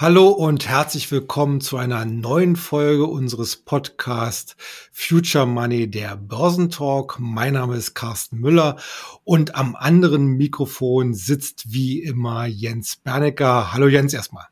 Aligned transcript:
Hallo 0.00 0.28
und 0.28 0.66
herzlich 0.66 1.12
willkommen 1.12 1.60
zu 1.60 1.76
einer 1.76 2.06
neuen 2.06 2.56
Folge 2.56 3.04
unseres 3.04 3.56
Podcasts 3.56 4.56
Future 4.90 5.44
Money, 5.44 5.90
der 5.90 6.16
Börsentalk. 6.16 7.18
Mein 7.18 7.52
Name 7.52 7.76
ist 7.76 7.92
Carsten 7.92 8.38
Müller 8.38 8.78
und 9.24 9.56
am 9.56 9.76
anderen 9.76 10.38
Mikrofon 10.38 11.12
sitzt 11.12 11.74
wie 11.74 12.02
immer 12.02 12.46
Jens 12.46 12.96
Bernecker. 12.96 13.74
Hallo 13.74 13.88
Jens 13.88 14.14
erstmal. 14.14 14.46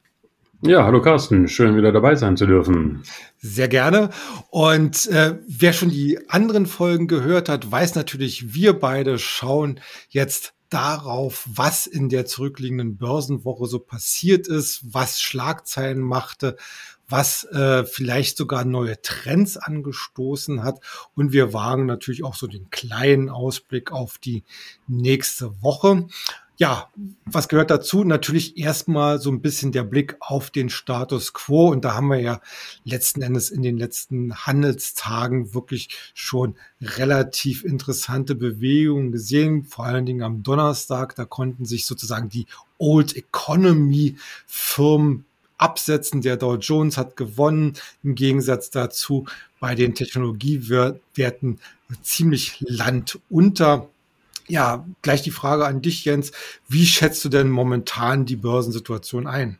Ja, 0.60 0.84
hallo 0.84 1.00
Carsten, 1.00 1.48
schön 1.48 1.78
wieder 1.78 1.92
dabei 1.92 2.14
sein 2.14 2.36
zu 2.36 2.46
dürfen. 2.46 3.02
Sehr 3.38 3.68
gerne. 3.68 4.10
Und 4.50 5.06
äh, 5.06 5.38
wer 5.48 5.72
schon 5.72 5.88
die 5.88 6.28
anderen 6.28 6.66
Folgen 6.66 7.06
gehört 7.06 7.48
hat, 7.48 7.72
weiß 7.72 7.94
natürlich, 7.94 8.52
wir 8.52 8.78
beide 8.78 9.18
schauen 9.18 9.80
jetzt 10.10 10.52
darauf, 10.70 11.46
was 11.46 11.86
in 11.86 12.08
der 12.08 12.26
zurückliegenden 12.26 12.96
Börsenwoche 12.96 13.66
so 13.66 13.78
passiert 13.78 14.46
ist, 14.46 14.82
was 14.92 15.20
Schlagzeilen 15.20 16.00
machte, 16.00 16.56
was 17.08 17.44
äh, 17.44 17.84
vielleicht 17.84 18.36
sogar 18.36 18.64
neue 18.64 19.00
Trends 19.00 19.56
angestoßen 19.56 20.62
hat. 20.62 20.80
Und 21.14 21.32
wir 21.32 21.52
wagen 21.52 21.86
natürlich 21.86 22.24
auch 22.24 22.34
so 22.34 22.46
den 22.46 22.70
kleinen 22.70 23.30
Ausblick 23.30 23.92
auf 23.92 24.18
die 24.18 24.44
nächste 24.86 25.62
Woche. 25.62 26.06
Ja, 26.60 26.90
was 27.24 27.46
gehört 27.46 27.70
dazu? 27.70 28.02
Natürlich 28.02 28.56
erstmal 28.58 29.20
so 29.20 29.30
ein 29.30 29.40
bisschen 29.40 29.70
der 29.70 29.84
Blick 29.84 30.16
auf 30.18 30.50
den 30.50 30.70
Status 30.70 31.32
quo. 31.32 31.68
Und 31.68 31.84
da 31.84 31.94
haben 31.94 32.08
wir 32.08 32.18
ja 32.18 32.40
letzten 32.82 33.22
Endes 33.22 33.50
in 33.50 33.62
den 33.62 33.78
letzten 33.78 34.34
Handelstagen 34.34 35.54
wirklich 35.54 35.88
schon 36.14 36.56
relativ 36.80 37.64
interessante 37.64 38.34
Bewegungen 38.34 39.12
gesehen. 39.12 39.62
Vor 39.66 39.84
allen 39.84 40.04
Dingen 40.04 40.24
am 40.24 40.42
Donnerstag, 40.42 41.14
da 41.14 41.24
konnten 41.24 41.64
sich 41.64 41.86
sozusagen 41.86 42.28
die 42.28 42.46
Old 42.78 43.14
Economy 43.14 44.16
Firmen 44.44 45.26
absetzen. 45.58 46.22
Der 46.22 46.36
Dow 46.36 46.56
Jones 46.56 46.96
hat 46.96 47.14
gewonnen. 47.14 47.74
Im 48.02 48.16
Gegensatz 48.16 48.70
dazu 48.70 49.26
bei 49.60 49.76
den 49.76 49.94
Technologiewerten 49.94 51.60
ziemlich 52.02 52.56
landunter. 52.66 53.88
Ja, 54.48 54.86
gleich 55.02 55.22
die 55.22 55.30
Frage 55.30 55.66
an 55.66 55.82
dich, 55.82 56.04
Jens. 56.04 56.32
Wie 56.68 56.86
schätzt 56.86 57.24
du 57.24 57.28
denn 57.28 57.50
momentan 57.50 58.24
die 58.24 58.36
Börsensituation 58.36 59.26
ein? 59.26 59.58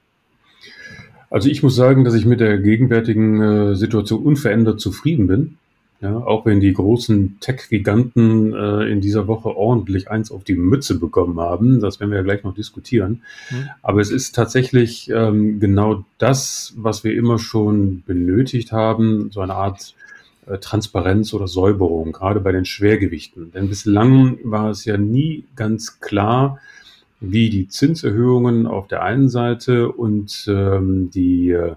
Also 1.30 1.50
ich 1.50 1.62
muss 1.62 1.77
sagen, 1.77 2.05
dass 2.05 2.14
ich 2.14 2.25
mit 2.25 2.41
der 2.41 2.58
gegenwärtigen 2.58 3.42
äh, 3.42 3.75
Situation 3.75 4.22
unverändert 4.22 4.80
zufrieden 4.80 5.27
bin. 5.27 5.58
Ja, 6.00 6.17
auch 6.17 6.47
wenn 6.47 6.61
die 6.61 6.72
großen 6.72 7.39
Tech-Giganten 7.41 8.55
äh, 8.55 8.84
in 8.84 9.00
dieser 9.00 9.27
Woche 9.27 9.56
ordentlich 9.56 10.08
eins 10.08 10.30
auf 10.30 10.45
die 10.45 10.55
Mütze 10.55 10.97
bekommen 11.00 11.41
haben, 11.41 11.80
das 11.80 11.98
werden 11.98 12.11
wir 12.11 12.19
ja 12.19 12.23
gleich 12.23 12.45
noch 12.45 12.55
diskutieren. 12.55 13.23
Mhm. 13.50 13.69
Aber 13.83 14.00
es 14.00 14.12
ist 14.12 14.36
tatsächlich 14.36 15.11
ähm, 15.11 15.58
genau 15.58 16.05
das, 16.19 16.73
was 16.77 17.02
wir 17.02 17.14
immer 17.14 17.41
schon 17.41 18.05
benötigt 18.06 18.70
haben, 18.70 19.33
so 19.33 19.41
eine 19.41 19.55
Art 19.55 19.95
Transparenz 20.56 21.34
oder 21.34 21.46
Säuberung, 21.46 22.12
gerade 22.12 22.41
bei 22.41 22.52
den 22.52 22.64
Schwergewichten. 22.64 23.52
Denn 23.52 23.68
bislang 23.68 24.38
war 24.44 24.70
es 24.70 24.84
ja 24.84 24.96
nie 24.96 25.44
ganz 25.55 26.00
klar, 26.00 26.58
wie 27.20 27.50
die 27.50 27.68
Zinserhöhungen 27.68 28.66
auf 28.66 28.88
der 28.88 29.02
einen 29.02 29.28
Seite 29.28 29.90
und 29.92 30.46
ähm, 30.48 31.10
die, 31.10 31.50
äh, 31.50 31.74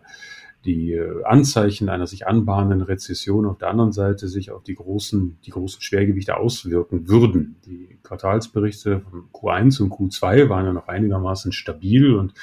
die 0.65 0.99
Anzeichen 1.23 1.89
einer 1.89 2.05
sich 2.05 2.27
anbahnenden 2.27 2.81
Rezession 2.81 3.47
auf 3.47 3.57
der 3.57 3.69
anderen 3.69 3.91
Seite 3.91 4.27
sich 4.27 4.51
auf 4.51 4.63
die 4.63 4.75
großen, 4.75 5.37
die 5.45 5.49
großen 5.49 5.81
Schwergewichte 5.81 6.37
auswirken 6.37 7.07
würden. 7.07 7.55
Die 7.65 7.97
Quartalsberichte 8.03 9.01
von 9.01 9.23
Q1 9.33 9.81
und 9.81 9.91
Q2 9.91 10.49
waren 10.49 10.65
ja 10.65 10.73
noch 10.73 10.87
einigermaßen 10.87 11.51
stabil 11.51 12.13
und 12.13 12.33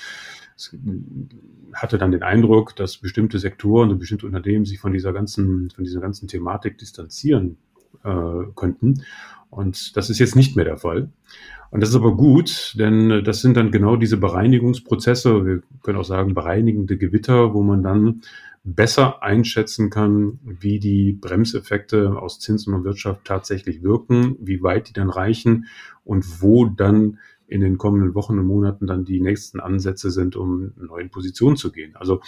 hatte 1.72 1.98
dann 1.98 2.12
den 2.12 2.22
Eindruck, 2.22 2.76
dass 2.76 2.98
bestimmte 2.98 3.38
Sektoren 3.38 3.90
und 3.90 3.98
bestimmte 3.98 4.26
Unternehmen 4.26 4.64
sich 4.64 4.78
von 4.78 4.92
dieser 4.92 5.12
ganzen, 5.12 5.70
von 5.70 5.84
dieser 5.84 6.00
ganzen 6.00 6.28
Thematik 6.28 6.78
distanzieren 6.78 7.56
äh, 8.04 8.44
könnten. 8.54 9.02
Und 9.50 9.96
das 9.96 10.10
ist 10.10 10.18
jetzt 10.18 10.36
nicht 10.36 10.56
mehr 10.56 10.64
der 10.64 10.78
Fall. 10.78 11.10
Und 11.70 11.80
das 11.80 11.90
ist 11.90 11.96
aber 11.96 12.16
gut, 12.16 12.74
denn 12.78 13.22
das 13.24 13.42
sind 13.42 13.56
dann 13.56 13.70
genau 13.70 13.96
diese 13.96 14.16
Bereinigungsprozesse, 14.16 15.44
wir 15.44 15.62
können 15.82 15.98
auch 15.98 16.04
sagen 16.04 16.34
bereinigende 16.34 16.96
Gewitter, 16.96 17.52
wo 17.52 17.62
man 17.62 17.82
dann 17.82 18.22
besser 18.64 19.22
einschätzen 19.22 19.90
kann, 19.90 20.38
wie 20.42 20.78
die 20.78 21.12
Bremseffekte 21.12 22.18
aus 22.18 22.40
Zinsen 22.40 22.74
und 22.74 22.84
Wirtschaft 22.84 23.24
tatsächlich 23.24 23.82
wirken, 23.82 24.36
wie 24.40 24.62
weit 24.62 24.88
die 24.88 24.92
dann 24.92 25.10
reichen 25.10 25.66
und 26.04 26.42
wo 26.42 26.66
dann 26.66 27.18
in 27.48 27.60
den 27.60 27.78
kommenden 27.78 28.14
Wochen 28.14 28.38
und 28.38 28.46
Monaten 28.46 28.86
dann 28.86 29.04
die 29.04 29.20
nächsten 29.20 29.58
Ansätze 29.58 30.10
sind, 30.10 30.36
um 30.36 30.72
in 30.78 30.86
neuen 30.86 31.10
Positionen 31.10 31.56
zu 31.56 31.72
gehen. 31.72 31.96
Also 31.96 32.20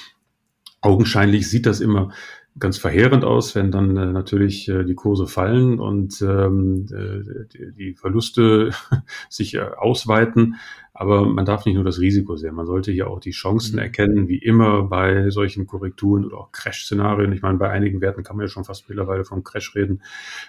augenscheinlich 0.81 1.49
sieht 1.49 1.67
das 1.67 1.81
immer 1.81 2.11
ganz 2.59 2.79
verheerend 2.79 3.25
aus, 3.25 3.55
wenn 3.55 3.71
dann 3.71 3.97
äh, 3.97 4.07
natürlich 4.07 4.69
äh, 4.69 4.85
die 4.85 4.95
Kurse 4.95 5.27
fallen 5.27 5.79
und 5.79 6.21
ähm, 6.21 6.87
äh, 6.91 7.47
die, 7.47 7.73
die 7.73 7.95
Verluste 7.95 8.71
sich 9.29 9.55
äh, 9.55 9.61
ausweiten. 9.61 10.57
Aber 11.01 11.25
man 11.25 11.47
darf 11.47 11.65
nicht 11.65 11.77
nur 11.77 11.85
das 11.85 11.99
Risiko 11.99 12.37
sehen, 12.37 12.55
man 12.55 12.67
sollte 12.67 12.93
hier 12.93 13.09
auch 13.09 13.21
die 13.21 13.31
Chancen 13.31 13.77
mhm. 13.77 13.79
erkennen, 13.85 14.29
wie 14.29 14.37
immer 14.37 14.83
bei 14.83 15.31
solchen 15.31 15.67
Korrekturen 15.67 16.27
oder 16.27 16.37
auch 16.37 16.53
Crash-Szenarien. 16.53 17.33
Ich 17.33 17.41
meine, 17.41 17.57
bei 17.57 17.71
einigen 17.71 18.03
Werten 18.03 18.23
kann 18.23 18.37
man 18.37 18.45
ja 18.45 18.51
schon 18.51 18.67
fast 18.67 18.87
mittlerweile 18.87 19.25
vom 19.25 19.43
Crash 19.43 19.75
reden. 19.75 20.03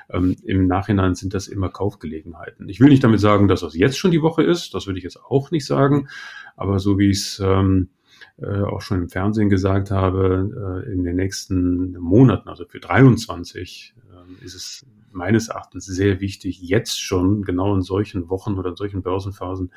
Ähm, 0.10 0.36
Im 0.44 0.68
Nachhinein 0.68 1.16
sind 1.16 1.34
das 1.34 1.48
immer 1.48 1.70
Kaufgelegenheiten. 1.70 2.68
Ich 2.68 2.82
will 2.82 2.90
nicht 2.90 3.02
damit 3.02 3.22
sagen, 3.22 3.48
dass 3.48 3.62
das 3.62 3.78
jetzt 3.78 3.98
schon 3.98 4.12
die 4.12 4.22
Woche 4.22 4.44
ist, 4.44 4.74
das 4.74 4.88
würde 4.88 4.98
ich 4.98 5.06
jetzt 5.06 5.24
auch 5.24 5.52
nicht 5.52 5.66
sagen, 5.66 6.10
aber 6.58 6.80
so 6.80 7.00
wie 7.00 7.12
es 7.12 7.40
ähm, 7.40 7.88
äh, 8.38 8.62
auch 8.62 8.82
schon 8.82 9.04
im 9.04 9.09
Fernsehen 9.09 9.50
gesagt 9.50 9.92
habe, 9.92 10.84
äh, 10.86 10.92
in 10.92 11.04
den 11.04 11.16
nächsten 11.16 11.94
Monaten, 11.98 12.50
also 12.50 12.66
für 12.66 12.80
23, 12.80 13.96
äh, 14.12 14.46
ist 14.46 14.56
es 14.56 14.86
meines 15.14 15.50
Erachtens 15.50 15.86
sehr 15.86 16.22
wichtig, 16.22 16.62
jetzt 16.62 17.02
schon 17.02 17.44
genau 17.44 17.76
in 17.76 17.82
solchen 17.82 18.30
Wochen 18.30 18.58
oder 18.58 18.70
in 18.70 18.76
solchen 18.76 19.02
Börsenphasen 19.02 19.72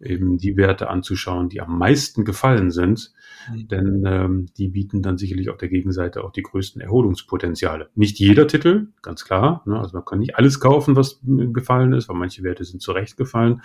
eben 0.00 0.38
die 0.38 0.56
Werte 0.56 0.90
anzuschauen, 0.90 1.48
die 1.48 1.60
am 1.60 1.78
meisten 1.78 2.24
gefallen 2.24 2.70
sind. 2.70 3.12
Mhm. 3.50 3.68
Denn 3.68 4.04
ähm, 4.06 4.46
die 4.56 4.68
bieten 4.68 5.02
dann 5.02 5.18
sicherlich 5.18 5.50
auf 5.50 5.56
der 5.56 5.68
Gegenseite 5.68 6.24
auch 6.24 6.32
die 6.32 6.42
größten 6.42 6.80
Erholungspotenziale. 6.80 7.90
Nicht 7.94 8.18
jeder 8.18 8.46
Titel, 8.46 8.88
ganz 9.02 9.24
klar. 9.24 9.62
Ne? 9.66 9.78
Also 9.78 9.96
man 9.96 10.04
kann 10.04 10.18
nicht 10.18 10.36
alles 10.36 10.60
kaufen, 10.60 10.96
was 10.96 11.20
gefallen 11.22 11.92
ist, 11.92 12.08
weil 12.08 12.16
manche 12.16 12.42
Werte 12.42 12.64
sind 12.64 12.82
zurecht 12.82 13.16
gefallen. 13.16 13.62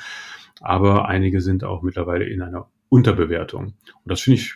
Aber 0.62 1.08
einige 1.08 1.42
sind 1.42 1.64
auch 1.64 1.82
mittlerweile 1.82 2.26
in 2.26 2.42
einer 2.42 2.70
Unterbewertung. 2.90 3.66
Und 3.66 3.76
das 4.06 4.22
finde 4.22 4.40
ich 4.40 4.56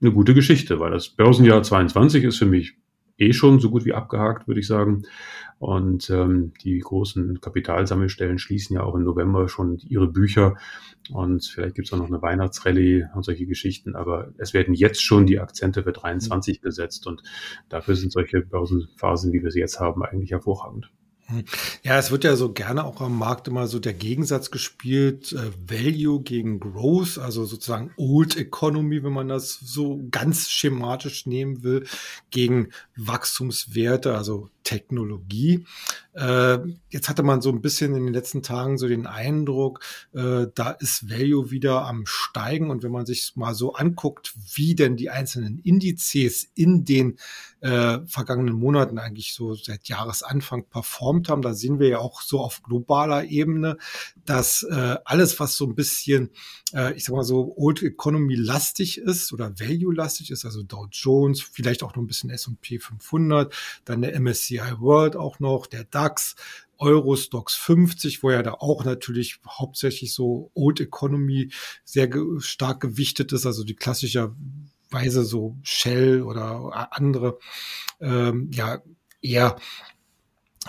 eine 0.00 0.12
gute 0.12 0.34
Geschichte, 0.34 0.80
weil 0.80 0.90
das 0.90 1.08
Börsenjahr 1.08 1.62
22 1.62 2.24
ist 2.24 2.38
für 2.38 2.46
mich 2.46 2.76
eh 3.18 3.32
schon 3.32 3.58
so 3.58 3.70
gut 3.70 3.84
wie 3.84 3.94
abgehakt, 3.94 4.46
würde 4.46 4.60
ich 4.60 4.66
sagen. 4.66 5.02
Und 5.58 6.08
ähm, 6.10 6.52
die 6.62 6.78
großen 6.78 7.40
Kapitalsammelstellen 7.40 8.38
schließen 8.38 8.76
ja 8.76 8.84
auch 8.84 8.94
im 8.94 9.02
November 9.02 9.48
schon 9.48 9.78
ihre 9.88 10.06
Bücher. 10.06 10.56
Und 11.10 11.44
vielleicht 11.44 11.74
gibt 11.74 11.88
es 11.88 11.92
auch 11.92 11.98
noch 11.98 12.06
eine 12.06 12.22
Weihnachtsrallye 12.22 13.06
und 13.14 13.24
solche 13.24 13.46
Geschichten. 13.46 13.96
Aber 13.96 14.32
es 14.38 14.54
werden 14.54 14.74
jetzt 14.74 15.02
schon 15.02 15.26
die 15.26 15.40
Akzente 15.40 15.82
für 15.82 15.92
23 15.92 16.60
gesetzt. 16.60 17.08
Und 17.08 17.22
dafür 17.68 17.96
sind 17.96 18.12
solche 18.12 18.40
Börsenphasen, 18.40 19.32
wie 19.32 19.42
wir 19.42 19.50
sie 19.50 19.60
jetzt 19.60 19.80
haben, 19.80 20.04
eigentlich 20.04 20.30
hervorragend. 20.30 20.92
Hm. 21.28 21.44
Ja, 21.82 21.98
es 21.98 22.10
wird 22.10 22.24
ja 22.24 22.36
so 22.36 22.52
gerne 22.52 22.84
auch 22.84 23.02
am 23.02 23.18
Markt 23.18 23.48
immer 23.48 23.66
so 23.66 23.78
der 23.78 23.92
Gegensatz 23.92 24.50
gespielt, 24.50 25.32
äh, 25.32 25.50
Value 25.66 26.22
gegen 26.22 26.58
Growth, 26.58 27.18
also 27.18 27.44
sozusagen 27.44 27.92
Old 27.96 28.36
Economy, 28.36 29.02
wenn 29.02 29.12
man 29.12 29.28
das 29.28 29.58
so 29.60 30.00
ganz 30.10 30.48
schematisch 30.48 31.26
nehmen 31.26 31.62
will, 31.62 31.86
gegen 32.30 32.70
Wachstumswerte, 32.96 34.16
also 34.16 34.48
Technologie. 34.68 35.64
Äh, 36.12 36.58
jetzt 36.90 37.08
hatte 37.08 37.22
man 37.22 37.40
so 37.40 37.48
ein 37.48 37.62
bisschen 37.62 37.94
in 37.94 38.04
den 38.04 38.12
letzten 38.12 38.42
Tagen 38.42 38.76
so 38.76 38.86
den 38.86 39.06
Eindruck, 39.06 39.80
äh, 40.12 40.46
da 40.54 40.72
ist 40.72 41.08
Value 41.08 41.50
wieder 41.50 41.86
am 41.86 42.04
Steigen. 42.04 42.68
Und 42.68 42.82
wenn 42.82 42.92
man 42.92 43.06
sich 43.06 43.32
mal 43.34 43.54
so 43.54 43.72
anguckt, 43.72 44.34
wie 44.54 44.74
denn 44.74 44.96
die 44.96 45.08
einzelnen 45.08 45.58
Indizes 45.60 46.50
in 46.54 46.84
den 46.84 47.18
äh, 47.60 48.00
vergangenen 48.06 48.56
Monaten 48.56 48.98
eigentlich 48.98 49.32
so 49.32 49.54
seit 49.54 49.88
Jahresanfang 49.88 50.64
performt 50.64 51.30
haben, 51.30 51.40
da 51.40 51.54
sehen 51.54 51.80
wir 51.80 51.88
ja 51.88 51.98
auch 52.00 52.20
so 52.20 52.40
auf 52.40 52.62
globaler 52.62 53.24
Ebene, 53.24 53.78
dass 54.26 54.64
äh, 54.64 54.96
alles, 55.06 55.40
was 55.40 55.56
so 55.56 55.64
ein 55.64 55.74
bisschen, 55.74 56.30
äh, 56.74 56.92
ich 56.94 57.04
sag 57.04 57.14
mal 57.14 57.24
so, 57.24 57.54
Old 57.56 57.82
Economy 57.82 58.34
lastig 58.34 58.98
ist 58.98 59.32
oder 59.32 59.58
Value 59.58 59.94
lastig 59.94 60.30
ist, 60.30 60.44
also 60.44 60.62
Dow 60.62 60.88
Jones, 60.92 61.40
vielleicht 61.40 61.82
auch 61.82 61.96
noch 61.96 62.02
ein 62.02 62.06
bisschen 62.06 62.28
S&P 62.28 62.78
500, 62.78 63.54
dann 63.86 64.02
der 64.02 64.14
MSCI 64.20 64.57
World 64.80 65.16
auch 65.16 65.40
noch, 65.40 65.66
der 65.66 65.84
DAX, 65.84 66.36
Eurostox 66.78 67.54
50, 67.54 68.22
wo 68.22 68.30
ja 68.30 68.42
da 68.42 68.52
auch 68.52 68.84
natürlich 68.84 69.40
hauptsächlich 69.46 70.14
so 70.14 70.50
Old 70.54 70.80
Economy 70.80 71.50
sehr 71.84 72.08
ge 72.08 72.40
stark 72.40 72.80
gewichtet 72.80 73.32
ist, 73.32 73.46
also 73.46 73.64
die 73.64 73.74
klassischerweise 73.74 75.24
so 75.24 75.56
Shell 75.62 76.22
oder 76.22 76.92
andere, 76.92 77.38
ähm, 78.00 78.50
ja, 78.52 78.80
eher 79.20 79.56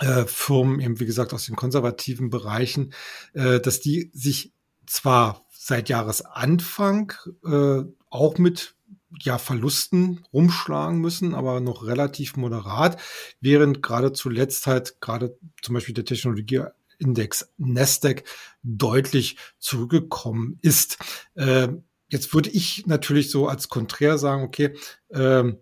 äh, 0.00 0.24
Firmen, 0.24 0.80
eben 0.80 0.98
wie 0.98 1.06
gesagt 1.06 1.32
aus 1.32 1.46
den 1.46 1.56
konservativen 1.56 2.30
Bereichen, 2.30 2.92
äh, 3.34 3.60
dass 3.60 3.80
die 3.80 4.10
sich 4.12 4.52
zwar 4.86 5.46
seit 5.50 5.88
Jahresanfang 5.88 7.12
äh, 7.44 7.82
auch 8.08 8.38
mit 8.38 8.74
ja, 9.18 9.38
Verlusten 9.38 10.24
rumschlagen 10.32 11.00
müssen, 11.00 11.34
aber 11.34 11.60
noch 11.60 11.84
relativ 11.84 12.36
moderat, 12.36 13.00
während 13.40 13.82
gerade 13.82 14.12
zuletzt 14.12 14.66
halt 14.66 15.00
gerade 15.00 15.36
zum 15.62 15.74
Beispiel 15.74 15.94
der 15.94 16.04
Technologieindex 16.04 17.52
Nasdaq 17.58 18.24
deutlich 18.62 19.36
zurückgekommen 19.58 20.58
ist. 20.62 20.98
Äh, 21.34 21.68
jetzt 22.08 22.34
würde 22.34 22.50
ich 22.50 22.86
natürlich 22.86 23.30
so 23.30 23.48
als 23.48 23.68
Konträr 23.68 24.18
sagen, 24.18 24.42
okay, 24.42 24.74
äh, 25.08 25.52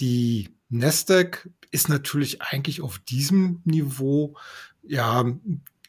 die 0.00 0.50
Nasdaq 0.68 1.48
ist 1.70 1.88
natürlich 1.88 2.42
eigentlich 2.42 2.80
auf 2.80 2.98
diesem 2.98 3.60
Niveau 3.64 4.36
ja 4.82 5.24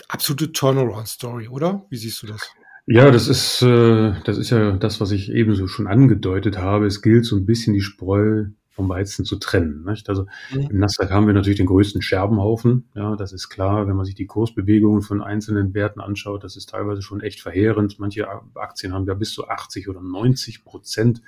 absolute 0.07 0.51
Turnaround-Story, 0.51 1.47
oder? 1.47 1.85
Wie 1.89 1.97
siehst 1.97 2.21
du 2.23 2.27
das? 2.27 2.41
Ja, 2.87 3.09
das 3.09 3.27
ist, 3.27 3.63
äh, 3.63 4.13
das 4.25 4.37
ist 4.37 4.51
ja 4.51 4.73
das, 4.73 5.01
was 5.01 5.11
ich 5.11 5.31
ebenso 5.31 5.67
schon 5.67 5.87
angedeutet 5.87 6.59
habe. 6.59 6.85
Es 6.85 7.01
gilt 7.01 7.25
so 7.25 7.35
ein 7.35 7.45
bisschen 7.45 7.73
die 7.73 7.81
Spreu 7.81 8.45
vom 8.75 8.89
Weizen 8.89 9.23
zu 9.23 9.37
trennen. 9.37 9.85
Nicht? 9.85 10.09
Also 10.09 10.27
mhm. 10.53 10.67
im 10.69 10.77
Nasdaq 10.79 11.09
haben 11.09 11.27
wir 11.27 11.33
natürlich 11.33 11.57
den 11.57 11.65
größten 11.65 12.01
Scherbenhaufen. 12.01 12.89
Ja, 12.93 13.15
das 13.15 13.31
ist 13.31 13.47
klar, 13.49 13.87
wenn 13.87 13.95
man 13.95 14.05
sich 14.05 14.15
die 14.15 14.25
Kursbewegungen 14.25 15.01
von 15.01 15.23
einzelnen 15.23 15.73
Werten 15.73 16.01
anschaut, 16.01 16.43
das 16.43 16.57
ist 16.57 16.69
teilweise 16.69 17.01
schon 17.01 17.21
echt 17.21 17.39
verheerend. 17.39 17.99
Manche 17.99 18.27
Aktien 18.53 18.93
haben 18.93 19.07
ja 19.07 19.13
bis 19.13 19.31
zu 19.31 19.47
80 19.47 19.87
oder 19.87 20.01
90 20.01 20.65
Prozent 20.65 21.21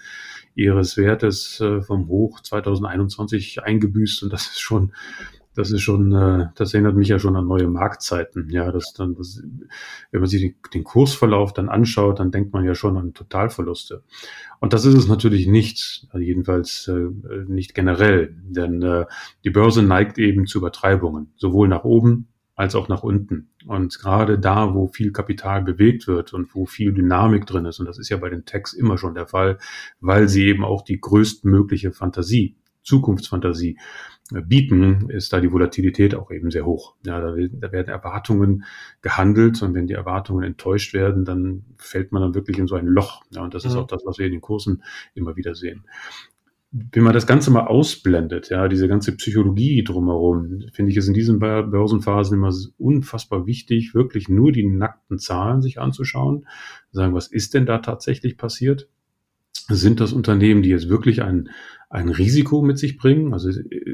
ihres 0.56 0.98
Wertes 0.98 1.62
äh, 1.62 1.82
vom 1.82 2.10
Hoch 2.10 2.42
2021 2.42 3.64
eingebüßt 3.64 4.24
und 4.24 4.34
das 4.34 4.48
ist 4.48 4.60
schon 4.60 4.92
das 5.58 5.72
ist 5.72 5.82
schon, 5.82 6.12
äh, 6.12 6.50
das 6.56 6.76
erinnert 6.76 6.96
mich 6.96 7.08
ja 7.08 7.18
schon 7.18 7.36
an 7.36 7.48
neue 7.48 7.68
Marktzeiten. 7.68 8.48
Ja, 8.52 8.72
das 8.72 8.94
dann, 8.94 9.16
das, 9.16 9.42
wenn 10.12 10.20
man 10.20 10.30
sich 10.30 10.42
den, 10.42 10.56
den 10.72 10.84
Kursverlauf 10.84 11.52
dann 11.52 11.68
anschaut, 11.68 12.20
dann 12.20 12.30
denkt 12.30 12.54
man 12.54 12.64
ja 12.64 12.76
schon 12.76 12.96
an 12.96 13.16
Totalverluste. 13.16 14.04
Und 14.60 14.74
das 14.74 14.86
ist 14.86 14.94
es 14.94 15.08
natürlich 15.08 15.48
nicht, 15.48 16.06
also 16.12 16.24
jedenfalls 16.24 16.88
äh, 16.88 17.10
nicht 17.48 17.74
generell, 17.74 18.36
denn 18.44 18.84
äh, 18.84 19.06
die 19.44 19.50
Börse 19.50 19.82
neigt 19.82 20.20
eben 20.20 20.46
zu 20.46 20.60
Übertreibungen, 20.60 21.34
sowohl 21.38 21.68
nach 21.68 21.84
oben 21.84 22.28
als 22.54 22.76
auch 22.76 22.88
nach 22.88 23.02
unten. 23.02 23.50
Und 23.66 23.98
gerade 23.98 24.38
da, 24.38 24.76
wo 24.76 24.88
viel 24.88 25.12
Kapital 25.12 25.64
bewegt 25.64 26.08
wird 26.08 26.34
und 26.34 26.54
wo 26.54 26.68
viel 26.68 26.94
Dynamik 26.94 27.48
drin 27.48 27.66
ist, 27.66 27.80
und 27.80 27.88
das 27.88 27.98
ist 27.98 28.10
ja 28.10 28.18
bei 28.18 28.30
den 28.30 28.46
Techs 28.46 28.74
immer 28.74 29.00
schon 29.00 29.16
der 29.16 29.26
Fall, 29.26 29.58
weil 30.02 30.28
sie 30.28 30.46
eben 30.46 30.64
auch 30.64 30.84
die 30.84 31.02
größtmögliche 31.02 31.92
Fantasie, 31.92 32.58
Zukunftsfantasie 32.84 33.78
bieten, 34.32 35.10
ist 35.10 35.32
da 35.32 35.40
die 35.40 35.52
Volatilität 35.52 36.14
auch 36.14 36.32
eben 36.32 36.52
sehr 36.52 36.66
hoch. 36.66 36.96
Ja, 37.06 37.22
da, 37.22 37.36
da, 37.36 37.72
werden 37.72 37.90
Erwartungen 37.90 38.66
gehandelt 39.02 39.62
und 39.62 39.74
wenn 39.74 39.88
die 39.88 39.94
Erwartungen 39.94 40.44
enttäuscht 40.44 40.94
werden, 40.94 41.24
dann 41.24 41.64
fällt 41.78 42.12
man 42.12 42.22
dann 42.22 42.36
wirklich 42.36 42.58
in 42.58 42.68
so 42.68 42.76
ein 42.76 42.88
Loch. 42.88 43.24
Ja, 43.32 43.44
und 43.44 43.54
das 43.54 43.66
ist 43.66 43.76
auch 43.76 43.88
das, 43.88 44.04
was 44.06 44.18
wir 44.18 44.26
in 44.26 44.34
den 44.34 44.42
Kursen 44.42 44.84
immer 45.14 45.36
wieder 45.38 45.56
sehen. 45.56 45.86
Wenn 46.72 47.04
man 47.04 47.14
das 47.14 47.26
Ganze 47.26 47.50
mal 47.50 47.66
ausblendet, 47.66 48.50
ja, 48.50 48.68
diese 48.68 48.90
ganze 48.90 49.16
Psychologie 49.16 49.86
drumherum, 49.86 50.64
finde 50.74 50.92
ich 50.92 50.98
es 50.98 51.08
in 51.08 51.14
diesen 51.14 51.40
Börsenphasen 51.40 52.38
immer 52.38 52.54
unfassbar 52.78 53.48
wichtig, 53.48 53.96
wirklich 53.96 54.28
nur 54.28 54.52
die 54.52 54.68
nackten 54.68 55.18
Zahlen 55.18 55.62
sich 55.62 55.80
anzuschauen, 55.80 56.46
sagen, 56.92 57.14
was 57.14 57.28
ist 57.28 57.54
denn 57.54 57.66
da 57.66 57.78
tatsächlich 57.78 58.38
passiert? 58.38 58.90
Sind 59.70 60.02
das 60.02 60.12
Unternehmen, 60.12 60.62
die 60.62 60.70
jetzt 60.70 60.90
wirklich 60.90 61.22
ein, 61.24 61.50
ein 61.90 62.10
Risiko 62.10 62.62
mit 62.62 62.78
sich 62.78 62.98
bringen? 62.98 63.34
Also 63.34 63.50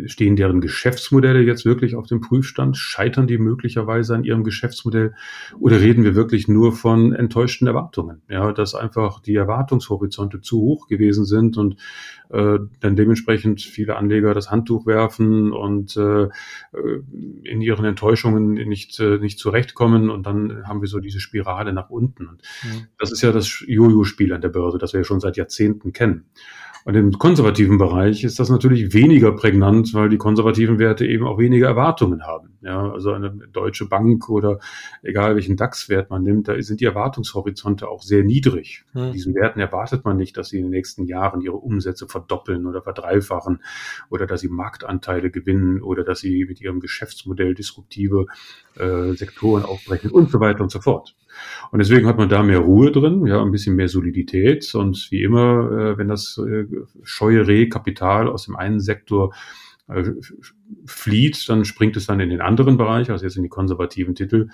stehen 0.06 0.36
deren 0.36 0.62
Geschäftsmodelle 0.62 1.42
jetzt 1.42 1.64
wirklich 1.64 1.96
auf 1.96 2.08
dem 2.08 2.22
Prüfstand? 2.22 2.76
Scheitern 2.76 3.28
die 3.28 3.38
möglicherweise 3.38 4.16
an 4.16 4.24
ihrem 4.24 4.44
Geschäftsmodell? 4.44 5.14
Oder 5.60 5.80
reden 5.80 6.04
wir 6.04 6.16
wirklich 6.16 6.48
nur 6.48 6.74
von 6.74 7.14
enttäuschten 7.14 7.68
Erwartungen? 7.68 8.24
Ja, 8.30 8.52
dass 8.52 8.74
einfach 8.74 9.20
die 9.20 9.36
Erwartungshorizonte 9.36 10.42
zu 10.42 10.60
hoch 10.60 10.88
gewesen 10.88 11.26
sind 11.26 11.56
und 11.58 11.76
äh, 12.30 12.58
dann 12.80 12.96
dementsprechend 12.96 13.62
viele 13.62 13.96
Anleger 13.96 14.34
das 14.34 14.50
Handtuch 14.50 14.88
werfen 14.88 15.52
und 15.52 15.96
äh, 15.96 16.30
in 17.44 17.62
ihren 17.62 17.86
Enttäuschungen 17.86 18.54
nicht, 18.54 19.00
äh, 19.00 19.20
nicht 19.20 19.38
zurechtkommen 19.38 20.10
und 20.10 20.26
dann 20.26 20.68
haben 20.68 20.82
wir 20.82 20.88
so 20.88 21.00
diese 21.00 21.20
Spirale 21.20 21.74
nach 21.74 21.92
unten. 21.92 22.26
Und 22.26 22.42
mhm. 22.64 22.88
das 22.98 23.12
ist 23.12 23.22
ja 23.22 23.32
das 23.32 23.64
Jojo-Spiel 23.68 24.34
an 24.34 24.42
der 24.42 24.50
Börse, 24.50 24.80
das 24.80 24.94
wir 24.94 25.02
ja 25.02 25.04
schon 25.04 25.20
seit 25.20 25.38
Jahrzehnten 25.38 25.94
kennen. 25.94 26.26
Und 26.86 26.96
im 26.96 27.12
konservativen 27.14 27.78
Bereich 27.78 28.24
ist 28.24 28.40
das 28.40 28.50
natürlich 28.50 28.94
weniger 28.94 29.32
prägnant, 29.32 29.94
weil 29.94 30.10
die 30.10 30.18
konservativen 30.18 30.80
Werte 30.80 31.06
eben 31.06 31.26
auch 31.26 31.38
weniger 31.38 31.68
Erwartungen 31.68 32.24
haben. 32.24 32.58
Ja, 32.62 32.92
also 32.92 33.12
eine 33.12 33.32
deutsche 33.52 33.88
Bank 33.88 34.30
oder 34.30 34.60
egal 35.02 35.36
welchen 35.36 35.58
DAX-Wert 35.58 36.10
man 36.10 36.24
nimmt, 36.24 36.48
da 36.48 36.62
sind 36.62 36.80
die 36.80 36.86
Erwartungshorizonte 36.86 37.90
auch 37.90 38.02
sehr 38.02 38.24
niedrig. 38.24 38.86
Hm. 38.94 39.12
Diesen 39.12 39.36
Werten 39.36 39.60
erwartet 39.60 40.06
man 40.06 40.18
nicht, 40.18 40.38
dass 40.38 40.50
sie 40.50 40.58
in 40.58 40.66
den 40.66 40.72
nächsten 40.72 41.06
Jahren 41.06 41.42
ihre 41.42 41.58
Umsätze 41.58 42.08
verdoppeln 42.08 42.66
oder 42.66 42.82
verdreifachen 42.82 43.62
oder 44.10 44.28
dass 44.28 44.42
sie 44.42 44.50
Marktanteile 44.50 45.30
gewinnen 45.30 45.82
oder 45.82 46.04
dass 46.04 46.20
sie 46.20 46.46
mit 46.46 46.62
ihrem 46.62 46.80
Geschäftsmodell 46.80 47.54
disruptive 47.54 48.28
äh, 48.76 49.12
Sektoren 49.14 49.64
aufbrechen 49.64 50.10
und 50.10 50.32
so 50.32 50.40
weiter 50.40 50.64
und 50.64 50.72
so 50.72 50.80
fort. 50.80 51.16
Und 51.72 51.80
deswegen 51.80 52.08
hat 52.08 52.18
man 52.18 52.30
da 52.30 52.44
mehr 52.44 52.60
Ruhe 52.60 52.92
drin, 52.92 53.26
ja, 53.26 53.42
ein 53.42 53.52
bisschen 53.52 53.76
mehr 53.76 53.90
Solidität. 53.90 54.74
Und 54.76 55.08
wie 55.12 55.24
immer, 55.24 55.72
äh, 55.72 55.98
wenn 55.98 56.08
das 56.08 56.38
äh, 56.38 56.66
scheue 57.04 57.48
Rehkapital 57.48 58.28
aus 58.28 58.46
dem 58.46 58.56
einen 58.56 58.80
Sektor 58.80 59.34
äh, 59.88 60.12
flieht, 60.86 61.48
dann 61.50 61.66
springt 61.66 61.98
es 61.98 62.06
dann 62.06 62.20
in 62.20 62.30
den 62.30 62.42
anderen 62.42 62.78
Bereich, 62.78 63.10
also 63.12 63.26
jetzt 63.26 63.38
in 63.38 63.44
die 63.44 63.50
konservativen 63.50 64.16
Titel. 64.16 64.50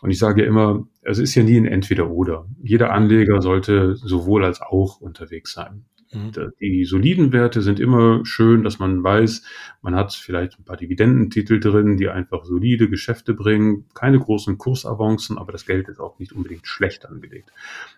Und 0.00 0.10
ich 0.10 0.18
sage 0.18 0.42
ja 0.42 0.48
immer, 0.48 0.86
es 1.02 1.18
ist 1.18 1.34
ja 1.34 1.42
nie 1.42 1.56
ein 1.56 1.66
Entweder-Oder. 1.66 2.46
Jeder 2.62 2.92
Anleger 2.92 3.40
sollte 3.40 3.94
sowohl 3.94 4.44
als 4.44 4.60
auch 4.60 5.00
unterwegs 5.00 5.52
sein. 5.52 5.84
Mhm. 6.14 6.52
Die 6.60 6.84
soliden 6.84 7.32
Werte 7.32 7.62
sind 7.62 7.80
immer 7.80 8.24
schön, 8.24 8.62
dass 8.62 8.78
man 8.78 9.02
weiß, 9.02 9.42
man 9.82 9.94
hat 9.94 10.12
vielleicht 10.12 10.58
ein 10.58 10.64
paar 10.64 10.76
Dividendentitel 10.76 11.60
drin, 11.60 11.96
die 11.96 12.08
einfach 12.08 12.44
solide 12.44 12.88
Geschäfte 12.88 13.34
bringen, 13.34 13.86
keine 13.94 14.18
großen 14.18 14.58
Kursavancen, 14.58 15.38
aber 15.38 15.52
das 15.52 15.66
Geld 15.66 15.88
ist 15.88 16.00
auch 16.00 16.18
nicht 16.18 16.32
unbedingt 16.32 16.66
schlecht 16.66 17.06
angelegt. 17.06 17.50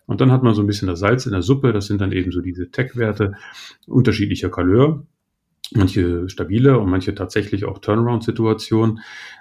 Und 0.07 0.21
dann 0.21 0.33
hat 0.33 0.43
man 0.43 0.55
so 0.55 0.63
ein 0.63 0.67
bisschen 0.67 0.89
das 0.89 1.01
Salz 1.01 1.27
in 1.27 1.33
der 1.33 1.43
Suppe, 1.43 1.73
das 1.73 1.87
sind 1.87 2.01
dann 2.01 2.13
eben 2.13 2.33
so 2.33 2.41
diese 2.41 2.71
Tech-Werte 2.71 3.35
unterschiedlicher 3.87 4.49
Couleur 4.49 5.07
manche 5.73 6.29
stabile 6.29 6.79
und 6.79 6.91
manche 6.91 7.15
tatsächlich 7.15 7.65
auch 7.65 7.79
Turnaround-Situationen, 7.79 9.01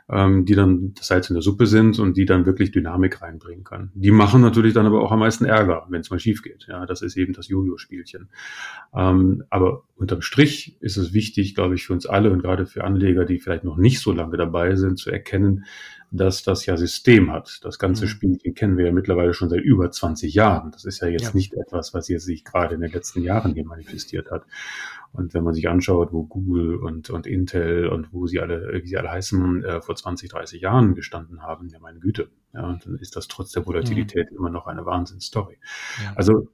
ähm, 0.10 0.46
die 0.46 0.56
dann 0.56 0.94
das 0.94 1.08
Salz 1.08 1.30
in 1.30 1.36
der 1.36 1.44
Suppe 1.44 1.68
sind 1.68 2.00
und 2.00 2.18
die 2.18 2.26
dann 2.26 2.46
wirklich 2.46 2.72
Dynamik 2.72 3.22
reinbringen 3.22 3.64
kann. 3.64 3.92
Die 3.94 4.12
machen 4.12 4.42
natürlich 4.42 4.74
dann 4.74 4.86
aber 4.86 5.02
auch 5.02 5.12
am 5.12 5.20
meisten 5.20 5.46
Ärger, 5.46 5.86
wenn 5.90 6.02
es 6.02 6.10
mal 6.10 6.20
schief 6.20 6.42
geht. 6.42 6.66
Ja, 6.68 6.86
das 6.86 7.02
ist 7.02 7.18
eben 7.18 7.34
das 7.34 7.48
Jojo-Spielchen. 7.50 8.30
Ähm, 8.96 9.44
aber 9.50 9.84
unterm 9.96 10.22
Strich 10.22 10.78
ist 10.80 10.98
es 10.98 11.14
wichtig, 11.14 11.56
glaube 11.56 11.76
ich, 11.76 11.86
für 11.86 11.94
uns 11.94 12.06
alle 12.06 12.32
und 12.32 12.42
gerade 12.42 12.66
für 12.66 12.84
Anleger, 12.84 13.26
die 13.26 13.40
vielleicht 13.40 13.64
noch 13.64 13.78
nicht 13.78 14.00
so 14.00 14.12
lange 14.12 14.38
dabei 14.38 14.76
sind, 14.76 14.98
zu 14.98 15.12
erkennen, 15.12 15.66
dass 16.14 16.44
das 16.44 16.66
ja 16.68 16.78
System 16.78 17.32
hat. 17.32 17.60
Das 17.64 17.80
ganze 17.80 18.06
mhm. 18.06 18.10
Spielchen 18.10 18.54
kennen 18.54 18.78
wir 18.78 18.86
ja 18.86 18.92
mittlerweile 18.92 19.34
schon 19.34 19.50
seit 19.50 19.62
über 19.62 19.90
20 19.90 20.34
Jahren. 20.34 20.72
Das 20.72 20.86
ist 20.86 21.02
ja 21.02 21.08
jetzt 21.08 21.26
ja. 21.26 21.32
nicht 21.34 21.54
etwas, 21.54 21.94
was 21.96 22.08
jetzt 22.08 22.26
sich 22.26 22.46
gerade 22.46 22.76
in 22.76 22.82
den 22.82 22.92
letzten 22.92 23.24
Jahren 23.24 23.56
hier 23.56 23.66
manifestiert 23.66 24.30
hat. 24.30 24.46
Und 25.12 25.34
wenn 25.34 25.44
man 25.44 25.56
sich 25.56 25.70
anschaut, 25.70 26.14
wo 26.14 26.24
Google 26.24 26.76
und, 26.76 27.10
und 27.10 27.26
Intel 27.26 27.88
und 27.88 28.14
wo 28.14 28.28
sie 28.28 28.40
alle, 28.40 28.80
wie 28.84 28.88
sie 28.88 28.98
alle 28.98 29.10
heißen, 29.10 29.64
äh, 29.64 29.82
vor 29.82 29.96
20, 29.96 30.30
30 30.30 30.62
Jahren 30.62 30.94
gestanden 30.94 31.42
haben, 31.42 31.68
ja 31.70 31.80
meine 31.80 32.00
Güte, 32.00 32.30
ja, 32.54 32.80
dann 32.84 32.98
ist 33.00 33.16
das 33.16 33.28
trotz 33.28 33.52
der 33.52 33.66
Volatilität 33.66 34.32
mhm. 34.32 34.38
immer 34.38 34.50
noch 34.52 34.68
eine 34.68 34.86
Wahnsinnsstory. 34.86 35.58
Ja. 36.04 36.14
Also 36.16 36.48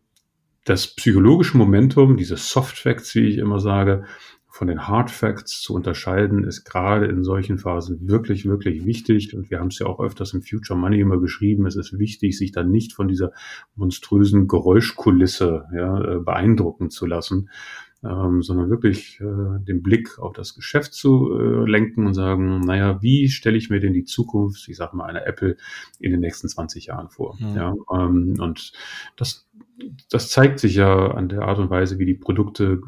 das 0.64 0.88
psychologische 0.96 1.58
Momentum, 1.58 2.16
diese 2.16 2.38
Soft 2.38 2.78
Facts, 2.78 3.14
wie 3.16 3.28
ich 3.28 3.38
immer 3.38 3.60
sage, 3.60 4.06
von 4.52 4.68
den 4.68 4.88
Hard 4.88 5.12
Facts 5.12 5.62
zu 5.62 5.76
unterscheiden, 5.76 6.44
ist 6.44 6.66
gerade 6.66 7.06
in 7.06 7.24
solchen 7.24 7.60
Phasen 7.60 8.08
wirklich, 8.10 8.46
wirklich 8.46 8.84
wichtig. 8.84 9.36
Und 9.36 9.52
wir 9.52 9.60
haben 9.60 9.68
es 9.68 9.78
ja 9.78 9.86
auch 9.86 10.00
öfters 10.00 10.34
im 10.34 10.42
Future 10.42 10.78
Money 10.78 11.00
immer 11.00 11.20
geschrieben. 11.20 11.68
Es 11.68 11.76
ist 11.76 11.98
wichtig, 12.00 12.38
sich 12.38 12.52
dann 12.52 12.72
nicht 12.72 12.94
von 12.94 13.08
dieser 13.08 13.32
monströsen 13.76 14.48
Geräuschkulisse 14.48 15.66
ja, 15.74 16.02
äh, 16.02 16.20
beeindrucken 16.20 16.90
zu 16.90 17.06
lassen, 17.06 17.50
ähm, 18.04 18.42
sondern 18.42 18.70
wirklich 18.70 19.20
äh, 19.20 19.60
den 19.60 19.84
Blick 19.84 20.20
auf 20.20 20.34
das 20.34 20.56
Geschäft 20.56 20.94
zu 20.94 21.38
äh, 21.38 21.70
lenken 21.70 22.08
und 22.08 22.14
sagen, 22.14 22.62
naja, 22.62 23.02
wie 23.02 23.28
stelle 23.28 23.58
ich 23.58 23.70
mir 23.70 23.80
denn 23.80 23.94
die 23.94 24.06
Zukunft, 24.06 24.68
ich 24.70 24.78
sage 24.78 24.96
mal, 24.96 25.06
einer 25.06 25.28
Apple 25.28 25.58
in 26.00 26.12
den 26.12 26.22
nächsten 26.22 26.48
20 26.48 26.86
Jahren 26.86 27.10
vor? 27.10 27.38
Mhm. 27.40 27.56
Ja, 27.56 27.76
ähm, 27.94 28.36
und 28.40 28.72
das 29.18 29.49
das 30.10 30.30
zeigt 30.30 30.60
sich 30.60 30.76
ja 30.76 31.12
an 31.12 31.30
der 31.30 31.44
Art 31.44 31.60
und 31.60 31.70
Weise, 31.70 32.00
wie 32.00 32.06
die 32.06 32.14
Produkte 32.14 32.82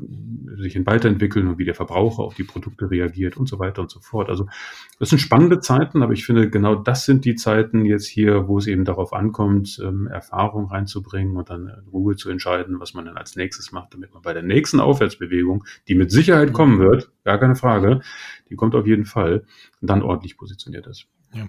sich 0.58 0.86
weiterentwickeln 0.86 1.48
und 1.48 1.58
wie 1.58 1.66
der 1.66 1.76
Verbraucher 1.76 2.24
auf 2.24 2.36
die 2.36 2.44
Produkte 2.44 2.90
reagiert 2.90 3.38
und 3.38 3.48
so 3.48 3.60
weiter 3.60 3.82
und 3.82 3.92
so 3.92 4.00
fort. 4.00 4.30
Also 4.30 4.48
das 5.00 5.10
sind 5.10 5.20
spannende 5.20 5.60
Zeiten, 5.60 6.04
aber 6.04 6.14
ich 6.14 6.26
finde, 6.26 6.50
genau 6.50 6.76
das 6.76 7.06
sind 7.06 7.26
die 7.26 7.36
Zeiten 7.36 7.86
jetzt 7.86 8.08
hier, 8.08 8.48
wo 8.48 8.58
es 8.58 8.68
eben 8.68 8.86
darauf 8.86 9.14
ankommt, 9.14 9.80
ähm, 9.84 10.08
Erfahrung 10.08 10.68
reinzubringen 10.68 11.38
und 11.38 11.50
dann 11.50 11.68
in 11.68 11.88
Ruhe 11.90 12.16
zu 12.16 12.30
entscheiden, 12.30 12.80
was 12.80 12.94
man 12.94 13.06
dann 13.06 13.18
als 13.18 13.36
nächstes 13.36 13.72
macht, 13.72 13.94
damit 13.94 14.14
man 14.14 14.22
bei 14.22 14.34
der 14.34 14.44
nächsten 14.44 14.80
Aufwärtsbewegung, 14.80 15.64
die 15.88 15.96
mit 15.96 16.12
Sicherheit 16.12 16.54
kommen 16.54 16.80
wird, 16.80 17.12
gar 17.24 17.40
keine 17.40 17.56
Frage, 17.56 18.02
die 18.50 18.56
kommt 18.56 18.76
auf 18.76 18.88
jeden 18.88 19.06
Fall, 19.06 19.46
dann 19.82 20.04
ordentlich 20.04 20.38
positioniert 20.38 20.88
ist. 20.88 21.08
Ja. 21.34 21.48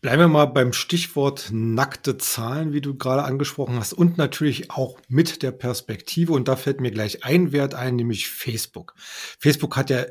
Bleiben 0.00 0.20
wir 0.20 0.28
mal 0.28 0.46
beim 0.46 0.72
Stichwort 0.72 1.48
nackte 1.50 2.18
Zahlen, 2.18 2.72
wie 2.72 2.80
du 2.80 2.96
gerade 2.96 3.24
angesprochen 3.24 3.76
hast, 3.76 3.92
und 3.92 4.16
natürlich 4.16 4.70
auch 4.70 5.00
mit 5.08 5.42
der 5.42 5.50
Perspektive. 5.50 6.32
Und 6.32 6.46
da 6.46 6.54
fällt 6.54 6.80
mir 6.80 6.92
gleich 6.92 7.24
ein 7.24 7.50
Wert 7.50 7.74
ein, 7.74 7.96
nämlich 7.96 8.28
Facebook. 8.28 8.94
Facebook 9.40 9.76
hat 9.76 9.90
ja 9.90 10.06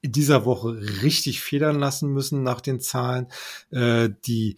in 0.00 0.12
dieser 0.12 0.44
Woche 0.44 0.80
richtig 1.02 1.40
federn 1.40 1.78
lassen 1.78 2.12
müssen 2.12 2.42
nach 2.42 2.60
den 2.60 2.80
Zahlen. 2.80 3.28
Äh, 3.70 4.10
die 4.26 4.56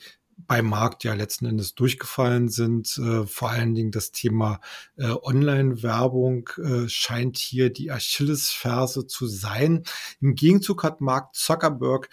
beim 0.50 0.66
Markt 0.66 1.04
ja 1.04 1.14
letzten 1.14 1.46
Endes 1.46 1.76
durchgefallen 1.76 2.48
sind. 2.48 2.98
Äh, 2.98 3.24
vor 3.24 3.50
allen 3.50 3.72
Dingen 3.72 3.92
das 3.92 4.10
Thema 4.10 4.60
äh, 4.96 5.06
Online-Werbung 5.06 6.50
äh, 6.58 6.88
scheint 6.88 7.38
hier 7.38 7.72
die 7.72 7.92
Achillesferse 7.92 9.06
zu 9.06 9.28
sein. 9.28 9.84
Im 10.20 10.34
Gegenzug 10.34 10.82
hat 10.82 11.00
Mark 11.00 11.36
Zuckerberg 11.36 12.08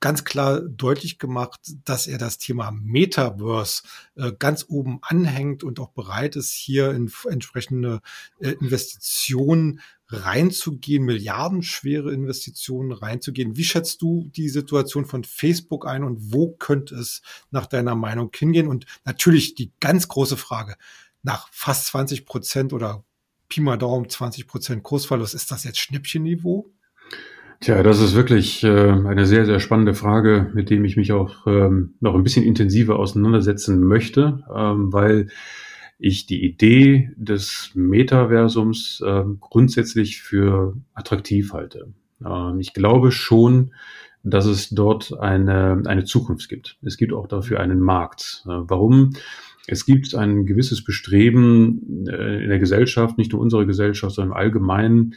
ganz 0.00 0.24
klar 0.24 0.60
deutlich 0.60 1.18
gemacht, 1.18 1.60
dass 1.84 2.06
er 2.06 2.18
das 2.18 2.38
Thema 2.38 2.70
Metaverse 2.70 3.82
ganz 4.38 4.66
oben 4.68 4.98
anhängt 5.02 5.64
und 5.64 5.80
auch 5.80 5.90
bereit 5.90 6.36
ist, 6.36 6.52
hier 6.52 6.90
in 6.90 7.10
entsprechende 7.28 8.00
äh, 8.40 8.50
Investitionen 8.52 9.80
reinzugehen, 10.08 11.04
milliardenschwere 11.04 12.12
Investitionen 12.12 12.92
reinzugehen. 12.92 13.56
Wie 13.56 13.64
schätzt 13.64 14.02
du 14.02 14.28
die 14.34 14.48
Situation 14.48 15.06
von 15.06 15.24
Facebook 15.24 15.86
ein 15.86 16.04
und 16.04 16.32
wo 16.32 16.52
könnte 16.52 16.96
es 16.96 17.22
nach 17.50 17.66
deiner 17.66 17.94
Meinung 17.94 18.30
hingehen? 18.34 18.66
Und 18.66 18.86
natürlich 19.04 19.54
die 19.54 19.72
ganz 19.80 20.08
große 20.08 20.36
Frage, 20.36 20.76
nach 21.22 21.48
fast 21.52 21.86
20 21.86 22.26
Prozent 22.26 22.72
oder 22.72 23.04
Pi 23.48 23.60
mal 23.60 23.76
Daumen 23.76 24.08
20 24.08 24.46
Prozent 24.46 24.82
Kursverlust, 24.82 25.34
ist 25.34 25.50
das 25.50 25.64
jetzt 25.64 25.78
Schnippchenniveau? 25.78 26.70
Tja, 27.60 27.82
das 27.82 28.00
ist 28.00 28.14
wirklich 28.14 28.64
äh, 28.64 28.68
eine 28.68 29.26
sehr, 29.26 29.44
sehr 29.44 29.60
spannende 29.60 29.94
Frage, 29.94 30.50
mit 30.54 30.70
dem 30.70 30.84
ich 30.84 30.96
mich 30.96 31.12
auch 31.12 31.46
ähm, 31.46 31.94
noch 32.00 32.14
ein 32.14 32.22
bisschen 32.22 32.44
intensiver 32.44 32.98
auseinandersetzen 32.98 33.84
möchte, 33.84 34.42
ähm, 34.54 34.92
weil 34.92 35.28
ich 35.98 36.24
die 36.24 36.42
Idee 36.42 37.10
des 37.16 37.72
Metaversums 37.74 39.04
grundsätzlich 39.40 40.22
für 40.22 40.74
attraktiv 40.94 41.52
halte. 41.52 41.92
Ähm, 42.24 42.60
ich 42.60 42.72
glaube 42.72 43.12
schon, 43.12 43.72
dass 44.22 44.46
es 44.46 44.70
dort 44.70 45.18
eine, 45.18 45.82
eine 45.86 46.04
Zukunft 46.04 46.48
gibt. 46.48 46.78
Es 46.82 46.96
gibt 46.96 47.12
auch 47.12 47.26
dafür 47.26 47.60
einen 47.60 47.80
Markt. 47.80 48.44
Äh, 48.46 48.50
warum? 48.50 49.12
Es 49.66 49.86
gibt 49.86 50.14
ein 50.14 50.46
gewisses 50.46 50.84
Bestreben 50.84 52.06
äh, 52.08 52.42
in 52.42 52.48
der 52.50 52.58
Gesellschaft, 52.58 53.18
nicht 53.18 53.32
nur 53.32 53.40
unserer 53.40 53.66
Gesellschaft, 53.66 54.14
sondern 54.14 54.32
im 54.32 54.36
Allgemeinen, 54.36 55.14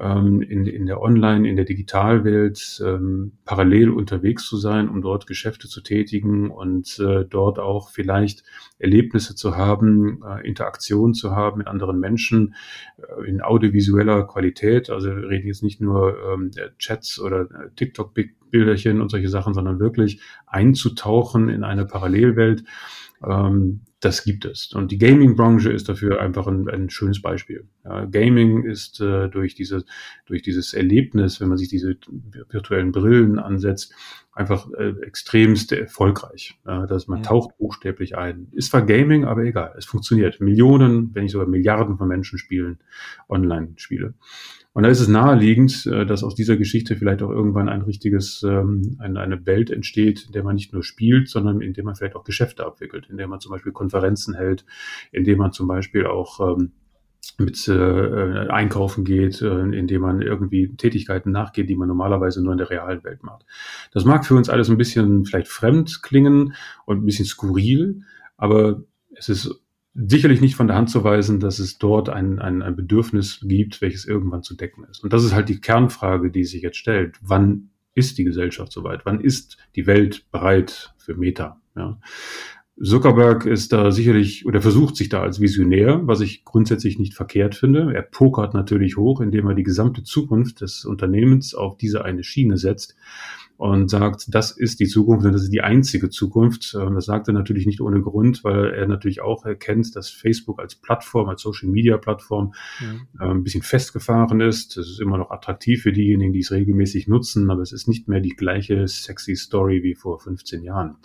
ähm, 0.00 0.42
in, 0.42 0.66
in 0.66 0.86
der 0.86 1.00
Online, 1.00 1.48
in 1.48 1.56
der 1.56 1.64
Digitalwelt 1.64 2.82
ähm, 2.84 3.32
parallel 3.44 3.90
unterwegs 3.90 4.46
zu 4.46 4.56
sein, 4.56 4.88
um 4.88 5.02
dort 5.02 5.26
Geschäfte 5.26 5.68
zu 5.68 5.80
tätigen 5.80 6.50
und 6.50 6.98
äh, 6.98 7.24
dort 7.24 7.58
auch 7.58 7.90
vielleicht 7.90 8.44
Erlebnisse 8.78 9.34
zu 9.34 9.56
haben, 9.56 10.22
äh, 10.22 10.46
Interaktion 10.46 11.14
zu 11.14 11.32
haben 11.32 11.58
mit 11.58 11.68
anderen 11.68 11.98
Menschen 11.98 12.54
äh, 12.98 13.28
in 13.28 13.42
audiovisueller 13.42 14.24
Qualität. 14.26 14.90
Also 14.90 15.08
wir 15.14 15.28
reden 15.28 15.46
jetzt 15.46 15.62
nicht 15.62 15.80
nur 15.80 16.16
ähm, 16.32 16.50
Chats 16.78 17.20
oder 17.20 17.42
äh, 17.42 17.70
TikTok-Bilderchen 17.76 19.00
und 19.00 19.10
solche 19.10 19.28
Sachen, 19.28 19.54
sondern 19.54 19.80
wirklich 19.80 20.20
einzutauchen 20.46 21.48
in 21.48 21.64
eine 21.64 21.86
Parallelwelt. 21.86 22.64
Ähm, 23.24 23.80
das 24.04 24.24
gibt 24.24 24.44
es. 24.44 24.72
Und 24.72 24.90
die 24.90 24.98
Gaming-Branche 24.98 25.70
ist 25.70 25.88
dafür 25.88 26.20
einfach 26.20 26.48
ein, 26.48 26.68
ein 26.68 26.90
schönes 26.90 27.22
Beispiel. 27.22 27.68
Ja, 27.84 28.04
Gaming 28.04 28.64
ist 28.64 29.00
äh, 29.00 29.28
durch, 29.28 29.54
diese, 29.54 29.84
durch 30.26 30.42
dieses 30.42 30.74
Erlebnis, 30.74 31.40
wenn 31.40 31.48
man 31.48 31.56
sich 31.56 31.68
diese 31.68 31.96
virtuellen 32.50 32.90
Brillen 32.90 33.38
ansetzt, 33.38 33.94
einfach 34.32 34.68
äh, 34.72 34.94
extremst 35.02 35.72
erfolgreich. 35.72 36.58
Ja, 36.66 36.86
dass 36.86 37.06
man 37.06 37.18
ja. 37.18 37.24
taucht 37.24 37.56
buchstäblich 37.58 38.16
ein. 38.16 38.48
Ist 38.52 38.70
zwar 38.70 38.82
Gaming, 38.82 39.24
aber 39.24 39.42
egal. 39.44 39.74
Es 39.76 39.84
funktioniert. 39.84 40.40
Millionen, 40.40 41.14
wenn 41.14 41.24
nicht 41.24 41.32
sogar 41.32 41.46
Milliarden 41.46 41.98
von 41.98 42.08
Menschen 42.08 42.38
spielen 42.38 42.78
Online-Spiele. 43.28 44.14
Und 44.74 44.84
da 44.84 44.88
ist 44.88 45.00
es 45.00 45.08
naheliegend, 45.08 45.84
äh, 45.86 46.06
dass 46.06 46.24
aus 46.24 46.34
dieser 46.34 46.56
Geschichte 46.56 46.96
vielleicht 46.96 47.22
auch 47.22 47.30
irgendwann 47.30 47.68
ein 47.68 47.82
richtiges, 47.82 48.42
ähm, 48.42 48.96
eine, 49.00 49.20
eine 49.20 49.44
Welt 49.44 49.70
entsteht, 49.70 50.24
in 50.26 50.32
der 50.32 50.44
man 50.44 50.54
nicht 50.54 50.72
nur 50.72 50.82
spielt, 50.82 51.28
sondern 51.28 51.60
in 51.60 51.74
der 51.74 51.84
man 51.84 51.94
vielleicht 51.94 52.16
auch 52.16 52.24
Geschäfte 52.24 52.64
abwickelt, 52.64 53.08
in 53.10 53.18
der 53.18 53.28
man 53.28 53.40
zum 53.40 53.52
Beispiel 53.52 53.72
Konferenzen 53.72 54.34
hält, 54.34 54.64
in 55.10 55.24
der 55.24 55.36
man 55.36 55.52
zum 55.52 55.68
Beispiel 55.68 56.06
auch 56.06 56.56
ähm, 56.56 56.72
mit 57.38 57.68
äh, 57.68 58.48
einkaufen 58.48 59.04
geht, 59.04 59.42
äh, 59.42 59.62
indem 59.62 60.02
man 60.02 60.22
irgendwie 60.22 60.74
Tätigkeiten 60.74 61.30
nachgeht, 61.32 61.68
die 61.68 61.76
man 61.76 61.88
normalerweise 61.88 62.42
nur 62.42 62.52
in 62.52 62.58
der 62.58 62.70
realen 62.70 63.04
Welt 63.04 63.22
macht. 63.22 63.44
Das 63.92 64.04
mag 64.04 64.26
für 64.26 64.34
uns 64.34 64.48
alles 64.48 64.68
ein 64.68 64.76
bisschen 64.76 65.24
vielleicht 65.24 65.48
fremd 65.48 66.02
klingen 66.02 66.54
und 66.84 66.98
ein 66.98 67.06
bisschen 67.06 67.24
skurril, 67.24 68.02
aber 68.36 68.82
es 69.14 69.28
ist 69.28 69.62
sicherlich 69.94 70.40
nicht 70.40 70.56
von 70.56 70.66
der 70.66 70.76
Hand 70.76 70.90
zu 70.90 71.04
weisen, 71.04 71.38
dass 71.38 71.58
es 71.58 71.78
dort 71.78 72.08
ein, 72.08 72.38
ein, 72.38 72.62
ein 72.62 72.76
Bedürfnis 72.76 73.40
gibt, 73.42 73.80
welches 73.80 74.06
irgendwann 74.06 74.42
zu 74.42 74.56
decken 74.56 74.84
ist. 74.90 75.04
Und 75.04 75.12
das 75.12 75.24
ist 75.24 75.34
halt 75.34 75.48
die 75.48 75.60
Kernfrage, 75.60 76.30
die 76.30 76.44
sich 76.44 76.62
jetzt 76.62 76.78
stellt. 76.78 77.18
Wann 77.20 77.70
ist 77.94 78.16
die 78.18 78.24
Gesellschaft 78.24 78.72
soweit? 78.72 79.04
Wann 79.04 79.20
ist 79.20 79.58
die 79.76 79.86
Welt 79.86 80.30
bereit 80.30 80.94
für 80.96 81.14
Meta? 81.14 81.60
Ja. 81.76 81.98
Zuckerberg 82.80 83.44
ist 83.44 83.72
da 83.72 83.90
sicherlich 83.90 84.46
oder 84.46 84.62
versucht 84.62 84.96
sich 84.96 85.08
da 85.08 85.20
als 85.20 85.40
Visionär, 85.40 86.00
was 86.04 86.20
ich 86.20 86.44
grundsätzlich 86.44 86.98
nicht 86.98 87.14
verkehrt 87.14 87.54
finde. 87.54 87.92
Er 87.94 88.02
pokert 88.02 88.54
natürlich 88.54 88.96
hoch, 88.96 89.20
indem 89.20 89.46
er 89.46 89.54
die 89.54 89.62
gesamte 89.62 90.02
Zukunft 90.02 90.62
des 90.62 90.84
Unternehmens 90.84 91.54
auf 91.54 91.76
diese 91.76 92.04
eine 92.04 92.24
Schiene 92.24 92.56
setzt 92.56 92.96
und 93.62 93.90
sagt, 93.90 94.34
das 94.34 94.50
ist 94.50 94.80
die 94.80 94.88
Zukunft 94.88 95.24
und 95.24 95.32
das 95.32 95.44
ist 95.44 95.52
die 95.52 95.60
einzige 95.60 96.10
Zukunft. 96.10 96.74
Das 96.74 97.04
sagt 97.04 97.28
er 97.28 97.34
natürlich 97.34 97.64
nicht 97.64 97.80
ohne 97.80 98.00
Grund, 98.00 98.42
weil 98.42 98.70
er 98.70 98.88
natürlich 98.88 99.20
auch 99.20 99.44
erkennt, 99.44 99.94
dass 99.94 100.10
Facebook 100.10 100.58
als 100.58 100.74
Plattform, 100.74 101.28
als 101.28 101.42
Social 101.42 101.68
Media 101.68 101.96
Plattform 101.96 102.54
ja. 102.80 103.26
äh, 103.26 103.30
ein 103.30 103.44
bisschen 103.44 103.62
festgefahren 103.62 104.40
ist. 104.40 104.76
Es 104.76 104.88
ist 104.88 105.00
immer 105.00 105.16
noch 105.16 105.30
attraktiv 105.30 105.82
für 105.82 105.92
diejenigen, 105.92 106.32
die 106.32 106.40
es 106.40 106.50
regelmäßig 106.50 107.06
nutzen, 107.06 107.50
aber 107.50 107.62
es 107.62 107.70
ist 107.70 107.86
nicht 107.86 108.08
mehr 108.08 108.18
die 108.18 108.34
gleiche 108.34 108.88
sexy 108.88 109.36
Story 109.36 109.84
wie 109.84 109.94
vor 109.94 110.18
15 110.18 110.64
Jahren. 110.64 110.96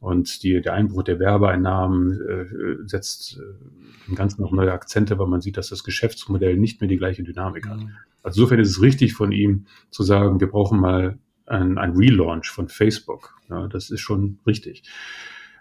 Und 0.00 0.42
die, 0.42 0.60
der 0.60 0.74
Einbruch 0.74 1.02
der 1.02 1.18
Werbeeinnahmen 1.18 2.20
äh, 2.20 2.88
setzt 2.88 3.38
äh, 3.38 4.08
im 4.08 4.14
Ganzen 4.14 4.42
noch 4.42 4.52
neue 4.52 4.72
Akzente, 4.72 5.18
weil 5.18 5.26
man 5.26 5.40
sieht, 5.40 5.56
dass 5.56 5.70
das 5.70 5.82
Geschäftsmodell 5.82 6.56
nicht 6.56 6.80
mehr 6.80 6.88
die 6.88 6.96
gleiche 6.96 7.24
Dynamik 7.24 7.68
hat. 7.68 7.80
Also 8.22 8.40
insofern 8.40 8.60
ist 8.60 8.70
es 8.70 8.82
richtig 8.82 9.14
von 9.14 9.32
ihm 9.32 9.66
zu 9.90 10.02
sagen, 10.04 10.40
wir 10.40 10.48
brauchen 10.48 10.80
mal 10.80 11.18
ein, 11.46 11.78
ein 11.78 11.96
Relaunch 11.96 12.48
von 12.48 12.68
Facebook. 12.68 13.34
Ja, 13.48 13.66
das 13.66 13.90
ist 13.90 14.00
schon 14.00 14.38
richtig. 14.46 14.84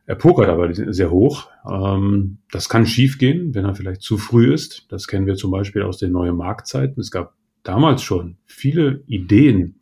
Er 0.06 0.16
pokert 0.16 0.50
aber 0.50 0.74
sehr 0.74 1.12
hoch. 1.12 1.50
Ähm, 1.70 2.38
das 2.52 2.70
kann 2.70 2.86
schiefgehen, 2.86 3.54
wenn 3.56 3.66
er 3.66 3.76
vielleicht 3.76 4.02
zu 4.02 4.18
früh 4.18 4.54
ist. 4.54 4.86
Das 4.90 5.08
kennen 5.08 5.26
wir 5.26 5.36
zum 5.36 5.52
Beispiel 5.52 5.82
aus 5.82 5.98
den 5.98 6.12
neuen 6.12 6.36
Marktzeiten. 6.36 7.02
Es 7.02 7.12
gab 7.12 7.34
damals 7.64 8.04
schon 8.04 8.38
viele 8.46 9.04
Ideen, 9.08 9.80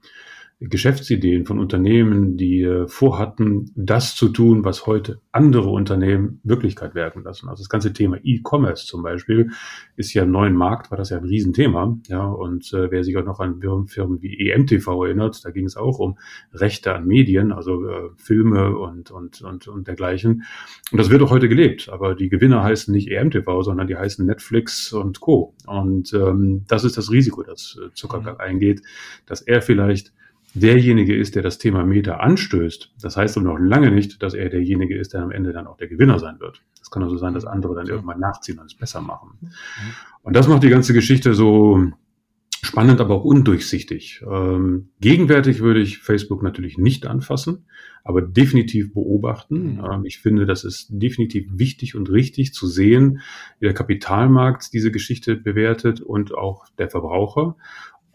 Geschäftsideen 0.62 1.46
von 1.46 1.60
Unternehmen, 1.60 2.38
die 2.38 2.62
äh, 2.62 2.88
vorhatten, 2.88 3.72
das 3.76 4.16
zu 4.16 4.30
tun, 4.30 4.64
was 4.64 4.86
heute 4.86 5.20
andere 5.34 5.70
Unternehmen 5.70 6.40
Wirklichkeit 6.44 6.96
werden 6.96 7.24
lassen. 7.24 7.50
Also 7.50 7.62
das 7.62 7.68
ganze 7.68 7.92
Thema 7.92 8.18
E-Commerce 8.24 8.86
zum 8.86 9.04
Beispiel 9.04 9.52
ist 9.98 10.14
ja 10.14 10.24
im 10.24 10.32
neuen 10.32 10.56
Markt, 10.56 10.92
war 10.92 10.98
das 10.98 11.10
ja 11.10 11.18
ein 11.18 11.26
Riesenthema. 11.26 11.98
Ja, 12.08 12.26
und 12.26 12.72
äh, 12.72 12.90
wer 12.90 13.04
sich 13.04 13.18
auch 13.18 13.26
noch 13.26 13.42
an 13.42 13.60
Firmen 13.60 14.22
wie 14.22 14.50
EMTV 14.50 14.88
erinnert, 15.04 15.44
da 15.44 15.52
ging 15.52 15.66
es 15.66 15.76
auch 15.76 16.00
um 16.00 16.18
Rechte 16.54 16.96
an 16.96 17.06
Medien, 17.06 17.52
also 17.52 17.86
äh, 17.90 18.10
Filme 18.16 18.78
und, 18.78 19.12
und, 19.12 19.42
und, 19.42 19.68
und 19.68 19.88
dergleichen. 19.88 20.44
Und 20.90 20.98
das 20.98 21.10
wird 21.10 21.22
auch 21.22 21.32
heute 21.32 21.50
gelebt. 21.50 21.90
Aber 21.90 22.16
die 22.16 22.30
Gewinner 22.30 22.64
heißen 22.64 22.94
nicht 22.94 23.12
EMTV, 23.12 23.62
sondern 23.62 23.88
die 23.88 23.98
heißen 23.98 24.26
Netflix 24.26 24.94
und 24.94 25.20
Co. 25.20 25.54
Und 25.66 26.14
ähm, 26.14 26.64
das 26.70 26.86
ist 26.86 26.98
das 26.98 27.12
Risiko, 27.12 27.44
das 27.44 27.78
äh, 27.84 27.94
Zuckerberg 27.94 28.38
mhm. 28.38 28.46
eingeht, 28.46 28.82
dass 29.26 29.42
er 29.42 29.62
vielleicht 29.62 30.14
derjenige 30.56 31.16
ist, 31.16 31.36
der 31.36 31.44
das 31.44 31.58
Thema 31.58 31.86
Meta 31.86 32.16
anstößt, 32.16 32.94
das 33.02 33.18
heißt 33.18 33.38
aber 33.38 33.46
noch 33.46 33.60
lange 33.60 33.92
nicht, 33.92 34.24
dass 34.24 34.34
er 34.34 34.50
derjenige 34.50 34.98
ist, 34.98 35.14
der 35.14 35.22
am 35.22 35.32
Ende 35.32 35.54
dann 35.54 35.68
auch 35.68 35.78
der 35.78 35.88
Gewinner 35.88 36.20
sein 36.20 36.40
wird. 36.40 36.62
Es 36.82 36.90
kann 36.90 37.04
also 37.04 37.18
sein, 37.18 37.34
dass 37.34 37.46
andere 37.46 37.76
dann 37.76 37.88
irgendwann 37.88 38.20
nachziehen 38.20 38.60
und 38.60 38.66
es 38.66 38.76
besser 38.76 39.02
machen. 39.02 39.38
Und 40.24 40.36
das 40.36 40.48
macht 40.48 40.64
die 40.64 40.70
ganze 40.70 40.94
Geschichte 40.94 41.34
so 41.34 41.92
spannend, 42.66 43.00
aber 43.00 43.16
auch 43.16 43.24
undurchsichtig. 43.24 44.24
Ähm, 44.30 44.90
gegenwärtig 45.00 45.62
würde 45.62 45.82
ich 45.82 46.00
Facebook 46.00 46.44
natürlich 46.44 46.78
nicht 46.78 47.06
anfassen, 47.06 47.66
aber 48.04 48.22
definitiv 48.22 48.94
beobachten. 48.94 49.76
Mhm. 49.76 49.86
Ähm, 49.92 50.06
ich 50.06 50.20
finde, 50.20 50.46
das 50.46 50.64
ist 50.64 50.88
definitiv 50.90 51.48
wichtig 51.52 51.96
und 51.96 52.10
richtig 52.10 52.54
zu 52.54 52.68
sehen, 52.68 53.22
wie 53.60 53.66
der 53.66 53.74
Kapitalmarkt 53.74 54.74
diese 54.74 54.92
Geschichte 54.92 55.36
bewertet 55.36 56.02
und 56.02 56.34
auch 56.34 56.68
der 56.78 56.90
Verbraucher 56.90 57.56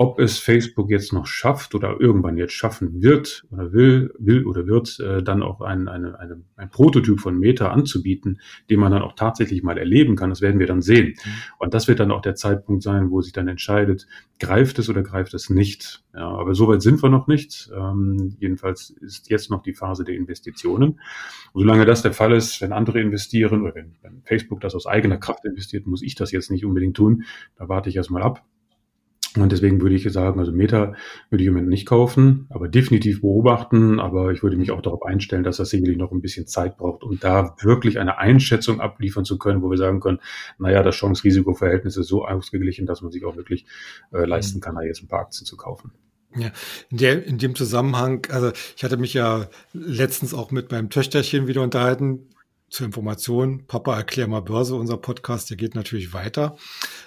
ob 0.01 0.19
es 0.19 0.39
Facebook 0.39 0.89
jetzt 0.89 1.13
noch 1.13 1.27
schafft 1.27 1.75
oder 1.75 2.01
irgendwann 2.01 2.39
jetzt 2.39 2.55
schaffen 2.55 3.03
wird 3.03 3.45
oder 3.51 3.75
will, 3.75 4.15
will 4.19 4.47
oder 4.47 4.67
wird, 4.67 4.99
äh, 4.99 5.23
dann 5.23 5.43
auch 5.43 5.61
ein, 5.61 5.89
eine, 5.89 6.19
eine, 6.19 6.41
ein 6.57 6.71
Prototyp 6.71 7.21
von 7.21 7.39
Meta 7.39 7.71
anzubieten, 7.71 8.41
den 8.71 8.81
man 8.81 8.93
dann 8.93 9.03
auch 9.03 9.13
tatsächlich 9.13 9.63
mal 9.63 9.77
erleben 9.77 10.17
kann, 10.17 10.31
das 10.31 10.41
werden 10.41 10.59
wir 10.59 10.67
dann 10.67 10.81
sehen. 10.81 11.09
Mhm. 11.09 11.31
Und 11.59 11.75
das 11.75 11.87
wird 11.87 12.01
dann 12.01 12.13
auch 12.13 12.23
der 12.23 12.35
Zeitpunkt 12.35 12.83
sein, 12.83 13.11
wo 13.11 13.21
sich 13.21 13.35
dann 13.35 13.47
entscheidet, 13.47 14.07
greift 14.39 14.79
es 14.79 14.89
oder 14.89 15.03
greift 15.03 15.35
es 15.35 15.51
nicht. 15.51 16.03
Ja, 16.15 16.31
aber 16.31 16.55
soweit 16.55 16.81
sind 16.81 17.03
wir 17.03 17.11
noch 17.11 17.27
nicht. 17.27 17.71
Ähm, 17.77 18.37
jedenfalls 18.39 18.89
ist 19.03 19.29
jetzt 19.29 19.51
noch 19.51 19.63
die 19.63 19.75
Phase 19.75 20.05
der 20.05 20.15
Investitionen. 20.15 20.99
Und 21.53 21.61
solange 21.61 21.85
das 21.85 22.01
der 22.01 22.15
Fall 22.15 22.33
ist, 22.33 22.63
wenn 22.63 22.73
andere 22.73 23.03
investieren 23.03 23.61
oder 23.61 23.75
wenn, 23.75 23.97
wenn 24.01 24.23
Facebook 24.23 24.63
das 24.63 24.75
aus 24.75 24.87
eigener 24.87 25.19
Kraft 25.19 25.45
investiert, 25.45 25.87
muss 25.87 26.01
ich 26.01 26.15
das 26.15 26.33
jetzt 26.33 26.51
nicht 26.51 26.65
unbedingt 26.65 26.97
tun. 26.97 27.25
Da 27.59 27.69
warte 27.69 27.91
ich 27.91 27.97
erstmal 27.97 28.23
ab. 28.23 28.43
Und 29.37 29.53
deswegen 29.53 29.81
würde 29.81 29.95
ich 29.95 30.11
sagen, 30.13 30.41
also 30.41 30.51
Meta 30.51 30.95
würde 31.29 31.43
ich 31.43 31.49
im 31.49 31.55
Moment 31.55 31.71
nicht 31.71 31.87
kaufen, 31.87 32.47
aber 32.51 32.69
definitiv 32.69 33.21
beobachten. 33.21 34.01
Aber 34.01 34.33
ich 34.33 34.43
würde 34.43 34.57
mich 34.57 34.73
auch 34.73 34.83
darauf 34.83 35.05
einstellen, 35.05 35.45
dass 35.45 35.59
das 35.59 35.71
sicherlich 35.71 35.97
noch 35.97 36.11
ein 36.11 36.21
bisschen 36.21 36.47
Zeit 36.47 36.77
braucht, 36.77 37.05
um 37.05 37.19
da 37.21 37.55
wirklich 37.63 37.99
eine 37.99 38.19
Einschätzung 38.19 38.81
abliefern 38.81 39.25
zu 39.25 39.39
können, 39.39 39.63
wo 39.63 39.71
wir 39.71 39.79
sagen 39.79 40.01
können, 40.01 40.19
naja, 40.59 40.83
das 40.83 40.97
Chance-Risiko-Verhältnis 40.97 41.97
ist 41.97 42.09
so 42.09 42.25
ausgeglichen, 42.25 42.87
dass 42.87 43.03
man 43.03 43.13
sich 43.13 43.25
auch 43.25 43.37
wirklich 43.37 43.67
äh, 44.13 44.25
leisten 44.25 44.61
kann, 44.61 44.75
da 44.75 44.83
jetzt 44.83 45.03
ein 45.03 45.09
paar 45.09 45.21
Aktien 45.21 45.47
zu 45.47 45.57
kaufen. 45.57 45.93
Ja, 46.37 46.51
in, 46.91 46.99
der, 46.99 47.25
in 47.25 47.39
dem 47.39 47.55
Zusammenhang, 47.55 48.27
also 48.31 48.53
ich 48.77 48.85
hatte 48.85 48.97
mich 48.97 49.15
ja 49.15 49.49
letztens 49.73 50.33
auch 50.33 50.51
mit 50.51 50.71
meinem 50.71 50.91
Töchterchen 50.91 51.47
wieder 51.49 51.63
unterhalten, 51.63 52.29
zur 52.71 52.87
Information, 52.87 53.67
Papa, 53.67 53.97
erklär 53.97 54.29
mal 54.29 54.43
Börse, 54.43 54.77
unser 54.77 54.97
Podcast, 54.97 55.51
der 55.51 55.57
geht 55.57 55.75
natürlich 55.75 56.13
weiter. 56.15 56.57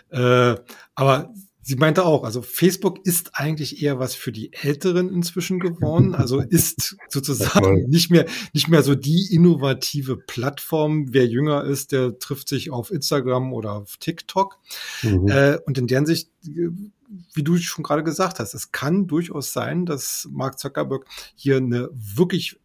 Äh, 0.09 0.55
aber 0.93 1.33
Sie 1.65 1.77
meinte 1.77 2.05
auch, 2.05 2.25
also 2.25 2.41
Facebook 2.41 3.05
ist 3.05 3.31
eigentlich 3.33 3.81
eher 3.81 3.97
was 3.97 4.15
für 4.15 4.33
die 4.33 4.51
Älteren 4.51 5.09
inzwischen 5.09 5.59
geworden, 5.59 6.13
also 6.13 6.41
ist 6.41 6.97
sozusagen 7.07 7.87
nicht 7.89 8.11
mehr, 8.11 8.25
nicht 8.51 8.67
mehr 8.67 8.83
so 8.83 8.95
die 8.95 9.33
innovative 9.33 10.17
Plattform. 10.17 11.13
Wer 11.13 11.25
jünger 11.25 11.63
ist, 11.63 11.93
der 11.93 12.19
trifft 12.19 12.49
sich 12.49 12.69
auf 12.69 12.91
Instagram 12.91 13.53
oder 13.53 13.73
auf 13.73 13.95
TikTok. 13.95 14.59
Mhm. 15.03 15.27
Äh, 15.29 15.57
und 15.65 15.77
in 15.77 15.87
deren 15.87 16.05
Sicht, 16.05 16.29
wie 16.41 17.43
du 17.43 17.55
schon 17.57 17.83
gerade 17.83 18.03
gesagt 18.03 18.39
hast, 18.39 18.53
es 18.53 18.73
kann 18.73 19.07
durchaus 19.07 19.53
sein, 19.53 19.85
dass 19.85 20.27
Mark 20.31 20.59
Zuckerberg 20.59 21.05
hier 21.35 21.57
eine 21.57 21.89
wirklich 21.93 22.59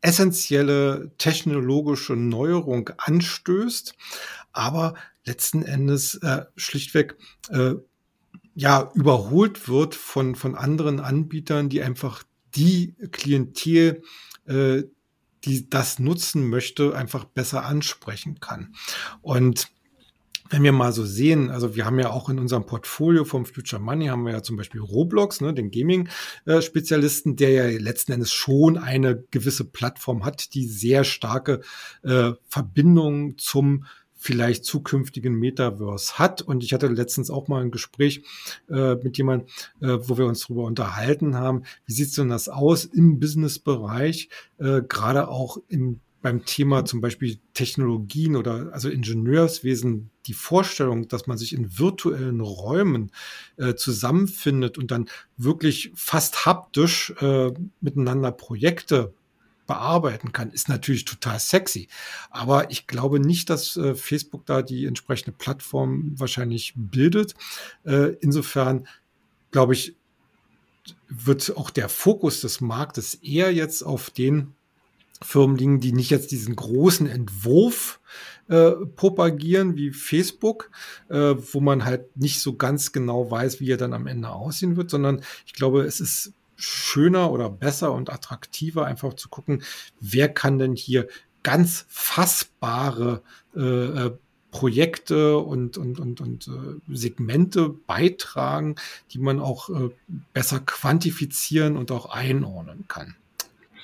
essentielle 0.00 1.10
technologische 1.18 2.14
Neuerung 2.14 2.90
anstößt, 2.98 3.94
aber 4.52 4.94
letzten 5.24 5.62
Endes 5.62 6.14
äh, 6.16 6.44
schlichtweg 6.56 7.16
äh, 7.48 7.74
ja 8.56 8.90
überholt 8.94 9.68
wird 9.68 9.94
von, 9.94 10.34
von 10.34 10.56
anderen 10.56 10.98
Anbietern, 10.98 11.68
die 11.68 11.82
einfach 11.82 12.24
die 12.56 12.94
Klientel, 13.12 14.02
äh, 14.46 14.84
die 15.44 15.68
das 15.68 15.98
nutzen 15.98 16.48
möchte, 16.48 16.96
einfach 16.96 17.24
besser 17.24 17.64
ansprechen 17.64 18.40
kann. 18.40 18.74
Und 19.20 19.68
wenn 20.48 20.62
wir 20.62 20.72
mal 20.72 20.92
so 20.92 21.04
sehen, 21.04 21.50
also 21.50 21.76
wir 21.76 21.84
haben 21.84 21.98
ja 21.98 22.10
auch 22.10 22.30
in 22.30 22.38
unserem 22.38 22.66
Portfolio 22.66 23.24
vom 23.24 23.44
Future 23.44 23.82
Money 23.82 24.06
haben 24.06 24.24
wir 24.24 24.32
ja 24.32 24.42
zum 24.42 24.56
Beispiel 24.56 24.80
Roblox, 24.80 25.40
ne, 25.40 25.52
den 25.52 25.70
Gaming-Spezialisten, 25.70 27.36
der 27.36 27.50
ja 27.50 27.78
letzten 27.78 28.12
Endes 28.12 28.32
schon 28.32 28.78
eine 28.78 29.24
gewisse 29.30 29.64
Plattform 29.64 30.24
hat, 30.24 30.54
die 30.54 30.66
sehr 30.66 31.04
starke 31.04 31.60
äh, 32.02 32.32
Verbindungen 32.48 33.36
zum 33.38 33.84
vielleicht 34.26 34.64
zukünftigen 34.64 35.34
Metaverse 35.34 36.18
hat. 36.18 36.42
Und 36.42 36.64
ich 36.64 36.72
hatte 36.72 36.88
letztens 36.88 37.30
auch 37.30 37.46
mal 37.48 37.62
ein 37.62 37.70
Gespräch 37.70 38.22
äh, 38.68 38.96
mit 38.96 39.16
jemandem, 39.16 39.48
äh, 39.80 39.98
wo 40.02 40.18
wir 40.18 40.26
uns 40.26 40.40
darüber 40.40 40.64
unterhalten 40.64 41.36
haben, 41.36 41.62
wie 41.86 41.92
sieht 41.92 42.16
denn 42.18 42.28
das 42.28 42.48
aus 42.48 42.84
im 42.84 43.20
Businessbereich, 43.20 44.28
äh, 44.58 44.82
gerade 44.82 45.28
auch 45.28 45.58
im 45.68 46.00
beim 46.26 46.44
Thema 46.44 46.84
zum 46.84 47.00
Beispiel 47.00 47.38
Technologien 47.54 48.34
oder 48.34 48.72
also 48.72 48.88
Ingenieurswesen 48.88 50.10
die 50.26 50.34
Vorstellung, 50.34 51.06
dass 51.06 51.28
man 51.28 51.38
sich 51.38 51.52
in 51.52 51.78
virtuellen 51.78 52.40
Räumen 52.40 53.12
äh, 53.58 53.76
zusammenfindet 53.76 54.76
und 54.76 54.90
dann 54.90 55.08
wirklich 55.36 55.92
fast 55.94 56.44
haptisch 56.44 57.14
äh, 57.20 57.52
miteinander 57.80 58.32
Projekte 58.32 59.14
bearbeiten 59.66 60.32
kann, 60.32 60.50
ist 60.50 60.68
natürlich 60.68 61.04
total 61.04 61.38
sexy. 61.38 61.88
Aber 62.30 62.70
ich 62.70 62.86
glaube 62.86 63.20
nicht, 63.20 63.50
dass 63.50 63.76
äh, 63.76 63.94
Facebook 63.94 64.46
da 64.46 64.62
die 64.62 64.86
entsprechende 64.86 65.32
Plattform 65.32 66.12
wahrscheinlich 66.16 66.74
bildet. 66.76 67.34
Äh, 67.84 68.14
insofern 68.20 68.86
glaube 69.50 69.74
ich, 69.74 69.96
wird 71.08 71.56
auch 71.56 71.70
der 71.70 71.88
Fokus 71.88 72.40
des 72.40 72.60
Marktes 72.60 73.14
eher 73.14 73.52
jetzt 73.52 73.82
auf 73.82 74.10
den 74.10 74.54
Firmen 75.22 75.56
liegen, 75.56 75.80
die 75.80 75.92
nicht 75.92 76.10
jetzt 76.10 76.30
diesen 76.30 76.56
großen 76.56 77.06
Entwurf 77.06 78.00
äh, 78.48 78.72
propagieren 78.94 79.76
wie 79.76 79.92
Facebook, 79.92 80.70
äh, 81.08 81.34
wo 81.52 81.60
man 81.60 81.84
halt 81.84 82.16
nicht 82.16 82.40
so 82.40 82.54
ganz 82.54 82.92
genau 82.92 83.30
weiß, 83.30 83.60
wie 83.60 83.70
er 83.70 83.78
dann 83.78 83.94
am 83.94 84.06
Ende 84.06 84.28
aussehen 84.28 84.76
wird, 84.76 84.90
sondern 84.90 85.22
ich 85.46 85.54
glaube, 85.54 85.82
es 85.82 86.00
ist 86.00 86.32
schöner 86.56 87.30
oder 87.30 87.50
besser 87.50 87.92
und 87.92 88.10
attraktiver, 88.10 88.86
einfach 88.86 89.14
zu 89.14 89.28
gucken, 89.28 89.62
wer 90.00 90.28
kann 90.28 90.58
denn 90.58 90.74
hier 90.74 91.06
ganz 91.42 91.86
fassbare 91.88 93.22
äh, 93.54 93.60
äh, 93.60 94.10
Projekte 94.50 95.38
und, 95.38 95.76
und, 95.76 96.00
und, 96.00 96.20
und 96.20 96.48
äh, 96.48 96.94
Segmente 96.94 97.68
beitragen, 97.68 98.76
die 99.12 99.18
man 99.18 99.38
auch 99.38 99.68
äh, 99.68 99.90
besser 100.32 100.60
quantifizieren 100.60 101.76
und 101.76 101.92
auch 101.92 102.06
einordnen 102.06 102.86
kann. 102.88 103.16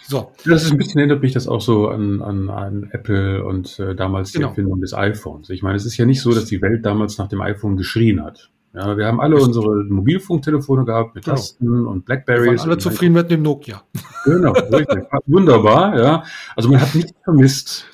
So. 0.08 0.32
Das 0.44 0.64
ist 0.64 0.72
ein 0.72 0.78
bisschen 0.78 0.98
erinnert 0.98 1.22
mich 1.22 1.32
das 1.32 1.46
auch 1.46 1.60
so 1.60 1.88
an, 1.88 2.22
an, 2.22 2.48
an 2.48 2.88
Apple 2.90 3.44
und 3.44 3.78
äh, 3.78 3.94
damals 3.94 4.32
genau. 4.32 4.46
die 4.46 4.50
Erfindung 4.50 4.80
des 4.80 4.94
iPhones. 4.94 5.50
Ich 5.50 5.62
meine, 5.62 5.76
es 5.76 5.84
ist 5.84 5.96
ja 5.96 6.06
nicht 6.06 6.20
so, 6.20 6.32
dass 6.32 6.46
die 6.46 6.60
Welt 6.62 6.84
damals 6.84 7.18
nach 7.18 7.28
dem 7.28 7.40
iPhone 7.40 7.76
geschrien 7.76 8.22
hat. 8.24 8.50
Ja, 8.74 8.96
wir 8.96 9.06
haben 9.06 9.20
alle 9.20 9.36
Richtig. 9.36 9.54
unsere 9.56 9.84
Mobilfunktelefone 9.84 10.84
gehabt 10.86 11.14
mit 11.14 11.24
genau. 11.24 11.36
Tasten 11.36 11.86
und 11.86 12.06
Blackberries. 12.06 12.44
Wir 12.44 12.58
waren 12.58 12.70
alle 12.70 12.78
zufrieden 12.78 13.12
mit 13.12 13.30
dem 13.30 13.42
Nokia. 13.42 13.82
Genau, 14.24 14.52
richtig. 14.52 15.02
Wunderbar, 15.26 15.98
ja. 15.98 16.22
Also 16.54 16.70
man 16.70 16.80
hat 16.80 16.94
nichts 16.94 17.12
vermisst. 17.24 17.86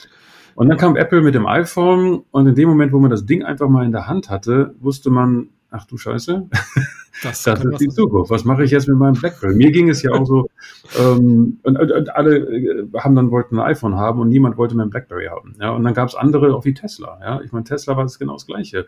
Und 0.55 0.69
dann 0.69 0.77
kam 0.77 0.95
Apple 0.95 1.23
mit 1.23 1.35
dem 1.35 1.47
iPhone 1.47 2.23
und 2.31 2.47
in 2.47 2.55
dem 2.55 2.69
Moment, 2.69 2.93
wo 2.93 2.99
man 2.99 3.11
das 3.11 3.25
Ding 3.25 3.43
einfach 3.43 3.67
mal 3.67 3.87
in 3.87 3.93
der 3.93 4.09
Hand 4.09 4.29
hatte, 4.29 4.75
wusste 4.79 5.09
man, 5.09 5.49
ach 5.71 5.87
du 5.87 5.97
Scheiße, 5.97 6.51
das, 7.23 7.43
das 7.45 7.65
ist 7.65 7.81
die 7.81 7.89
Zukunft. 7.89 8.31
Was 8.31 8.45
mache 8.45 8.63
ich 8.63 8.73
jetzt 8.73 8.89
mit 8.89 8.99
meinem 8.99 9.15
Blackberry? 9.15 9.55
Mir 9.55 9.71
ging 9.73 9.89
es 9.89 10.03
ja 10.03 10.11
auch 10.13 10.27
so, 10.27 10.51
ähm, 10.99 11.61
und, 11.63 11.79
und, 11.79 12.15
alle 12.15 12.37
äh, 12.37 12.87
haben 12.99 13.17
dann 13.17 13.31
wollten 13.31 13.59
ein 13.59 13.71
iPhone 13.71 13.95
haben 13.95 14.21
und 14.21 14.29
niemand 14.29 14.59
wollte 14.59 14.77
mehr 14.77 14.85
ein 14.85 14.91
Blackberry 14.91 15.29
haben. 15.29 15.55
Ja, 15.61 15.71
und 15.71 15.83
dann 15.83 15.95
gab 15.95 16.09
es 16.09 16.15
andere, 16.15 16.55
auch 16.55 16.67
wie 16.67 16.75
Tesla. 16.75 17.19
Ja, 17.23 17.41
ich 17.41 17.53
meine, 17.53 17.65
Tesla 17.65 17.97
war 17.97 18.03
das 18.03 18.19
genau 18.19 18.35
das 18.35 18.47
Gleiche 18.47 18.87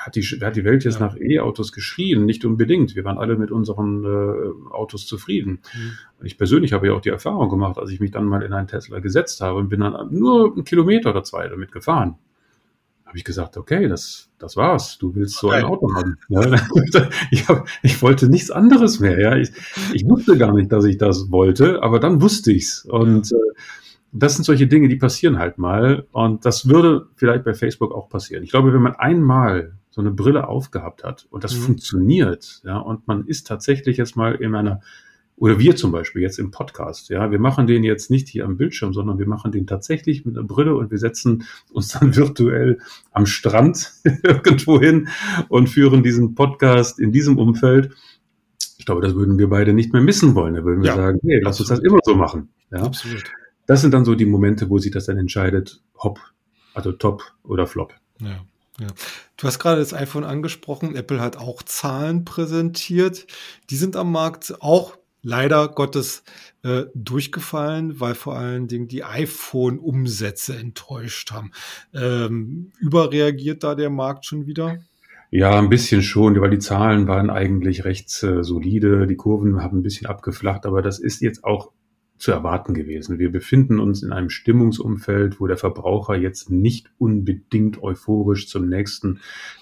hat 0.00 0.16
die, 0.16 0.22
hat 0.22 0.56
die 0.56 0.64
Welt 0.64 0.84
jetzt 0.84 0.98
ja. 0.98 1.06
nach 1.06 1.16
E-Autos 1.16 1.72
geschrien? 1.72 2.24
Nicht 2.24 2.44
unbedingt. 2.46 2.96
Wir 2.96 3.04
waren 3.04 3.18
alle 3.18 3.36
mit 3.36 3.50
unseren 3.50 4.04
äh, 4.04 4.72
Autos 4.72 5.06
zufrieden. 5.06 5.60
Mhm. 5.74 6.26
Ich 6.26 6.38
persönlich 6.38 6.72
habe 6.72 6.86
ja 6.86 6.94
auch 6.94 7.02
die 7.02 7.10
Erfahrung 7.10 7.50
gemacht, 7.50 7.78
als 7.78 7.90
ich 7.90 8.00
mich 8.00 8.10
dann 8.10 8.24
mal 8.24 8.42
in 8.42 8.54
einen 8.54 8.66
Tesla 8.66 9.00
gesetzt 9.00 9.42
habe 9.42 9.58
und 9.58 9.68
bin 9.68 9.80
dann 9.80 10.08
nur 10.10 10.54
einen 10.54 10.64
Kilometer 10.64 11.10
oder 11.10 11.22
zwei 11.22 11.48
damit 11.48 11.70
gefahren. 11.70 12.16
Habe 13.04 13.18
ich 13.18 13.24
gesagt, 13.24 13.58
okay, 13.58 13.88
das, 13.88 14.30
das 14.38 14.56
war's. 14.56 14.96
Du 14.96 15.14
willst 15.14 15.36
so 15.36 15.50
ein 15.50 15.64
Auto 15.64 15.92
haben. 15.94 16.16
Ja, 16.28 16.40
ich, 17.30 17.48
hab, 17.48 17.68
ich 17.82 18.00
wollte 18.00 18.28
nichts 18.28 18.50
anderes 18.50 19.00
mehr. 19.00 19.20
Ja. 19.20 19.36
Ich, 19.36 19.50
ich 19.92 20.06
wusste 20.06 20.38
gar 20.38 20.54
nicht, 20.54 20.72
dass 20.72 20.84
ich 20.86 20.96
das 20.96 21.30
wollte, 21.30 21.82
aber 21.82 22.00
dann 22.00 22.22
wusste 22.22 22.52
ich's. 22.52 22.86
Und 22.86 23.32
äh, 23.32 23.36
das 24.12 24.36
sind 24.36 24.44
solche 24.44 24.66
Dinge, 24.66 24.88
die 24.88 24.96
passieren 24.96 25.38
halt 25.38 25.58
mal. 25.58 26.06
Und 26.12 26.46
das 26.46 26.68
würde 26.68 27.08
vielleicht 27.16 27.44
bei 27.44 27.52
Facebook 27.52 27.92
auch 27.92 28.08
passieren. 28.08 28.42
Ich 28.44 28.50
glaube, 28.50 28.72
wenn 28.72 28.82
man 28.82 28.94
einmal 28.94 29.74
so 29.90 30.00
eine 30.00 30.10
Brille 30.10 30.48
aufgehabt 30.48 31.04
hat 31.04 31.26
und 31.30 31.44
das 31.44 31.56
mhm. 31.56 31.62
funktioniert, 31.62 32.62
ja, 32.64 32.78
und 32.78 33.06
man 33.08 33.26
ist 33.26 33.46
tatsächlich 33.46 33.96
jetzt 33.96 34.16
mal 34.16 34.34
in 34.36 34.54
einer, 34.54 34.80
oder 35.36 35.58
wir 35.58 35.74
zum 35.74 35.90
Beispiel 35.90 36.22
jetzt 36.22 36.38
im 36.38 36.50
Podcast, 36.50 37.08
ja, 37.08 37.30
wir 37.30 37.38
machen 37.38 37.66
den 37.66 37.82
jetzt 37.82 38.10
nicht 38.10 38.28
hier 38.28 38.44
am 38.44 38.56
Bildschirm, 38.56 38.92
sondern 38.92 39.18
wir 39.18 39.26
machen 39.26 39.50
den 39.52 39.66
tatsächlich 39.66 40.24
mit 40.24 40.36
einer 40.36 40.46
Brille 40.46 40.76
und 40.76 40.90
wir 40.90 40.98
setzen 40.98 41.44
uns 41.72 41.88
dann 41.88 42.14
virtuell 42.16 42.78
am 43.10 43.26
Strand 43.26 43.92
irgendwo 44.22 44.78
hin 44.78 45.08
und 45.48 45.68
führen 45.68 46.02
diesen 46.02 46.34
Podcast 46.34 47.00
in 47.00 47.10
diesem 47.10 47.38
Umfeld. 47.38 47.94
Ich 48.78 48.86
glaube, 48.86 49.00
das 49.00 49.14
würden 49.14 49.38
wir 49.38 49.48
beide 49.48 49.72
nicht 49.72 49.92
mehr 49.92 50.02
missen 50.02 50.34
wollen. 50.34 50.54
Da 50.54 50.64
würden 50.64 50.82
wir 50.82 50.90
ja, 50.90 50.96
sagen, 50.96 51.20
hey, 51.22 51.40
lass 51.42 51.60
absolut. 51.60 51.70
uns 51.70 51.80
das 51.80 51.86
immer 51.86 51.98
so 52.02 52.14
machen. 52.14 52.48
Ja? 52.70 52.82
Absolut. 52.82 53.24
Das 53.66 53.80
sind 53.80 53.94
dann 53.94 54.04
so 54.04 54.14
die 54.14 54.26
Momente, 54.26 54.68
wo 54.68 54.78
sich 54.78 54.90
das 54.90 55.06
dann 55.06 55.16
entscheidet, 55.16 55.82
hopp, 55.96 56.18
also 56.74 56.92
top 56.92 57.22
oder 57.44 57.66
flop. 57.66 57.94
Ja. 58.20 58.44
Ja. 58.80 58.88
Du 59.36 59.46
hast 59.46 59.58
gerade 59.58 59.80
das 59.80 59.94
iPhone 59.94 60.24
angesprochen. 60.24 60.96
Apple 60.96 61.20
hat 61.20 61.36
auch 61.36 61.62
Zahlen 61.62 62.24
präsentiert. 62.24 63.26
Die 63.68 63.76
sind 63.76 63.94
am 63.94 64.10
Markt 64.10 64.54
auch 64.60 64.96
leider 65.22 65.68
Gottes 65.68 66.22
äh, 66.62 66.84
durchgefallen, 66.94 68.00
weil 68.00 68.14
vor 68.14 68.36
allen 68.36 68.68
Dingen 68.68 68.88
die 68.88 69.04
iPhone-Umsätze 69.04 70.56
enttäuscht 70.56 71.30
haben. 71.30 71.52
Ähm, 71.94 72.72
überreagiert 72.78 73.62
da 73.62 73.74
der 73.74 73.90
Markt 73.90 74.24
schon 74.24 74.46
wieder? 74.46 74.78
Ja, 75.30 75.58
ein 75.58 75.68
bisschen 75.68 76.02
schon, 76.02 76.40
weil 76.40 76.50
die 76.50 76.58
Zahlen 76.58 77.06
waren 77.06 77.30
eigentlich 77.30 77.84
recht 77.84 78.22
äh, 78.22 78.42
solide. 78.42 79.06
Die 79.06 79.16
Kurven 79.16 79.62
haben 79.62 79.78
ein 79.78 79.82
bisschen 79.82 80.06
abgeflacht, 80.06 80.66
aber 80.66 80.82
das 80.82 80.98
ist 80.98 81.20
jetzt 81.20 81.44
auch 81.44 81.70
zu 82.20 82.32
erwarten 82.32 82.74
gewesen. 82.74 83.18
Wir 83.18 83.32
befinden 83.32 83.80
uns 83.80 84.02
in 84.02 84.12
einem 84.12 84.28
Stimmungsumfeld, 84.28 85.40
wo 85.40 85.46
der 85.46 85.56
Verbraucher 85.56 86.16
jetzt 86.16 86.50
nicht 86.50 86.90
unbedingt 86.98 87.82
euphorisch 87.82 88.46
zum 88.46 88.68
nächsten 88.68 89.20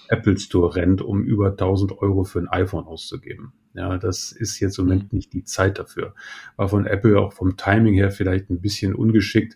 Apple 0.09 0.37
Store 0.37 0.75
rennt, 0.75 1.01
um 1.01 1.23
über 1.23 1.51
1000 1.51 1.97
Euro 1.99 2.25
für 2.25 2.39
ein 2.39 2.49
iPhone 2.49 2.85
auszugeben. 2.85 3.53
Ja, 3.73 3.97
das 3.97 4.33
ist 4.33 4.59
jetzt 4.59 4.77
im 4.77 4.85
Moment 4.85 5.13
nicht 5.13 5.31
die 5.31 5.45
Zeit 5.45 5.79
dafür. 5.79 6.13
War 6.57 6.67
von 6.67 6.85
Apple 6.85 7.17
auch 7.17 7.31
vom 7.31 7.55
Timing 7.55 7.93
her 7.93 8.11
vielleicht 8.11 8.49
ein 8.49 8.59
bisschen 8.59 8.93
ungeschickt, 8.93 9.55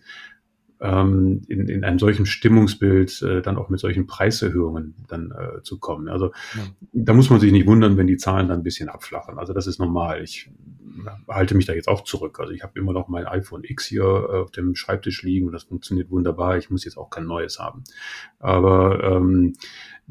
ähm, 0.80 1.42
in, 1.48 1.68
in 1.68 1.84
einem 1.84 1.98
solchen 1.98 2.26
Stimmungsbild 2.26 3.22
äh, 3.22 3.42
dann 3.42 3.56
auch 3.56 3.68
mit 3.68 3.80
solchen 3.80 4.06
Preiserhöhungen 4.06 4.94
dann 5.08 5.30
äh, 5.32 5.62
zu 5.62 5.78
kommen. 5.78 6.08
Also 6.08 6.32
ja. 6.54 6.62
da 6.92 7.14
muss 7.14 7.30
man 7.30 7.40
sich 7.40 7.52
nicht 7.52 7.66
wundern, 7.66 7.96
wenn 7.96 8.06
die 8.06 8.16
Zahlen 8.16 8.48
dann 8.48 8.60
ein 8.60 8.64
bisschen 8.64 8.88
abflachen. 8.88 9.38
Also 9.38 9.52
das 9.52 9.66
ist 9.66 9.78
normal. 9.78 10.22
Ich 10.22 10.50
halte 11.28 11.54
mich 11.54 11.66
da 11.66 11.72
jetzt 11.72 11.88
auch 11.88 12.02
zurück. 12.04 12.40
Also 12.40 12.52
ich 12.52 12.62
habe 12.62 12.78
immer 12.78 12.92
noch 12.92 13.08
mein 13.08 13.26
iPhone 13.26 13.64
X 13.64 13.86
hier 13.86 14.02
äh, 14.02 14.36
auf 14.38 14.50
dem 14.50 14.74
Schreibtisch 14.74 15.22
liegen 15.22 15.46
und 15.46 15.52
das 15.52 15.64
funktioniert 15.64 16.10
wunderbar. 16.10 16.56
Ich 16.56 16.70
muss 16.70 16.84
jetzt 16.84 16.96
auch 16.96 17.10
kein 17.10 17.26
neues 17.26 17.58
haben. 17.58 17.84
Aber 18.38 19.02
ähm, 19.02 19.54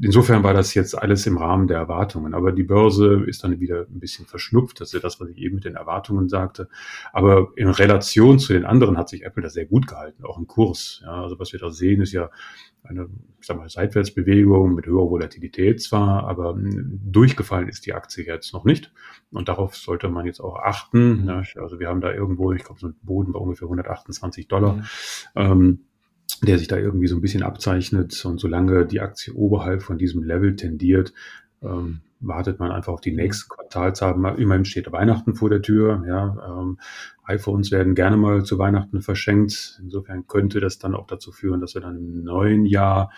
insofern 0.00 0.42
war 0.42 0.54
das 0.54 0.74
jetzt 0.74 0.96
alles 0.96 1.26
im 1.26 1.38
Rahmen 1.38 1.66
der 1.66 1.78
Erwartungen. 1.78 2.34
Aber 2.34 2.52
die 2.52 2.62
Börse 2.62 3.24
ist 3.26 3.44
dann 3.44 3.60
wieder 3.60 3.86
ein 3.88 4.00
bisschen 4.00 4.26
verschnupft. 4.26 4.80
Das 4.80 4.94
ist 4.94 5.04
das, 5.04 5.20
was 5.20 5.28
ich 5.28 5.38
eben 5.38 5.56
mit 5.56 5.64
den 5.64 5.76
Erwartungen 5.76 6.28
sagte. 6.28 6.68
Aber 7.12 7.52
in 7.56 7.68
Relation 7.68 8.38
zu 8.38 8.52
den 8.52 8.64
anderen 8.64 8.96
hat 8.96 9.08
sich 9.08 9.24
Apple 9.24 9.42
da 9.42 9.50
sehr 9.50 9.66
gut 9.66 9.86
gehalten, 9.86 10.24
auch 10.24 10.38
im 10.38 10.46
Kurs. 10.46 11.00
Ja, 11.04 11.22
also 11.22 11.38
was 11.38 11.52
wir 11.52 11.60
da 11.60 11.70
sehen, 11.70 12.00
ist 12.00 12.12
ja 12.12 12.30
eine, 12.84 13.08
ich 13.40 13.46
sag 13.46 13.56
mal, 13.56 13.68
Seitwärtsbewegung 13.68 14.74
mit 14.74 14.86
höherer 14.86 15.10
Volatilität 15.10 15.82
zwar, 15.82 16.24
aber 16.28 16.54
hm, 16.54 17.00
durchgefallen 17.04 17.68
ist 17.68 17.86
die 17.86 17.94
Aktie 17.94 18.24
jetzt 18.24 18.52
noch 18.52 18.64
nicht. 18.64 18.92
Und 19.32 19.48
darauf 19.48 19.74
sollte 19.74 20.08
man 20.08 20.26
jetzt 20.26 20.40
auch 20.40 20.56
achten. 20.56 21.22
Mhm. 21.22 21.28
Also 21.56 21.80
wir 21.80 21.88
haben 21.88 22.00
da 22.00 22.12
irgendwo, 22.12 22.52
ich 22.52 22.62
glaube, 22.62 22.80
so 22.80 22.86
einen 22.88 22.96
Boden 23.02 23.32
bei 23.32 23.38
ungefähr 23.38 23.66
128 23.66 24.48
Dollar. 24.48 24.74
Mhm. 24.74 24.82
Ähm, 25.34 25.78
der 26.42 26.58
sich 26.58 26.68
da 26.68 26.76
irgendwie 26.76 27.06
so 27.06 27.16
ein 27.16 27.20
bisschen 27.20 27.42
abzeichnet. 27.42 28.24
Und 28.24 28.38
solange 28.38 28.86
die 28.86 29.00
Aktie 29.00 29.32
oberhalb 29.34 29.82
von 29.82 29.98
diesem 29.98 30.22
Level 30.22 30.56
tendiert, 30.56 31.12
ähm, 31.64 32.00
wartet 32.20 32.58
man 32.58 32.70
einfach 32.70 32.92
auf 32.92 33.00
die 33.00 33.12
nächsten 33.12 33.48
Quartalzahlen. 33.48 34.24
Immerhin 34.36 34.64
steht 34.64 34.90
Weihnachten 34.92 35.34
vor 35.34 35.50
der 35.50 35.62
Tür. 35.62 36.04
Ja, 36.06 36.60
ähm, 36.60 36.78
iPhones 37.24 37.70
werden 37.70 37.94
gerne 37.94 38.16
mal 38.16 38.44
zu 38.44 38.58
Weihnachten 38.58 39.02
verschenkt. 39.02 39.80
Insofern 39.82 40.26
könnte 40.26 40.60
das 40.60 40.78
dann 40.78 40.94
auch 40.94 41.06
dazu 41.06 41.32
führen, 41.32 41.60
dass 41.60 41.74
wir 41.74 41.82
dann 41.82 41.96
im 41.96 42.24
neuen 42.24 42.64
Jahr 42.64 43.10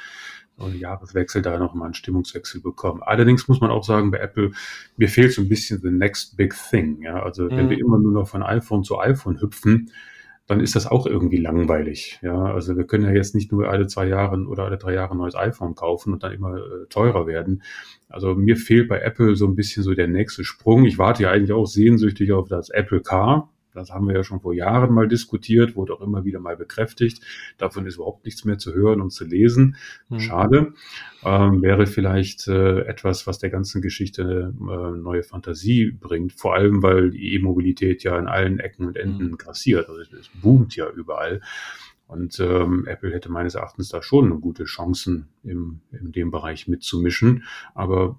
und 0.57 0.75
Jahreswechsel 0.75 1.43
da 1.43 1.59
nochmal 1.59 1.87
einen 1.87 1.95
Stimmungswechsel 1.95 2.63
bekommen. 2.63 3.03
Allerdings 3.03 3.47
muss 3.47 3.61
man 3.61 3.71
auch 3.71 3.85
sagen, 3.85 4.11
bei 4.11 4.19
Apple, 4.19 4.53
mir 4.97 5.09
fehlt 5.09 5.33
so 5.33 5.43
ein 5.43 5.49
bisschen 5.49 5.81
the 5.81 5.91
next 5.91 6.37
big 6.37 6.55
thing. 6.71 7.03
Ja, 7.03 7.23
also 7.23 7.45
mhm. 7.45 7.51
wenn 7.51 7.71
wir 7.71 7.79
immer 7.79 7.99
nur 7.99 8.13
noch 8.13 8.29
von 8.29 8.43
iPhone 8.43 8.83
zu 8.83 8.99
iPhone 8.99 9.41
hüpfen, 9.41 9.91
dann 10.47 10.61
ist 10.61 10.77
das 10.77 10.87
auch 10.87 11.07
irgendwie 11.07 11.39
langweilig. 11.39 12.21
Ja, 12.23 12.45
also 12.45 12.77
wir 12.77 12.85
können 12.85 13.05
ja 13.05 13.11
jetzt 13.11 13.35
nicht 13.35 13.51
nur 13.51 13.69
alle 13.69 13.87
zwei 13.89 14.07
Jahre 14.07 14.45
oder 14.47 14.65
alle 14.65 14.79
drei 14.79 14.95
Jahre 14.95 15.13
ein 15.15 15.19
neues 15.19 15.35
iPhone 15.35 15.75
kaufen 15.75 16.13
und 16.13 16.23
dann 16.23 16.33
immer 16.33 16.57
äh, 16.57 16.87
teurer 16.89 17.27
werden. 17.27 17.63
Also 18.09 18.35
mir 18.35 18.57
fehlt 18.57 18.89
bei 18.89 19.01
Apple 19.01 19.35
so 19.35 19.47
ein 19.47 19.57
bisschen 19.57 19.83
so 19.83 19.95
der 19.95 20.07
nächste 20.07 20.45
Sprung. 20.45 20.85
Ich 20.85 20.99
warte 20.99 21.25
ja 21.25 21.31
eigentlich 21.31 21.53
auch 21.53 21.67
sehnsüchtig 21.67 22.33
auf 22.33 22.49
das 22.49 22.71
Apple 22.71 23.01
Car. 23.01 23.51
Das 23.77 23.91
haben 23.91 24.09
wir 24.09 24.15
ja 24.15 24.25
schon 24.25 24.41
vor 24.41 24.55
Jahren 24.55 24.93
mal 24.93 25.09
diskutiert, 25.09 25.77
wurde 25.77 25.95
auch 25.95 26.01
immer 26.01 26.25
wieder 26.25 26.41
mal 26.41 26.57
bekräftigt. 26.57 27.23
Davon 27.59 27.87
ist 27.87 27.97
überhaupt 27.97 28.25
nichts 28.25 28.45
mehr 28.45 28.59
zu 28.59 28.75
hören 28.75 29.01
und 29.01 29.11
zu 29.11 29.25
lesen. 29.25 29.77
Mhm. 30.09 30.21
Schade. 30.21 30.73
Ähm, 31.25 31.63
wäre 31.63 31.87
vielleicht 31.87 32.49
äh, 32.49 32.81
etwas, 32.81 33.27
was 33.27 33.39
der 33.39 33.51
ganzen 33.51 33.83
Geschichte 33.83 34.55
äh, 34.59 34.99
neue 34.99 35.23
Fantasie 35.23 35.91
bringt. 35.91 36.33
Vor 36.33 36.55
allem, 36.55 36.83
weil 36.83 37.11
die 37.11 37.35
E-Mobilität 37.35 38.03
ja 38.03 38.19
in 38.19 38.27
allen 38.27 38.59
Ecken 38.59 38.87
und 38.87 38.97
Enden 38.97 39.31
mhm. 39.31 39.39
grassiert. 39.39 39.89
Also 39.89 40.01
es 40.01 40.29
boomt 40.41 40.75
ja 40.77 40.89
überall. 40.91 41.41
Und 42.09 42.39
ähm, 42.39 42.87
Apple 42.87 43.13
hätte 43.13 43.31
meines 43.31 43.57
Erachtens 43.57 43.89
da 43.89 44.03
schon 44.03 44.41
gute 44.41 44.65
Chancen, 44.65 45.27
im, 45.43 45.81
in 45.91 46.13
dem 46.13 46.31
Bereich 46.31 46.69
mitzumischen. 46.69 47.45
Aber 47.75 48.17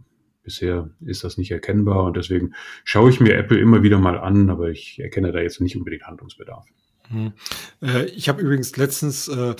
Bisher 0.47 0.89
ist 1.05 1.25
das 1.25 1.37
nicht 1.37 1.51
erkennbar 1.51 2.05
und 2.05 2.15
deswegen 2.15 2.53
schaue 2.85 3.09
ich 3.09 3.19
mir 3.19 3.35
Apple 3.35 3.59
immer 3.59 3.83
wieder 3.83 3.99
mal 3.99 4.17
an, 4.17 4.49
aber 4.49 4.69
ich 4.69 4.97
erkenne 4.97 5.33
da 5.33 5.39
jetzt 5.39 5.59
nicht 5.59 5.75
unbedingt 5.75 6.07
Handlungsbedarf. 6.07 6.65
Hm. 7.09 7.33
Äh, 7.81 8.05
ich 8.05 8.29
habe 8.29 8.41
übrigens 8.41 8.77
letztens 8.77 9.27
äh, 9.27 9.55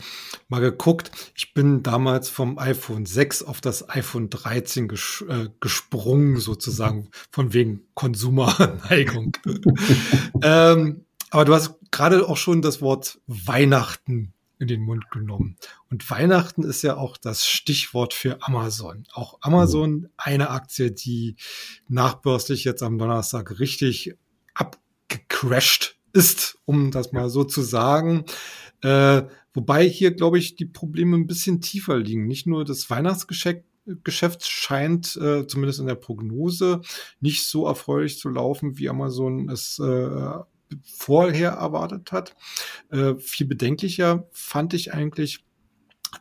mal 0.47 0.61
geguckt. 0.61 1.11
Ich 1.35 1.53
bin 1.53 1.83
damals 1.83 2.29
vom 2.29 2.57
iPhone 2.57 3.05
6 3.05 3.43
auf 3.43 3.59
das 3.59 3.89
iPhone 3.89 4.29
13 4.29 4.87
ges 4.87 5.25
äh, 5.27 5.49
gesprungen, 5.59 6.37
sozusagen, 6.37 7.09
von 7.31 7.51
wegen 7.51 7.81
Konsumerneigung. 7.93 9.35
ähm, 10.41 11.03
aber 11.31 11.43
du 11.43 11.53
hast 11.53 11.75
gerade 11.91 12.29
auch 12.29 12.37
schon 12.37 12.61
das 12.61 12.81
Wort 12.81 13.19
Weihnachten 13.27 14.33
in 14.59 14.67
den 14.67 14.81
Mund 14.81 15.09
genommen. 15.11 15.57
Und 15.89 16.09
Weihnachten 16.09 16.63
ist 16.63 16.81
ja 16.81 16.97
auch 16.97 17.17
das 17.17 17.45
Stichwort 17.45 18.13
für 18.13 18.41
Amazon. 18.41 19.05
Auch 19.13 19.37
Amazon, 19.41 20.09
eine 20.17 20.49
Aktie, 20.49 20.91
die 20.91 21.35
nachbörslich 21.87 22.63
jetzt 22.63 22.83
am 22.83 22.97
Donnerstag 22.97 23.59
richtig 23.59 24.15
abgecrashed 24.53 25.97
ist, 26.13 26.57
um 26.65 26.91
das 26.91 27.11
mal 27.11 27.29
so 27.29 27.43
zu 27.43 27.61
sagen. 27.61 28.25
Äh, 28.81 29.23
wobei 29.53 29.87
hier, 29.87 30.11
glaube 30.11 30.39
ich, 30.39 30.55
die 30.55 30.65
Probleme 30.65 31.15
ein 31.17 31.27
bisschen 31.27 31.61
tiefer 31.61 31.97
liegen. 31.97 32.27
Nicht 32.27 32.47
nur 32.47 32.65
das 32.65 32.89
Weihnachtsgeschäft 32.89 33.63
Geschäft 34.03 34.45
scheint 34.45 35.15
äh, 35.15 35.47
zumindest 35.47 35.79
in 35.79 35.87
der 35.87 35.95
Prognose 35.95 36.81
nicht 37.21 37.43
so 37.43 37.67
erfreulich 37.67 38.19
zu 38.19 38.27
laufen, 38.27 38.77
wie 38.77 38.89
Amazon 38.89 39.49
es 39.49 39.79
äh, 39.79 40.33
vorher 40.83 41.51
erwartet 41.51 42.11
hat. 42.11 42.35
Äh, 42.89 43.15
viel 43.15 43.47
bedenklicher 43.47 44.27
fand 44.31 44.73
ich 44.73 44.93
eigentlich, 44.93 45.45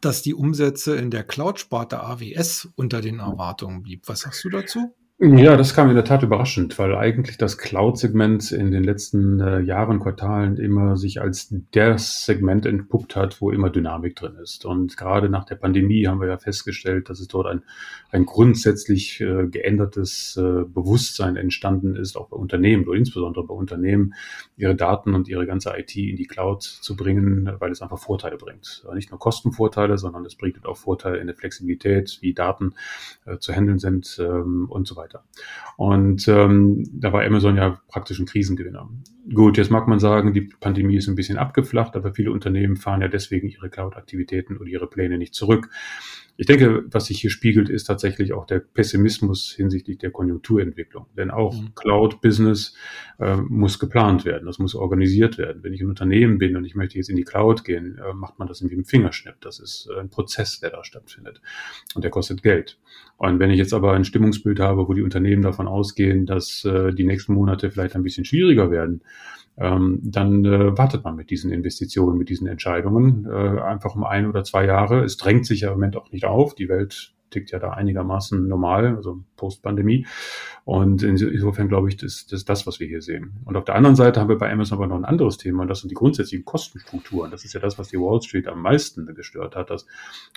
dass 0.00 0.22
die 0.22 0.34
Umsätze 0.34 0.96
in 0.96 1.10
der 1.10 1.24
Cloud-Sparte 1.24 2.00
AWS 2.00 2.68
unter 2.76 3.00
den 3.00 3.20
Erwartungen 3.20 3.82
blieb. 3.82 4.08
Was 4.08 4.20
sagst 4.20 4.44
du 4.44 4.50
dazu? 4.50 4.94
Ja, 5.18 5.56
das 5.56 5.72
kam 5.72 5.88
in 5.88 5.94
der 5.94 6.04
Tat 6.04 6.22
überraschend, 6.22 6.78
weil 6.78 6.94
eigentlich 6.94 7.38
das 7.38 7.56
Cloud-Segment 7.56 8.52
in 8.52 8.70
den 8.70 8.84
letzten 8.84 9.40
äh, 9.40 9.60
Jahren, 9.60 9.98
Quartalen 9.98 10.58
immer 10.58 10.98
sich 10.98 11.22
als 11.22 11.48
der 11.72 11.96
Segment 11.96 12.66
entpuppt 12.66 13.16
hat, 13.16 13.40
wo 13.40 13.50
immer 13.50 13.70
Dynamik 13.70 14.14
drin 14.14 14.34
ist. 14.42 14.66
Und 14.66 14.98
gerade 14.98 15.30
nach 15.30 15.46
der 15.46 15.54
Pandemie 15.54 16.06
haben 16.06 16.20
wir 16.20 16.28
ja 16.28 16.36
festgestellt, 16.36 17.08
dass 17.08 17.18
es 17.18 17.28
dort 17.28 17.46
ein, 17.46 17.62
ein 18.10 18.26
grundsätzlich 18.26 19.22
äh, 19.22 19.46
geändertes 19.46 20.36
äh, 20.36 20.64
Bewusstsein 20.66 21.36
entstanden 21.36 21.96
ist, 21.96 22.18
auch 22.18 22.28
bei 22.28 22.36
Unternehmen, 22.36 22.86
oder 22.86 22.98
insbesondere 22.98 23.46
bei 23.46 23.54
Unternehmen, 23.54 24.12
ihre 24.58 24.74
Daten 24.74 25.14
und 25.14 25.28
ihre 25.28 25.46
ganze 25.46 25.72
IT 25.78 25.96
in 25.96 26.16
die 26.16 26.26
Cloud 26.26 26.62
zu 26.62 26.94
bringen, 26.94 27.50
weil 27.58 27.70
es 27.70 27.80
einfach 27.80 27.98
Vorteile 27.98 28.36
bringt. 28.36 28.84
Nicht 28.92 29.10
nur 29.10 29.18
Kostenvorteile, 29.18 29.96
sondern 29.96 30.26
es 30.26 30.34
bringt 30.34 30.66
auch 30.66 30.76
Vorteile 30.76 31.16
in 31.16 31.26
der 31.26 31.36
Flexibilität, 31.36 32.18
wie 32.20 32.34
Daten 32.34 32.74
äh, 33.24 33.38
zu 33.38 33.54
handeln 33.54 33.78
sind 33.78 34.18
ähm, 34.20 34.66
und 34.68 34.86
so 34.86 34.94
weiter 34.94 35.05
weiter. 35.06 35.24
Und 35.76 36.26
ähm, 36.28 36.88
da 36.92 37.12
war 37.12 37.24
Amazon 37.24 37.56
ja 37.56 37.80
praktisch 37.88 38.18
ein 38.18 38.26
Krisengewinner. 38.26 38.88
Gut, 39.32 39.56
jetzt 39.56 39.70
mag 39.70 39.88
man 39.88 39.98
sagen, 39.98 40.32
die 40.32 40.42
Pandemie 40.42 40.96
ist 40.96 41.08
ein 41.08 41.14
bisschen 41.14 41.38
abgeflacht, 41.38 41.96
aber 41.96 42.12
viele 42.12 42.32
Unternehmen 42.32 42.76
fahren 42.76 43.02
ja 43.02 43.08
deswegen 43.08 43.48
ihre 43.48 43.70
Cloud-Aktivitäten 43.70 44.56
oder 44.56 44.66
ihre 44.66 44.86
Pläne 44.86 45.18
nicht 45.18 45.34
zurück. 45.34 45.68
Ich 46.38 46.46
denke, 46.46 46.84
was 46.90 47.06
sich 47.06 47.20
hier 47.20 47.30
spiegelt, 47.30 47.70
ist 47.70 47.84
tatsächlich 47.84 48.32
auch 48.34 48.46
der 48.46 48.60
Pessimismus 48.60 49.52
hinsichtlich 49.56 49.98
der 49.98 50.10
Konjunkturentwicklung. 50.10 51.06
Denn 51.16 51.30
auch 51.30 51.54
mhm. 51.54 51.74
Cloud-Business 51.74 52.74
äh, 53.18 53.36
muss 53.36 53.78
geplant 53.78 54.24
werden, 54.24 54.46
das 54.46 54.58
muss 54.58 54.74
organisiert 54.74 55.38
werden. 55.38 55.62
Wenn 55.62 55.72
ich 55.72 55.80
ein 55.80 55.88
Unternehmen 55.88 56.38
bin 56.38 56.56
und 56.56 56.64
ich 56.64 56.74
möchte 56.74 56.98
jetzt 56.98 57.08
in 57.08 57.16
die 57.16 57.24
Cloud 57.24 57.64
gehen, 57.64 57.98
äh, 57.98 58.12
macht 58.12 58.38
man 58.38 58.48
das 58.48 58.60
irgendwie 58.60 58.76
im 58.76 58.84
Fingerschnipp. 58.84 59.36
Das 59.40 59.58
ist 59.58 59.88
äh, 59.90 60.00
ein 60.00 60.10
Prozess, 60.10 60.60
der 60.60 60.70
da 60.70 60.84
stattfindet. 60.84 61.40
Und 61.94 62.04
der 62.04 62.10
kostet 62.10 62.42
Geld. 62.42 62.78
Und 63.16 63.38
wenn 63.38 63.50
ich 63.50 63.58
jetzt 63.58 63.72
aber 63.72 63.94
ein 63.94 64.04
Stimmungsbild 64.04 64.60
habe, 64.60 64.88
wo 64.88 64.92
die 64.92 65.02
Unternehmen 65.02 65.42
davon 65.42 65.66
ausgehen, 65.66 66.26
dass 66.26 66.64
äh, 66.66 66.92
die 66.92 67.04
nächsten 67.04 67.32
Monate 67.32 67.70
vielleicht 67.70 67.96
ein 67.96 68.02
bisschen 68.02 68.26
schwieriger 68.26 68.70
werden, 68.70 69.02
ähm, 69.58 70.00
dann 70.02 70.44
äh, 70.44 70.76
wartet 70.76 71.04
man 71.04 71.16
mit 71.16 71.30
diesen 71.30 71.50
Investitionen, 71.50 72.18
mit 72.18 72.28
diesen 72.28 72.46
Entscheidungen 72.46 73.26
äh, 73.26 73.60
einfach 73.60 73.94
um 73.94 74.04
ein 74.04 74.26
oder 74.26 74.44
zwei 74.44 74.66
Jahre. 74.66 75.02
Es 75.02 75.16
drängt 75.16 75.46
sich 75.46 75.62
ja 75.62 75.68
im 75.68 75.74
Moment 75.74 75.96
auch 75.96 76.12
nicht 76.12 76.26
auf. 76.26 76.54
Die 76.54 76.68
Welt 76.68 77.15
tickt 77.30 77.50
ja 77.50 77.58
da 77.58 77.70
einigermaßen 77.70 78.46
normal, 78.46 78.96
also 78.96 79.24
Post-Pandemie. 79.36 80.06
Und 80.64 81.02
insofern 81.02 81.68
glaube 81.68 81.88
ich, 81.88 81.96
das, 81.96 82.26
das 82.26 82.40
ist 82.40 82.48
das, 82.48 82.66
was 82.66 82.80
wir 82.80 82.86
hier 82.86 83.02
sehen. 83.02 83.34
Und 83.44 83.56
auf 83.56 83.64
der 83.64 83.74
anderen 83.74 83.96
Seite 83.96 84.20
haben 84.20 84.28
wir 84.28 84.38
bei 84.38 84.50
Amazon 84.50 84.78
aber 84.78 84.86
noch 84.86 84.96
ein 84.96 85.04
anderes 85.04 85.38
Thema, 85.38 85.62
und 85.62 85.68
das 85.68 85.80
sind 85.80 85.90
die 85.90 85.94
grundsätzlichen 85.94 86.44
Kostenstrukturen. 86.44 87.30
Das 87.30 87.44
ist 87.44 87.52
ja 87.52 87.60
das, 87.60 87.78
was 87.78 87.88
die 87.88 87.98
Wall 87.98 88.20
Street 88.22 88.48
am 88.48 88.62
meisten 88.62 89.06
gestört 89.14 89.56
hat, 89.56 89.70
dass 89.70 89.86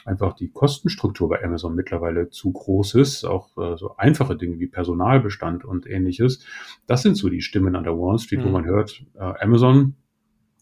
einfach 0.06 0.34
die 0.34 0.50
Kostenstruktur 0.50 1.30
bei 1.30 1.44
Amazon 1.44 1.76
mittlerweile 1.76 2.30
zu 2.30 2.52
groß 2.52 2.96
ist. 2.96 3.26
Auch 3.26 3.58
äh, 3.58 3.78
so 3.78 3.96
einfache 3.98 4.36
Dinge 4.36 4.60
wie 4.60 4.68
Personalbestand 4.68 5.66
und 5.66 5.88
ähnliches. 5.88 6.46
Das 6.88 7.02
sind 7.02 7.16
so 7.16 7.30
die 7.30 7.42
Stimmen 7.42 7.76
an 7.76 7.84
der 7.84 7.98
Wall 7.98 8.20
Street, 8.20 8.42
mhm. 8.42 8.46
wo 8.46 8.50
man 8.50 8.66
hört, 8.66 9.04
äh, 9.16 9.34
Amazon, 9.42 9.96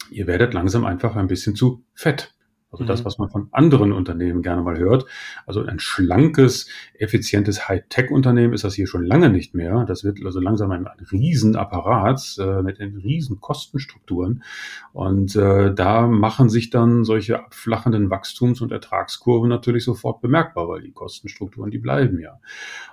ihr 0.09 0.27
werdet 0.27 0.53
langsam 0.53 0.85
einfach 0.85 1.15
ein 1.15 1.27
bisschen 1.27 1.55
zu 1.55 1.83
fett 1.93 2.36
Also 2.69 2.83
das, 2.83 3.01
mhm. 3.01 3.05
was 3.05 3.17
man 3.17 3.29
von 3.29 3.47
anderen 3.51 3.93
Unternehmen 3.93 4.41
gerne 4.41 4.61
mal 4.61 4.77
hört. 4.77 5.05
Also 5.45 5.63
ein 5.63 5.79
schlankes, 5.79 6.67
effizientes 6.95 7.69
Hightech-Unternehmen 7.69 8.53
ist 8.53 8.65
das 8.65 8.75
hier 8.75 8.87
schon 8.87 9.05
lange 9.05 9.29
nicht 9.29 9.53
mehr. 9.53 9.85
Das 9.87 10.03
wird 10.03 10.19
also 10.25 10.41
langsam 10.41 10.71
ein, 10.71 10.85
ein 10.85 11.05
Riesenapparat 11.09 12.37
äh, 12.39 12.61
mit 12.61 12.79
den 12.79 12.97
riesen 12.97 13.39
Kostenstrukturen. 13.39 14.43
Und 14.91 15.35
äh, 15.37 15.73
da 15.73 16.07
machen 16.07 16.49
sich 16.49 16.69
dann 16.69 17.05
solche 17.05 17.39
abflachenden 17.39 18.09
Wachstums- 18.09 18.61
und 18.61 18.73
Ertragskurven 18.73 19.47
natürlich 19.49 19.85
sofort 19.85 20.19
bemerkbar, 20.19 20.67
weil 20.67 20.81
die 20.81 20.91
Kostenstrukturen, 20.91 21.71
die 21.71 21.77
bleiben 21.77 22.19
ja. 22.19 22.39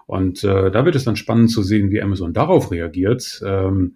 Und 0.07 0.45
äh, 0.45 0.71
da 0.71 0.85
wird 0.85 0.95
es 0.95 1.05
dann 1.05 1.17
spannend 1.17 1.51
zu 1.51 1.63
sehen, 1.63 1.91
wie 1.91 2.01
Amazon 2.01 2.33
darauf 2.33 2.71
reagiert. 2.71 3.43
Ähm, 3.45 3.95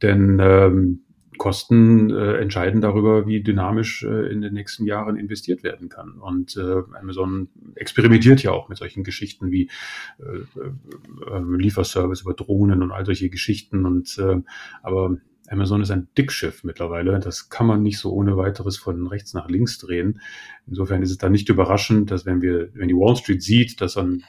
denn 0.00 0.38
ähm, 0.40 1.00
Kosten 1.38 2.10
äh, 2.10 2.36
entscheiden 2.36 2.80
darüber, 2.80 3.26
wie 3.26 3.42
dynamisch 3.42 4.02
äh, 4.02 4.30
in 4.30 4.42
den 4.42 4.52
nächsten 4.52 4.84
Jahren 4.84 5.16
investiert 5.16 5.62
werden 5.62 5.88
kann. 5.88 6.12
Und 6.20 6.56
äh, 6.56 6.82
Amazon 7.00 7.48
experimentiert 7.74 8.42
ja 8.42 8.50
auch 8.50 8.68
mit 8.68 8.78
solchen 8.78 9.04
Geschichten 9.04 9.50
wie 9.50 9.70
äh, 10.18 10.60
äh, 10.60 11.56
Lieferservice 11.56 12.22
über 12.22 12.34
Drohnen 12.34 12.82
und 12.82 12.92
all 12.92 13.06
solche 13.06 13.30
Geschichten. 13.30 13.86
Und 13.86 14.18
äh, 14.18 14.42
aber 14.82 15.16
Amazon 15.50 15.80
ist 15.80 15.90
ein 15.90 16.08
Dickschiff 16.16 16.64
mittlerweile. 16.64 17.18
Das 17.20 17.48
kann 17.48 17.66
man 17.66 17.82
nicht 17.82 17.98
so 17.98 18.12
ohne 18.12 18.36
weiteres 18.36 18.76
von 18.76 19.06
rechts 19.06 19.32
nach 19.34 19.48
links 19.48 19.78
drehen. 19.78 20.20
Insofern 20.66 21.02
ist 21.02 21.10
es 21.10 21.18
dann 21.18 21.32
nicht 21.32 21.48
überraschend, 21.48 22.10
dass 22.10 22.26
wenn 22.26 22.42
wir, 22.42 22.68
wenn 22.74 22.88
die 22.88 22.94
Wall 22.94 23.16
Street 23.16 23.42
sieht, 23.42 23.80
dass 23.80 23.94
dann 23.94 24.24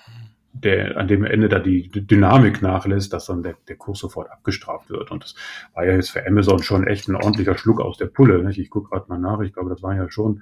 der, 0.53 0.97
an 0.97 1.07
dem 1.07 1.23
Ende 1.23 1.47
da 1.47 1.59
die 1.59 1.89
Dynamik 1.89 2.61
nachlässt, 2.61 3.13
dass 3.13 3.25
dann 3.25 3.43
der, 3.43 3.55
der 3.67 3.75
Kurs 3.75 3.99
sofort 3.99 4.31
abgestraft 4.31 4.89
wird. 4.89 5.11
Und 5.11 5.23
das 5.23 5.35
war 5.73 5.85
ja 5.85 5.93
jetzt 5.93 6.11
für 6.11 6.25
Amazon 6.25 6.63
schon 6.63 6.87
echt 6.87 7.07
ein 7.07 7.15
ordentlicher 7.15 7.57
Schluck 7.57 7.79
aus 7.79 7.97
der 7.97 8.07
Pulle. 8.07 8.43
Nicht? 8.43 8.59
Ich 8.59 8.69
gucke 8.69 8.89
gerade 8.89 9.05
mal 9.07 9.19
nach, 9.19 9.39
ich 9.41 9.53
glaube, 9.53 9.69
das 9.69 9.83
waren 9.83 9.97
ja 9.97 10.09
schon 10.09 10.41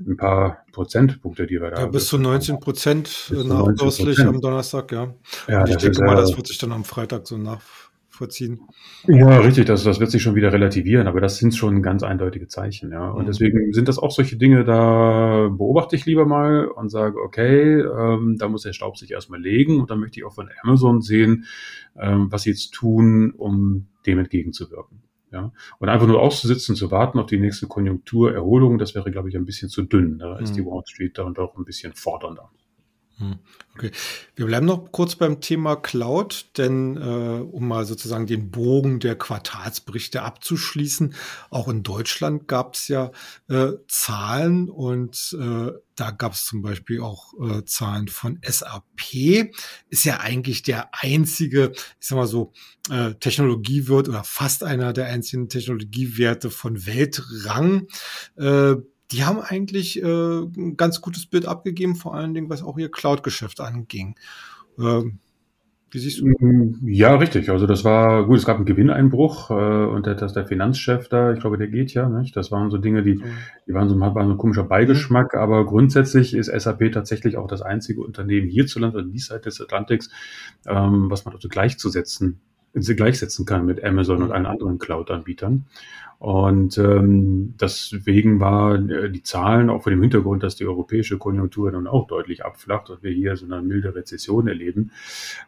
ein 0.00 0.16
paar 0.16 0.64
Prozentpunkte, 0.72 1.46
die 1.46 1.60
wir 1.60 1.70
da 1.70 1.76
haben. 1.76 1.86
Ja, 1.86 1.90
bis 1.90 2.06
zu 2.06 2.18
19 2.18 2.60
Prozent 2.60 3.32
nachbörslich 3.32 4.20
am 4.20 4.40
Donnerstag, 4.40 4.92
ja. 4.92 5.12
ja 5.48 5.66
ich 5.66 5.76
denke 5.76 6.04
mal, 6.04 6.16
das 6.16 6.36
wird 6.36 6.46
sich 6.46 6.58
dann 6.58 6.72
am 6.72 6.84
Freitag 6.84 7.26
so 7.26 7.36
nach 7.36 7.60
vorziehen. 8.18 8.60
Ja, 9.06 9.38
richtig, 9.38 9.66
das, 9.66 9.84
das 9.84 10.00
wird 10.00 10.10
sich 10.10 10.22
schon 10.22 10.34
wieder 10.34 10.52
relativieren, 10.52 11.06
aber 11.06 11.20
das 11.20 11.38
sind 11.38 11.54
schon 11.54 11.82
ganz 11.82 12.02
eindeutige 12.02 12.48
Zeichen, 12.48 12.92
ja. 12.92 13.08
Und 13.08 13.22
mhm. 13.22 13.26
deswegen 13.26 13.72
sind 13.72 13.88
das 13.88 13.98
auch 13.98 14.10
solche 14.10 14.36
Dinge, 14.36 14.64
da 14.64 15.48
beobachte 15.48 15.96
ich 15.96 16.04
lieber 16.04 16.26
mal 16.26 16.66
und 16.66 16.90
sage, 16.90 17.18
okay, 17.20 17.80
ähm, 17.80 18.36
da 18.38 18.48
muss 18.48 18.62
der 18.62 18.72
Staub 18.72 18.98
sich 18.98 19.12
erstmal 19.12 19.40
legen 19.40 19.80
und 19.80 19.90
dann 19.90 20.00
möchte 20.00 20.20
ich 20.20 20.26
auch 20.26 20.34
von 20.34 20.50
Amazon 20.62 21.00
sehen, 21.00 21.46
ähm, 21.96 22.30
was 22.30 22.42
sie 22.42 22.50
jetzt 22.50 22.72
tun, 22.74 23.32
um 23.36 23.86
dem 24.04 24.18
entgegenzuwirken. 24.18 25.02
Ja, 25.30 25.52
und 25.78 25.90
einfach 25.90 26.06
nur 26.06 26.20
auszusitzen, 26.20 26.74
zu 26.74 26.90
warten 26.90 27.18
auf 27.18 27.26
die 27.26 27.38
nächste 27.38 27.66
Konjunkturerholung, 27.66 28.78
das 28.78 28.94
wäre, 28.94 29.10
glaube 29.10 29.28
ich, 29.28 29.36
ein 29.36 29.44
bisschen 29.44 29.68
zu 29.68 29.82
dünn. 29.82 30.18
Da 30.18 30.38
ist 30.38 30.52
mhm. 30.52 30.54
die 30.54 30.64
Wall 30.64 30.82
Street 30.86 31.18
dann 31.18 31.34
doch 31.34 31.56
ein 31.58 31.64
bisschen 31.64 31.92
fordernder. 31.92 32.50
Hm, 33.18 33.40
okay. 33.74 33.90
Wir 34.36 34.46
bleiben 34.46 34.66
noch 34.66 34.92
kurz 34.92 35.16
beim 35.16 35.40
Thema 35.40 35.74
Cloud, 35.74 36.56
denn 36.56 36.96
äh, 36.96 37.40
um 37.42 37.66
mal 37.66 37.84
sozusagen 37.84 38.28
den 38.28 38.52
Bogen 38.52 39.00
der 39.00 39.16
Quartalsberichte 39.16 40.22
abzuschließen, 40.22 41.14
auch 41.50 41.66
in 41.66 41.82
Deutschland 41.82 42.46
gab 42.46 42.74
es 42.74 42.86
ja 42.86 43.10
äh, 43.48 43.72
Zahlen 43.88 44.70
und 44.70 45.36
äh, 45.40 45.72
da 45.96 46.12
gab 46.12 46.34
es 46.34 46.46
zum 46.46 46.62
Beispiel 46.62 47.00
auch 47.00 47.34
äh, 47.42 47.64
Zahlen 47.64 48.06
von 48.06 48.40
SAP. 48.46 49.50
Ist 49.88 50.04
ja 50.04 50.20
eigentlich 50.20 50.62
der 50.62 50.90
einzige, 50.92 51.72
ich 51.74 52.06
sag 52.06 52.16
mal 52.16 52.28
so, 52.28 52.52
äh, 52.88 53.14
Technologiewirt 53.14 54.08
oder 54.08 54.22
fast 54.22 54.62
einer 54.62 54.92
der 54.92 55.06
einzigen 55.06 55.48
Technologiewerte 55.48 56.50
von 56.50 56.86
Weltrang. 56.86 57.88
Äh, 58.36 58.76
die 59.10 59.24
haben 59.24 59.40
eigentlich 59.40 60.02
äh, 60.02 60.06
ein 60.06 60.76
ganz 60.76 61.00
gutes 61.00 61.26
Bild 61.26 61.46
abgegeben, 61.46 61.96
vor 61.96 62.14
allen 62.14 62.34
Dingen, 62.34 62.50
was 62.50 62.62
auch 62.62 62.78
ihr 62.78 62.90
Cloud-Geschäft 62.90 63.60
anging. 63.60 64.16
Ähm, 64.78 65.18
wie 65.90 65.98
siehst 65.98 66.20
du? 66.20 66.26
Mm, 66.26 66.80
ja, 66.86 67.14
richtig. 67.16 67.48
Also 67.48 67.66
das 67.66 67.84
war 67.84 68.26
gut. 68.26 68.38
Es 68.38 68.44
gab 68.44 68.56
einen 68.56 68.66
Gewinneinbruch 68.66 69.50
äh, 69.50 69.54
und 69.54 70.04
der, 70.04 70.14
das 70.14 70.34
der 70.34 70.46
Finanzchef 70.46 71.08
da, 71.08 71.32
ich 71.32 71.40
glaube, 71.40 71.56
der 71.56 71.68
geht 71.68 71.94
ja. 71.94 72.08
Nicht? 72.08 72.36
Das 72.36 72.52
waren 72.52 72.70
so 72.70 72.76
Dinge, 72.76 73.02
die, 73.02 73.22
die 73.66 73.74
waren 73.74 73.88
so, 73.88 73.98
waren 73.98 74.26
so 74.26 74.34
ein 74.34 74.38
komischer 74.38 74.64
Beigeschmack. 74.64 75.34
Mhm. 75.34 75.40
Aber 75.40 75.64
grundsätzlich 75.64 76.34
ist 76.34 76.50
SAP 76.50 76.92
tatsächlich 76.92 77.38
auch 77.38 77.46
das 77.46 77.62
einzige 77.62 78.02
Unternehmen 78.02 78.48
hierzulande, 78.48 78.98
an 78.98 79.12
die 79.12 79.18
Seite 79.18 79.44
des 79.44 79.60
Atlantiks, 79.60 80.10
ähm, 80.66 81.10
was 81.10 81.24
man 81.24 81.34
also 81.34 81.48
gleichzusetzen 81.48 82.40
gleichsetzen 82.74 83.46
kann 83.46 83.64
mit 83.64 83.82
Amazon 83.82 84.18
und 84.18 84.28
mhm. 84.28 84.32
allen 84.32 84.46
anderen 84.46 84.78
Cloud-Anbietern. 84.78 85.64
Und 86.18 86.78
ähm, 86.78 87.54
deswegen 87.60 88.40
war 88.40 88.74
äh, 88.74 89.08
die 89.08 89.22
Zahlen 89.22 89.70
auch 89.70 89.84
vor 89.84 89.90
dem 89.90 90.02
Hintergrund, 90.02 90.42
dass 90.42 90.56
die 90.56 90.66
europäische 90.66 91.16
Konjunktur 91.16 91.70
nun 91.70 91.86
auch 91.86 92.08
deutlich 92.08 92.44
abflacht 92.44 92.90
und 92.90 93.04
wir 93.04 93.12
hier 93.12 93.36
so 93.36 93.46
eine 93.46 93.62
milde 93.62 93.94
Rezession 93.94 94.48
erleben. 94.48 94.90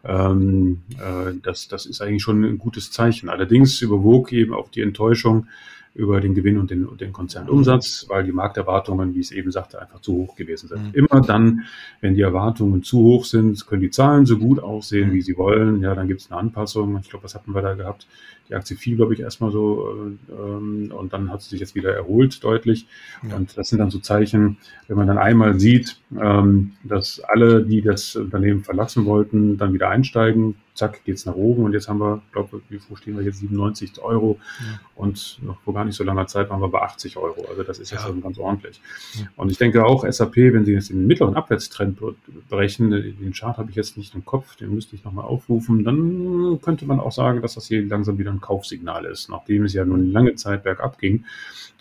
Ähm, 0.04 0.82
äh, 0.98 1.32
das, 1.42 1.66
das 1.66 1.86
ist 1.86 2.00
eigentlich 2.00 2.22
schon 2.22 2.44
ein 2.44 2.58
gutes 2.58 2.92
Zeichen. 2.92 3.28
Allerdings 3.28 3.82
überwog 3.82 4.32
eben 4.32 4.54
auch 4.54 4.68
die 4.68 4.82
Enttäuschung, 4.82 5.48
über 5.94 6.20
den 6.20 6.34
Gewinn 6.34 6.58
und 6.58 6.70
den, 6.70 6.86
und 6.86 7.00
den 7.00 7.12
Konzernumsatz, 7.12 8.06
weil 8.08 8.24
die 8.24 8.32
Markterwartungen, 8.32 9.14
wie 9.14 9.20
ich 9.20 9.26
es 9.26 9.32
eben 9.32 9.50
sagte, 9.50 9.80
einfach 9.80 10.00
zu 10.00 10.14
hoch 10.14 10.36
gewesen 10.36 10.68
sind. 10.68 10.88
Mhm. 10.88 10.94
Immer 10.94 11.20
dann, 11.20 11.64
wenn 12.00 12.14
die 12.14 12.22
Erwartungen 12.22 12.82
zu 12.82 12.98
hoch 13.00 13.24
sind, 13.24 13.66
können 13.66 13.82
die 13.82 13.90
Zahlen 13.90 14.24
so 14.24 14.38
gut 14.38 14.60
aussehen, 14.60 15.10
mhm. 15.10 15.14
wie 15.14 15.22
sie 15.22 15.36
wollen. 15.36 15.82
Ja, 15.82 15.94
dann 15.94 16.06
gibt 16.06 16.20
es 16.20 16.30
eine 16.30 16.40
Anpassung. 16.40 16.96
Ich 17.02 17.10
glaube, 17.10 17.24
was 17.24 17.34
hatten 17.34 17.54
wir 17.54 17.62
da 17.62 17.74
gehabt? 17.74 18.06
Die 18.48 18.54
Aktie 18.54 18.76
fiel, 18.76 18.96
glaube 18.96 19.14
ich, 19.14 19.20
erstmal 19.20 19.52
so 19.52 20.08
äh, 20.28 20.32
ähm, 20.32 20.92
und 20.96 21.12
dann 21.12 21.30
hat 21.30 21.42
sie 21.42 21.50
sich 21.50 21.60
jetzt 21.60 21.74
wieder 21.74 21.94
erholt 21.94 22.42
deutlich. 22.42 22.86
Ja. 23.28 23.36
Und 23.36 23.56
das 23.56 23.68
sind 23.68 23.78
dann 23.78 23.90
so 23.90 23.98
Zeichen, 23.98 24.58
wenn 24.88 24.96
man 24.96 25.06
dann 25.06 25.18
einmal 25.18 25.58
sieht, 25.58 26.00
ähm, 26.20 26.72
dass 26.82 27.20
alle, 27.20 27.64
die 27.64 27.80
das 27.80 28.16
Unternehmen 28.16 28.64
verlassen 28.64 29.04
wollten, 29.04 29.56
dann 29.56 29.72
wieder 29.72 29.88
einsteigen, 29.88 30.56
zack, 30.74 31.04
geht's 31.04 31.26
nach 31.26 31.34
oben 31.34 31.64
und 31.64 31.72
jetzt 31.72 31.88
haben 31.88 31.98
wir, 31.98 32.22
glaube 32.32 32.60
ich, 32.70 32.80
wo 32.88 32.96
stehen 32.96 33.16
wir 33.16 33.24
jetzt, 33.24 33.38
97 33.40 34.00
Euro 34.00 34.38
ja. 34.60 34.80
und 34.94 35.38
noch 35.42 35.60
vor 35.60 35.74
gar 35.74 35.84
nicht 35.84 35.96
so 35.96 36.04
langer 36.04 36.26
Zeit 36.26 36.50
waren 36.50 36.60
wir 36.60 36.68
bei 36.68 36.80
80 36.80 37.16
Euro. 37.16 37.46
Also 37.48 37.62
das 37.62 37.78
ist 37.78 37.90
jetzt 37.90 38.04
ja. 38.04 38.12
ganz 38.22 38.38
ordentlich. 38.38 38.80
Ja. 39.14 39.26
Und 39.36 39.50
ich 39.50 39.58
denke 39.58 39.84
auch 39.84 40.10
SAP, 40.10 40.36
wenn 40.36 40.64
sie 40.64 40.72
jetzt 40.72 40.90
den 40.90 41.06
mittleren 41.06 41.34
Abwärtstrend 41.34 42.00
brechen, 42.48 42.90
den 42.90 43.32
Chart 43.32 43.58
habe 43.58 43.70
ich 43.70 43.76
jetzt 43.76 43.96
nicht 43.96 44.14
im 44.14 44.24
Kopf, 44.24 44.56
den 44.56 44.74
müsste 44.74 44.96
ich 44.96 45.04
nochmal 45.04 45.24
aufrufen, 45.24 45.84
dann 45.84 46.60
könnte 46.62 46.86
man 46.86 47.00
auch 47.00 47.12
sagen, 47.12 47.42
dass 47.42 47.54
das 47.54 47.66
hier 47.66 47.84
langsam 47.86 48.18
wieder 48.18 48.30
ein 48.30 48.40
Kaufsignal 48.40 49.04
ist, 49.04 49.28
nachdem 49.28 49.64
es 49.64 49.74
ja 49.74 49.84
nun 49.84 50.12
lange 50.12 50.34
Zeit 50.36 50.62
bergab 50.62 50.98
ging. 50.98 51.24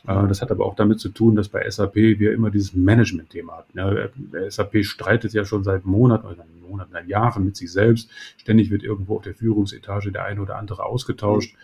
Äh, 0.07 0.27
das 0.27 0.41
hat 0.41 0.51
aber 0.51 0.65
auch 0.65 0.75
damit 0.75 0.99
zu 0.99 1.09
tun, 1.09 1.35
dass 1.35 1.49
bei 1.49 1.69
SAP 1.69 1.95
wir 1.95 2.33
immer 2.33 2.49
dieses 2.49 2.73
Management-Thema 2.73 3.57
hatten. 3.57 3.77
Ja, 3.77 4.49
SAP 4.49 4.83
streitet 4.83 5.33
ja 5.33 5.45
schon 5.45 5.63
seit 5.63 5.85
Monaten, 5.85 6.27
oder 6.27 6.45
Monaten, 6.67 6.91
seit 6.91 7.07
Jahren 7.07 7.45
mit 7.45 7.57
sich 7.57 7.71
selbst. 7.71 8.09
Ständig 8.37 8.69
wird 8.69 8.83
irgendwo 8.83 9.17
auf 9.17 9.23
der 9.23 9.33
Führungsetage 9.33 10.11
der 10.11 10.25
eine 10.25 10.41
oder 10.41 10.57
andere 10.57 10.85
ausgetauscht. 10.85 11.55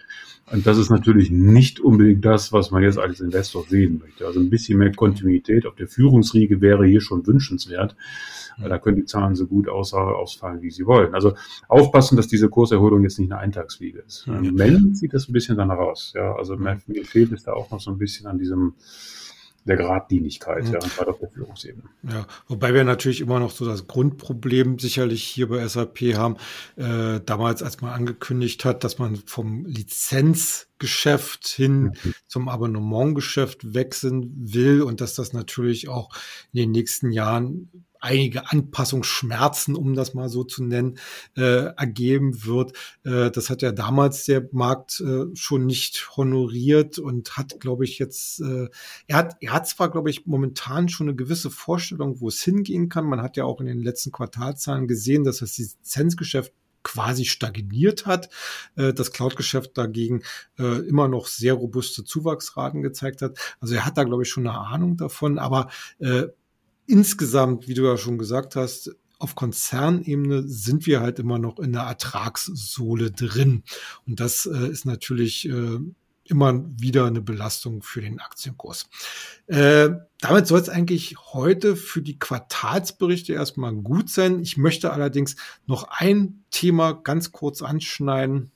Und 0.52 0.68
das 0.68 0.78
ist 0.78 0.92
natürlich 0.92 1.32
nicht 1.32 1.80
unbedingt 1.80 2.24
das, 2.24 2.54
was 2.54 2.70
man 2.70 2.84
jetzt 2.84 3.00
als 3.00 3.20
Investor 3.20 3.64
sehen 3.68 4.00
möchte. 4.04 4.28
Also 4.28 4.40
ein 4.40 4.50
bisschen 4.50 4.78
mehr 4.78 4.92
Kontinuität 4.92 5.66
auf 5.66 5.76
der 5.76 5.88
Führungsriege 5.88 6.62
wäre 6.62 6.86
hier 6.86 7.02
schon 7.02 7.26
wünschenswert. 7.26 7.96
Weil 8.58 8.70
da 8.70 8.78
können 8.78 8.98
die 8.98 9.06
Zahlen 9.06 9.36
so 9.36 9.48
gut 9.48 9.68
ausfallen, 9.68 10.62
wie 10.62 10.72
sie 10.72 10.86
wollen. 10.86 11.14
Also 11.14 11.34
aufpassen, 11.68 12.16
dass 12.16 12.28
diese 12.28 12.50
Kurserholung 12.50 13.04
jetzt 13.04 13.20
nicht 13.20 13.32
eine 13.32 13.42
Eintagsfliege 13.42 14.00
ist. 14.00 14.28
Im 14.28 14.44
Moment 14.44 14.98
sieht 14.98 15.14
das 15.14 15.28
ein 15.28 15.34
bisschen 15.34 15.58
danach 15.58 15.78
aus. 15.78 16.14
Ja, 16.16 16.36
also 16.36 16.56
mir 16.56 16.80
fehlt 17.04 17.32
es 17.32 17.44
da 17.44 17.54
auch 17.54 17.72
noch 17.72 17.82
so 17.82 17.92
ein 17.92 17.98
bisschen 17.98 18.28
an 18.28 18.38
diesem 18.38 18.76
der 19.66 19.78
Gradlinigkeit, 19.78 20.66
mhm. 20.66 20.74
ja, 20.74 20.80
gerade 20.80 21.10
auf 21.12 21.20
der 21.20 21.30
Führungsebene. 21.30 21.84
Ja, 22.04 22.28
wobei 22.48 22.74
wir 22.74 22.84
natürlich 22.84 23.22
immer 23.22 23.40
noch 23.40 23.50
so 23.50 23.66
das 23.66 23.88
Grundproblem 23.88 24.78
sicherlich 24.78 25.24
hier 25.24 25.50
bei 25.50 25.68
SAP 25.68 26.16
haben. 26.16 26.38
Äh, 26.76 27.20
damals, 27.26 27.64
als 27.64 27.82
man 27.82 27.92
angekündigt 27.92 28.64
hat, 28.64 28.84
dass 28.84 29.00
man 29.00 29.16
vom 29.16 29.66
Lizenzgeschäft 29.66 31.48
hin 31.48 31.96
mhm. 32.04 32.14
zum 32.28 32.48
Abonnementgeschäft 32.48 33.74
wechseln 33.74 34.32
will 34.36 34.84
und 34.84 35.02
dass 35.02 35.16
das 35.16 35.34
natürlich 35.34 35.90
auch 35.90 36.16
in 36.54 36.60
den 36.60 36.72
nächsten 36.72 37.12
Jahren 37.12 37.72
einige 38.06 38.52
Anpassungsschmerzen, 38.52 39.76
um 39.76 39.96
das 39.96 40.14
mal 40.14 40.30
so 40.30 40.44
zu 40.44 40.64
nennen, 40.64 40.98
äh, 41.36 41.66
ergeben 41.76 42.46
wird. 42.46 42.74
Äh, 43.04 43.32
das 43.32 43.50
hat 43.50 43.62
ja 43.62 43.72
damals 43.72 44.26
der 44.26 44.48
Markt 44.52 45.02
äh, 45.02 45.26
schon 45.36 45.66
nicht 45.66 46.16
honoriert 46.16 47.00
und 47.00 47.36
hat, 47.38 47.60
glaube 47.60 47.84
ich, 47.84 48.00
jetzt, 48.00 48.40
äh, 48.42 48.70
er 49.08 49.18
hat, 49.18 49.38
er 49.42 49.54
hat 49.54 49.68
zwar, 49.68 49.90
glaube 49.90 50.10
ich, 50.10 50.26
momentan 50.26 50.88
schon 50.88 51.10
eine 51.10 51.16
gewisse 51.16 51.50
Vorstellung, 51.50 52.22
wo 52.22 52.30
es 52.30 52.42
hingehen 52.42 52.90
kann. 52.90 53.06
Man 53.06 53.22
hat 53.22 53.38
ja 53.38 53.46
auch 53.46 53.60
in 53.60 53.68
den 53.68 53.84
letzten 53.84 54.12
Quartalzahlen 54.12 54.88
gesehen, 54.88 55.24
dass 55.24 55.40
das 55.40 55.58
Lizenzgeschäft 55.58 56.54
quasi 56.86 57.26
stagniert 57.26 58.06
hat, 58.06 58.30
äh, 58.76 58.94
das 58.94 59.12
Cloud-Geschäft 59.12 59.78
dagegen 59.78 60.22
äh, 60.58 60.88
immer 60.88 61.10
noch 61.10 61.28
sehr 61.28 61.56
robuste 61.56 62.06
Zuwachsraten 62.06 62.82
gezeigt 62.82 63.22
hat. 63.22 63.38
Also 63.60 63.76
er 63.76 63.86
hat 63.86 63.98
da, 63.98 64.04
glaube 64.04 64.24
ich, 64.24 64.30
schon 64.30 64.48
eine 64.48 64.58
Ahnung 64.58 64.96
davon, 64.96 65.40
aber 65.40 65.70
äh, 66.00 66.28
insgesamt, 66.88 67.68
wie 67.68 67.74
du 67.74 67.84
ja 67.84 67.98
schon 67.98 68.18
gesagt 68.18 68.56
hast, 68.56 68.96
auf 69.18 69.36
Konzernebene 69.36 70.44
sind 70.48 70.86
wir 70.86 71.02
halt 71.02 71.20
immer 71.20 71.40
noch 71.40 71.60
in 71.60 71.74
der 71.74 71.84
Ertragssohle 71.84 73.12
drin. 73.12 73.64
Und 74.06 74.20
das 74.20 74.46
äh, 74.46 74.68
ist 74.68 74.86
natürlich 74.86 75.48
äh, 75.50 75.80
immer 76.26 76.66
wieder 76.80 77.06
eine 77.06 77.22
Belastung 77.22 77.82
für 77.82 78.02
den 78.02 78.20
Aktienkurs. 78.20 78.90
Äh, 79.48 79.92
damit 80.20 80.48
soll 80.48 80.60
es 80.60 80.70
eigentlich 80.70 81.16
heute 81.34 81.76
für 81.76 82.02
die 82.02 82.18
Quartalsberichte 82.18 83.34
erstmal 83.34 83.74
gut 83.74 84.10
sein. 84.10 84.42
Ich 84.42 84.58
möchte 84.58 84.92
allerdings 84.92 85.36
noch 85.68 85.88
ein 85.90 86.44
Thema 86.50 86.94
ganz 86.94 87.32
kurz 87.32 87.62
anschneiden, 87.62 88.52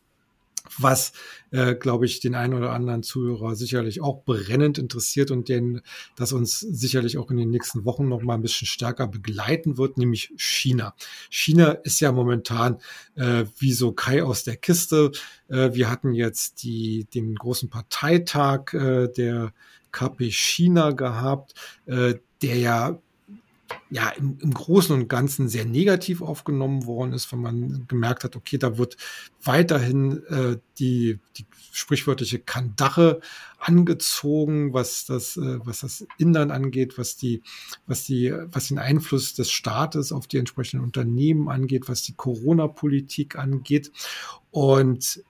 was, 0.77 1.12
äh, 1.51 1.75
glaube 1.75 2.05
ich, 2.05 2.19
den 2.19 2.36
einen 2.36 2.53
oder 2.53 2.71
anderen 2.71 3.03
Zuhörer 3.03 3.55
sicherlich 3.55 4.01
auch 4.01 4.23
brennend 4.23 4.77
interessiert 4.77 5.32
und 5.32 5.49
den, 5.49 5.82
das 6.15 6.34
uns 6.34 6.60
sicherlich 6.60 7.17
auch 7.17 7.32
in 7.32 7.38
den 7.38 7.49
nächsten 7.49 7.86
Wochen 7.86 8.08
noch 8.08 8.21
mal 8.21 8.36
ein 8.36 8.41
bisschen 8.41 8.67
stärker 8.67 9.08
begleiten 9.08 9.77
wird, 9.77 9.97
nämlich 9.97 10.32
China. 10.38 10.95
China 11.29 11.71
ist 11.71 11.99
ja 11.99 12.12
momentan 12.12 12.77
äh, 13.15 13.45
wie 13.58 13.73
so 13.73 13.91
Kai 13.91 14.23
aus 14.23 14.43
der 14.43 14.58
Kiste. 14.58 15.12
Äh, 15.47 15.73
wir 15.73 15.89
hatten 15.89 16.13
jetzt 16.13 16.63
die, 16.63 17.08
den 17.13 17.36
großen 17.36 17.69
Parteitag 17.69 18.73
äh, 18.73 19.08
der 19.08 19.53
KP 19.91 20.29
China 20.32 20.91
gehabt, 20.91 21.53
äh, 21.86 22.15
der 22.41 22.55
ja 22.58 23.01
ja 23.91 24.10
im, 24.10 24.38
im 24.39 24.54
Großen 24.54 24.93
und 24.95 25.08
Ganzen 25.08 25.49
sehr 25.49 25.65
negativ 25.65 26.21
aufgenommen 26.21 26.86
worden 26.86 27.13
ist, 27.13 27.32
wenn 27.32 27.41
man 27.41 27.88
gemerkt 27.88 28.23
hat, 28.23 28.36
okay, 28.36 28.58
da 28.58 28.78
wird 28.78 28.97
weiterhin 29.43 30.23
äh, 30.28 30.58
die, 30.78 31.19
die 31.38 31.45
sprichwörtliche 31.71 32.39
Kandache 32.39 33.19
angezogen, 33.58 34.73
was 34.73 35.06
das, 35.06 35.38
äh, 35.38 35.60
was 35.65 35.80
das 35.80 36.06
Inland 36.17 36.52
angeht, 36.52 36.97
was 36.97 37.17
die, 37.17 37.41
was 37.88 38.04
die, 38.04 38.34
was 38.52 38.67
den 38.67 38.78
Einfluss 38.80 39.34
des 39.34 39.52
Staates 39.52 40.12
auf 40.12 40.28
die 40.28 40.38
entsprechenden 40.38 40.84
Unternehmen 40.84 41.49
angeht, 41.49 41.89
was 41.89 42.04
die 42.04 42.13
Corona-Politik 42.13 43.38
angeht. 43.38 43.91
Und 44.52 45.23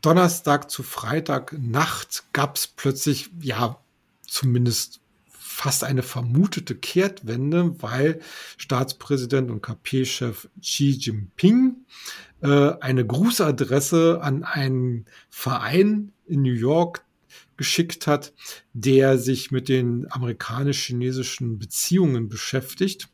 Donnerstag 0.00 0.70
zu 0.70 0.82
Freitag 0.82 1.56
Nacht 1.58 2.24
gab 2.32 2.56
es 2.56 2.66
plötzlich, 2.66 3.30
ja, 3.40 3.80
zumindest 4.26 5.00
fast 5.54 5.84
eine 5.84 6.02
vermutete 6.02 6.74
Kehrtwende, 6.74 7.80
weil 7.80 8.20
Staatspräsident 8.56 9.50
und 9.52 9.62
KP-Chef 9.62 10.48
Xi 10.60 10.90
Jinping 10.90 11.76
äh, 12.42 12.72
eine 12.80 13.06
Grußadresse 13.06 14.20
an 14.20 14.42
einen 14.42 15.06
Verein 15.30 16.12
in 16.26 16.42
New 16.42 16.52
York 16.52 17.04
geschickt 17.56 18.08
hat, 18.08 18.34
der 18.72 19.16
sich 19.18 19.52
mit 19.52 19.68
den 19.68 20.10
amerikanisch-chinesischen 20.10 21.60
Beziehungen 21.60 22.28
beschäftigt. 22.28 23.08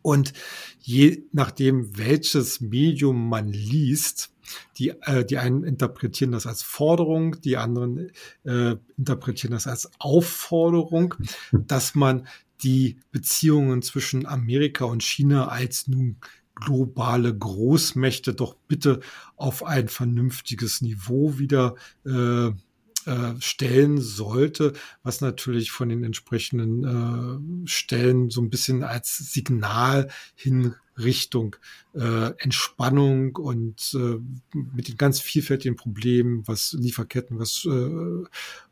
Und 0.00 0.32
je 0.78 1.24
nachdem, 1.32 1.98
welches 1.98 2.60
Medium 2.60 3.28
man 3.28 3.48
liest, 3.48 4.30
die, 4.76 4.90
äh, 5.02 5.24
die 5.24 5.38
einen 5.38 5.64
interpretieren 5.64 6.32
das 6.32 6.46
als 6.46 6.62
Forderung, 6.62 7.40
die 7.40 7.56
anderen 7.56 8.10
äh, 8.44 8.76
interpretieren 8.96 9.52
das 9.52 9.66
als 9.66 9.90
Aufforderung, 9.98 11.14
dass 11.52 11.94
man 11.94 12.26
die 12.62 12.98
Beziehungen 13.12 13.82
zwischen 13.82 14.26
Amerika 14.26 14.84
und 14.84 15.02
China 15.02 15.48
als 15.48 15.86
nun 15.88 16.16
globale 16.54 17.36
Großmächte 17.36 18.34
doch 18.34 18.54
bitte 18.66 19.00
auf 19.36 19.64
ein 19.64 19.88
vernünftiges 19.88 20.80
Niveau 20.80 21.38
wieder 21.38 21.76
äh, 22.04 22.48
äh, 22.48 23.40
stellen 23.40 24.00
sollte, 24.00 24.72
was 25.02 25.20
natürlich 25.20 25.70
von 25.70 25.88
den 25.88 26.04
entsprechenden 26.04 27.64
äh, 27.64 27.68
Stellen 27.68 28.28
so 28.28 28.42
ein 28.42 28.50
bisschen 28.50 28.82
als 28.82 29.16
Signal 29.16 30.08
hin 30.34 30.74
Richtung 30.98 31.56
äh, 31.94 32.32
Entspannung 32.38 33.36
und 33.36 33.94
äh, 33.94 34.18
mit 34.54 34.88
den 34.88 34.96
ganz 34.96 35.20
vielfältigen 35.20 35.76
Problemen, 35.76 36.46
was 36.46 36.72
Lieferketten, 36.72 37.38
was 37.38 37.64
äh, 37.66 38.24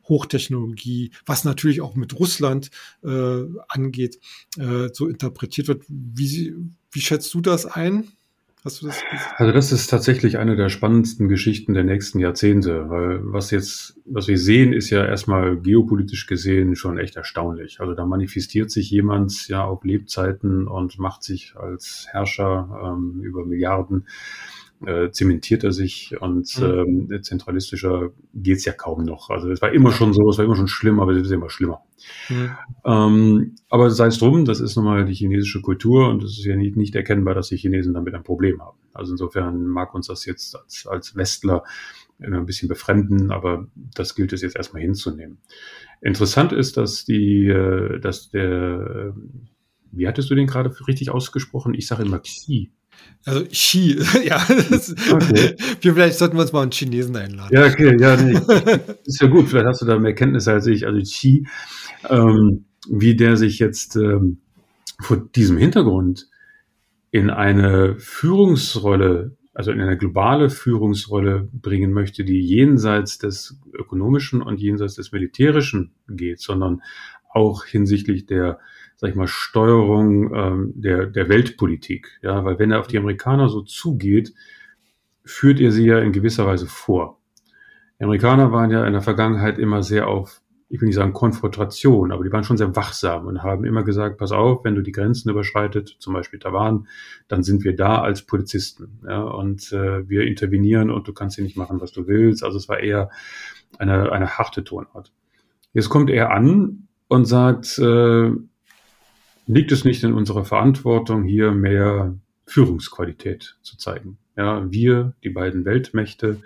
Hochtechnologie, 0.08 1.12
was 1.24 1.44
natürlich 1.44 1.80
auch 1.80 1.94
mit 1.94 2.18
Russland 2.18 2.70
äh, 3.02 3.42
angeht, 3.68 4.20
äh, 4.58 4.88
so 4.92 5.08
interpretiert 5.08 5.68
wird. 5.68 5.84
Wie, 5.88 6.54
wie 6.92 7.00
schätzt 7.00 7.32
du 7.34 7.40
das 7.40 7.66
ein? 7.66 8.08
Hast 8.66 8.82
du 8.82 8.86
das 8.86 9.00
Also 9.36 9.52
das 9.52 9.70
ist 9.70 9.86
tatsächlich 9.86 10.38
eine 10.38 10.56
der 10.56 10.70
spannendsten 10.70 11.28
Geschichten 11.28 11.72
der 11.72 11.84
nächsten 11.84 12.18
Jahrzehnte, 12.18 12.90
weil 12.90 13.20
was 13.22 13.52
jetzt, 13.52 13.96
was 14.06 14.26
wir 14.26 14.38
sehen, 14.38 14.72
ist 14.72 14.90
ja 14.90 15.04
erstmal 15.04 15.56
geopolitisch 15.56 16.26
gesehen 16.26 16.74
schon 16.74 16.98
echt 16.98 17.14
erstaunlich. 17.14 17.78
Also 17.78 17.94
da 17.94 18.04
manifestiert 18.04 18.72
sich 18.72 18.90
jemand 18.90 19.46
ja 19.46 19.64
auf 19.64 19.84
Lebzeiten 19.84 20.66
und 20.66 20.98
macht 20.98 21.22
sich 21.22 21.54
als 21.54 22.06
Herrscher 22.10 22.68
ähm, 22.82 23.22
über 23.22 23.44
Milliarden 23.46 24.08
äh, 24.84 25.10
zementiert 25.10 25.64
er 25.64 25.72
sich 25.72 26.14
und 26.20 26.48
mhm. 26.58 27.08
ähm, 27.10 27.22
zentralistischer 27.22 28.10
geht's 28.34 28.64
ja 28.64 28.72
kaum 28.72 29.04
noch. 29.04 29.30
Also 29.30 29.50
es 29.50 29.62
war 29.62 29.72
immer 29.72 29.92
schon 29.92 30.12
so, 30.12 30.28
es 30.28 30.38
war 30.38 30.44
immer 30.44 30.56
schon 30.56 30.68
schlimm, 30.68 31.00
aber 31.00 31.12
es 31.12 31.22
ist 31.22 31.30
immer 31.30 31.48
schlimmer. 31.48 31.82
Mhm. 32.28 32.50
Ähm, 32.84 33.54
aber 33.68 33.90
sei 33.90 34.06
es 34.06 34.18
drum, 34.18 34.44
das 34.44 34.60
ist 34.60 34.76
nun 34.76 34.84
mal 34.84 35.04
die 35.06 35.14
chinesische 35.14 35.62
Kultur 35.62 36.08
und 36.08 36.22
es 36.22 36.38
ist 36.38 36.44
ja 36.44 36.56
nicht, 36.56 36.76
nicht 36.76 36.94
erkennbar, 36.94 37.34
dass 37.34 37.48
die 37.48 37.56
Chinesen 37.56 37.94
damit 37.94 38.14
ein 38.14 38.22
Problem 38.22 38.60
haben. 38.60 38.78
Also 38.92 39.12
insofern 39.12 39.66
mag 39.66 39.94
uns 39.94 40.08
das 40.08 40.26
jetzt 40.26 40.56
als, 40.56 40.86
als 40.86 41.16
Westler 41.16 41.62
immer 42.18 42.38
ein 42.38 42.46
bisschen 42.46 42.68
befremden, 42.68 43.30
aber 43.30 43.68
das 43.74 44.14
gilt 44.14 44.32
es 44.32 44.42
jetzt 44.42 44.56
erstmal 44.56 44.82
hinzunehmen. 44.82 45.38
Interessant 46.00 46.52
ist, 46.52 46.76
dass 46.76 47.04
die, 47.04 47.46
äh, 47.46 47.98
dass 48.00 48.30
der, 48.30 49.14
wie 49.92 50.06
hattest 50.06 50.30
du 50.30 50.34
den 50.34 50.46
gerade 50.46 50.74
richtig 50.86 51.10
ausgesprochen? 51.10 51.74
Ich 51.74 51.86
sage 51.86 52.02
immer 52.04 52.18
Xi. 52.18 52.70
Also 53.26 53.44
Xi, 53.46 53.98
ja. 54.24 54.40
okay. 55.12 55.56
Vielleicht 55.80 56.18
sollten 56.18 56.36
wir 56.36 56.42
uns 56.42 56.52
mal 56.52 56.62
einen 56.62 56.70
Chinesen 56.70 57.16
einladen. 57.16 57.50
Ja, 57.52 57.66
okay, 57.66 57.96
ja, 58.00 58.16
nee. 58.16 58.38
Ist 59.04 59.20
ja 59.20 59.26
gut, 59.26 59.48
vielleicht 59.48 59.66
hast 59.66 59.82
du 59.82 59.86
da 59.86 59.98
mehr 59.98 60.14
Kenntnisse 60.14 60.52
als 60.52 60.66
ich. 60.68 60.86
Also 60.86 61.00
Xi, 61.00 61.46
ähm, 62.08 62.66
wie 62.88 63.16
der 63.16 63.36
sich 63.36 63.58
jetzt 63.58 63.96
ähm, 63.96 64.38
vor 65.00 65.16
diesem 65.16 65.58
Hintergrund 65.58 66.28
in 67.10 67.30
eine 67.30 67.96
Führungsrolle, 67.98 69.36
also 69.54 69.72
in 69.72 69.80
eine 69.80 69.98
globale 69.98 70.48
Führungsrolle 70.48 71.48
bringen 71.52 71.92
möchte, 71.92 72.24
die 72.24 72.40
jenseits 72.40 73.18
des 73.18 73.58
ökonomischen 73.72 74.40
und 74.40 74.60
jenseits 74.60 74.94
des 74.94 75.10
militärischen 75.10 75.94
geht, 76.08 76.40
sondern 76.40 76.80
auch 77.28 77.64
hinsichtlich 77.64 78.26
der 78.26 78.60
sag 78.96 79.10
ich 79.10 79.16
mal, 79.16 79.28
Steuerung 79.28 80.34
ähm, 80.34 80.72
der, 80.74 81.06
der 81.06 81.28
Weltpolitik. 81.28 82.18
Ja, 82.22 82.44
weil 82.44 82.58
wenn 82.58 82.70
er 82.70 82.80
auf 82.80 82.86
die 82.86 82.98
Amerikaner 82.98 83.48
so 83.48 83.60
zugeht, 83.62 84.32
führt 85.24 85.60
er 85.60 85.72
sie 85.72 85.86
ja 85.86 85.98
in 85.98 86.12
gewisser 86.12 86.46
Weise 86.46 86.66
vor. 86.66 87.20
Die 87.98 88.04
Amerikaner 88.04 88.52
waren 88.52 88.70
ja 88.70 88.86
in 88.86 88.92
der 88.92 89.02
Vergangenheit 89.02 89.58
immer 89.58 89.82
sehr 89.82 90.08
auf, 90.08 90.40
ich 90.68 90.80
will 90.80 90.86
nicht 90.86 90.96
sagen 90.96 91.12
Konfrontation, 91.12 92.10
aber 92.10 92.24
die 92.24 92.32
waren 92.32 92.44
schon 92.44 92.56
sehr 92.56 92.74
wachsam 92.74 93.26
und 93.26 93.42
haben 93.42 93.64
immer 93.64 93.84
gesagt, 93.84 94.18
pass 94.18 94.32
auf, 94.32 94.64
wenn 94.64 94.74
du 94.74 94.82
die 94.82 94.92
Grenzen 94.92 95.30
überschreitet, 95.30 95.96
zum 95.98 96.12
Beispiel 96.14 96.38
Taiwan, 96.38 96.88
dann 97.28 97.42
sind 97.42 97.64
wir 97.64 97.76
da 97.76 98.00
als 98.00 98.22
Polizisten. 98.22 99.00
Ja, 99.06 99.22
und 99.22 99.72
äh, 99.72 100.08
wir 100.08 100.22
intervenieren 100.22 100.90
und 100.90 101.06
du 101.06 101.12
kannst 101.12 101.36
hier 101.36 101.44
nicht 101.44 101.56
machen, 101.56 101.80
was 101.80 101.92
du 101.92 102.06
willst. 102.06 102.42
Also 102.44 102.58
es 102.58 102.68
war 102.68 102.80
eher 102.80 103.10
eine, 103.78 104.10
eine 104.12 104.38
harte 104.38 104.64
Tonart. 104.64 105.12
Jetzt 105.72 105.88
kommt 105.88 106.10
er 106.10 106.30
an 106.30 106.88
und 107.08 107.26
sagt, 107.26 107.78
äh, 107.78 108.30
liegt 109.46 109.72
es 109.72 109.84
nicht 109.84 110.02
in 110.02 110.12
unserer 110.12 110.44
Verantwortung, 110.44 111.24
hier 111.24 111.52
mehr 111.52 112.16
Führungsqualität 112.46 113.56
zu 113.62 113.76
zeigen. 113.76 114.18
Ja, 114.36 114.70
wir, 114.70 115.14
die 115.24 115.30
beiden 115.30 115.64
Weltmächte, 115.64 116.40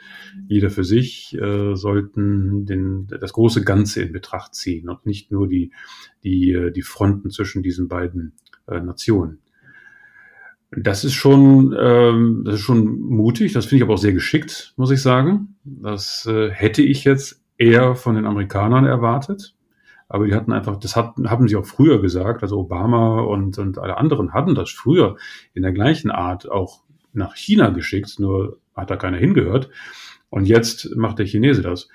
jeder 0.47 0.71
für 0.71 0.85
sich, 0.85 1.37
äh, 1.37 1.75
sollten 1.75 2.65
den, 2.65 3.09
das 3.09 3.33
große 3.33 3.65
Ganze 3.65 4.03
in 4.03 4.13
Betracht 4.13 4.55
ziehen 4.55 4.89
und 4.89 5.07
nicht 5.07 5.33
nur 5.33 5.49
die, 5.49 5.73
die, 6.23 6.53
äh, 6.53 6.71
die 6.71 6.83
Fronten 6.83 7.31
zwischen 7.31 7.63
diesen 7.63 7.89
beiden 7.89 8.33
äh, 8.69 8.81
Nationen. 8.81 9.41
Das 10.71 11.05
ist 11.05 11.15
schon, 11.15 11.75
ähm, 11.79 12.43
das 12.45 12.57
ist 12.57 12.61
schon 12.61 13.01
mutig. 13.01 13.53
Das 13.53 13.67
finde 13.67 13.79
ich 13.79 13.83
aber 13.83 13.95
auch 13.95 13.99
sehr 13.99 14.13
geschickt, 14.13 14.73
muss 14.77 14.93
ich 14.93 15.03
sagen. 15.03 15.57
Das 15.65 16.27
äh, 16.27 16.51
hätte 16.51 16.83
ich 16.83 17.03
jetzt 17.03 17.43
eher 17.59 17.97
von 17.97 18.15
den 18.15 18.25
Amerikanern 18.25 18.87
erwartet. 18.87 19.55
Aber 20.11 20.27
die 20.27 20.35
hatten 20.35 20.53
einfach, 20.53 20.77
das 20.77 20.97
hat, 20.97 21.15
haben 21.25 21.47
sie 21.47 21.55
auch 21.55 21.65
früher 21.65 22.03
gesagt, 22.03 22.43
also 22.43 22.59
Obama 22.59 23.21
und, 23.21 23.59
und 23.59 23.79
alle 23.79 23.97
anderen 23.97 24.35
hatten 24.35 24.57
das 24.57 24.69
früher 24.69 25.17
in 25.55 25.63
der 25.63 25.73
gleichen 25.73 26.11
Art 26.11 26.51
auch 26.51 26.83
nach 27.13 27.37
China 27.37 27.71
geschickt, 27.71 28.19
nur 28.19 28.59
hat 28.75 28.91
da 28.91 28.97
keiner 28.97 29.19
hingehört. 29.19 29.71
Und 30.29 30.47
jetzt 30.47 30.97
macht 30.97 31.21
der 31.21 31.27
Chinese 31.27 31.63
das. 31.63 31.89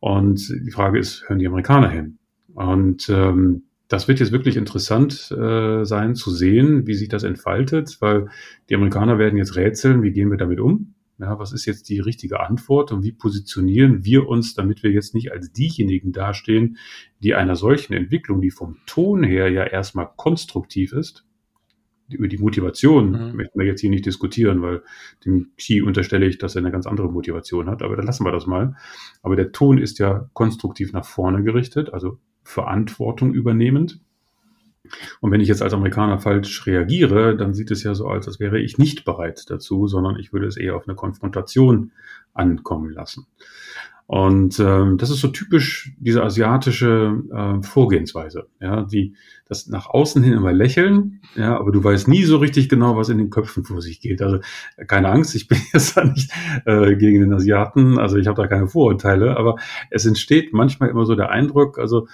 Und 0.00 0.48
die 0.48 0.72
Frage 0.72 0.98
ist, 0.98 1.28
hören 1.28 1.38
die 1.38 1.46
Amerikaner 1.46 1.88
hin? 1.88 2.18
Und 2.54 3.08
ähm, 3.08 3.62
das 3.86 4.08
wird 4.08 4.18
jetzt 4.18 4.32
wirklich 4.32 4.56
interessant 4.56 5.30
äh, 5.30 5.84
sein 5.84 6.16
zu 6.16 6.32
sehen, 6.32 6.88
wie 6.88 6.94
sich 6.94 7.08
das 7.08 7.22
entfaltet, 7.22 7.98
weil 8.00 8.30
die 8.68 8.74
Amerikaner 8.74 9.18
werden 9.18 9.36
jetzt 9.36 9.54
rätseln, 9.54 10.02
wie 10.02 10.12
gehen 10.12 10.30
wir 10.30 10.38
damit 10.38 10.58
um? 10.58 10.94
Ja, 11.20 11.38
was 11.38 11.52
ist 11.52 11.66
jetzt 11.66 11.88
die 11.90 12.00
richtige 12.00 12.40
Antwort 12.40 12.92
und 12.92 13.02
wie 13.04 13.12
positionieren 13.12 14.04
wir 14.04 14.26
uns, 14.26 14.54
damit 14.54 14.82
wir 14.82 14.90
jetzt 14.90 15.14
nicht 15.14 15.32
als 15.32 15.52
diejenigen 15.52 16.12
dastehen, 16.12 16.78
die 17.22 17.34
einer 17.34 17.56
solchen 17.56 17.92
Entwicklung, 17.92 18.40
die 18.40 18.50
vom 18.50 18.78
Ton 18.86 19.22
her 19.22 19.50
ja 19.50 19.64
erstmal 19.64 20.08
konstruktiv 20.16 20.94
ist, 20.94 21.26
über 22.08 22.28
die 22.28 22.38
Motivation 22.38 23.10
mhm. 23.10 23.36
möchten 23.36 23.58
wir 23.58 23.66
jetzt 23.66 23.80
hier 23.80 23.90
nicht 23.90 24.06
diskutieren, 24.06 24.62
weil 24.62 24.82
dem 25.24 25.52
Xi 25.56 25.82
unterstelle 25.82 26.26
ich, 26.26 26.38
dass 26.38 26.56
er 26.56 26.60
eine 26.62 26.72
ganz 26.72 26.86
andere 26.86 27.10
Motivation 27.10 27.68
hat, 27.68 27.82
aber 27.82 27.96
dann 27.96 28.06
lassen 28.06 28.24
wir 28.24 28.32
das 28.32 28.46
mal. 28.46 28.76
Aber 29.22 29.36
der 29.36 29.52
Ton 29.52 29.78
ist 29.78 29.98
ja 29.98 30.28
konstruktiv 30.32 30.92
nach 30.92 31.04
vorne 31.04 31.42
gerichtet, 31.42 31.92
also 31.92 32.18
Verantwortung 32.42 33.32
übernehmend. 33.32 34.00
Und 35.20 35.30
wenn 35.30 35.40
ich 35.40 35.48
jetzt 35.48 35.62
als 35.62 35.72
Amerikaner 35.72 36.18
falsch 36.18 36.66
reagiere, 36.66 37.36
dann 37.36 37.54
sieht 37.54 37.70
es 37.70 37.82
ja 37.82 37.94
so 37.94 38.06
aus, 38.06 38.26
als 38.26 38.40
wäre 38.40 38.58
ich 38.58 38.78
nicht 38.78 39.04
bereit 39.04 39.44
dazu, 39.48 39.86
sondern 39.86 40.18
ich 40.18 40.32
würde 40.32 40.46
es 40.46 40.56
eher 40.56 40.76
auf 40.76 40.88
eine 40.88 40.96
Konfrontation 40.96 41.92
ankommen 42.34 42.90
lassen. 42.90 43.26
Und 44.12 44.58
ähm, 44.58 44.98
das 44.98 45.08
ist 45.10 45.20
so 45.20 45.28
typisch 45.28 45.92
diese 46.00 46.24
asiatische 46.24 47.22
äh, 47.32 47.62
Vorgehensweise, 47.62 48.48
ja, 48.60 48.82
die 48.82 49.14
das 49.46 49.68
nach 49.68 49.86
außen 49.86 50.20
hin 50.20 50.32
immer 50.32 50.52
lächeln, 50.52 51.20
ja, 51.36 51.56
aber 51.56 51.70
du 51.70 51.84
weißt 51.84 52.08
nie 52.08 52.24
so 52.24 52.38
richtig 52.38 52.68
genau, 52.68 52.96
was 52.96 53.08
in 53.08 53.18
den 53.18 53.30
Köpfen 53.30 53.62
vor 53.62 53.80
sich 53.80 54.00
geht. 54.00 54.20
Also 54.20 54.40
keine 54.88 55.10
Angst, 55.10 55.36
ich 55.36 55.46
bin 55.46 55.58
jetzt 55.72 55.96
da 55.96 56.02
nicht 56.02 56.32
äh, 56.64 56.96
gegen 56.96 57.20
den 57.20 57.32
Asiaten, 57.32 58.00
also 58.00 58.16
ich 58.16 58.26
habe 58.26 58.42
da 58.42 58.48
keine 58.48 58.66
Vorurteile, 58.66 59.36
aber 59.36 59.58
es 59.90 60.04
entsteht 60.06 60.52
manchmal 60.52 60.88
immer 60.88 61.06
so 61.06 61.14
der 61.14 61.30
Eindruck, 61.30 61.78
also 61.78 62.08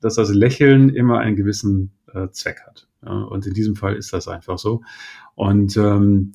dass 0.00 0.14
das 0.14 0.32
Lächeln 0.32 0.88
immer 0.88 1.18
einen 1.18 1.36
gewissen 1.36 1.92
äh, 2.14 2.30
Zweck 2.30 2.60
hat. 2.66 2.88
Ja, 3.04 3.22
und 3.22 3.46
in 3.46 3.54
diesem 3.54 3.76
Fall 3.76 3.96
ist 3.96 4.12
das 4.12 4.28
einfach 4.28 4.58
so. 4.58 4.82
Und 5.34 5.76
ähm, 5.76 6.32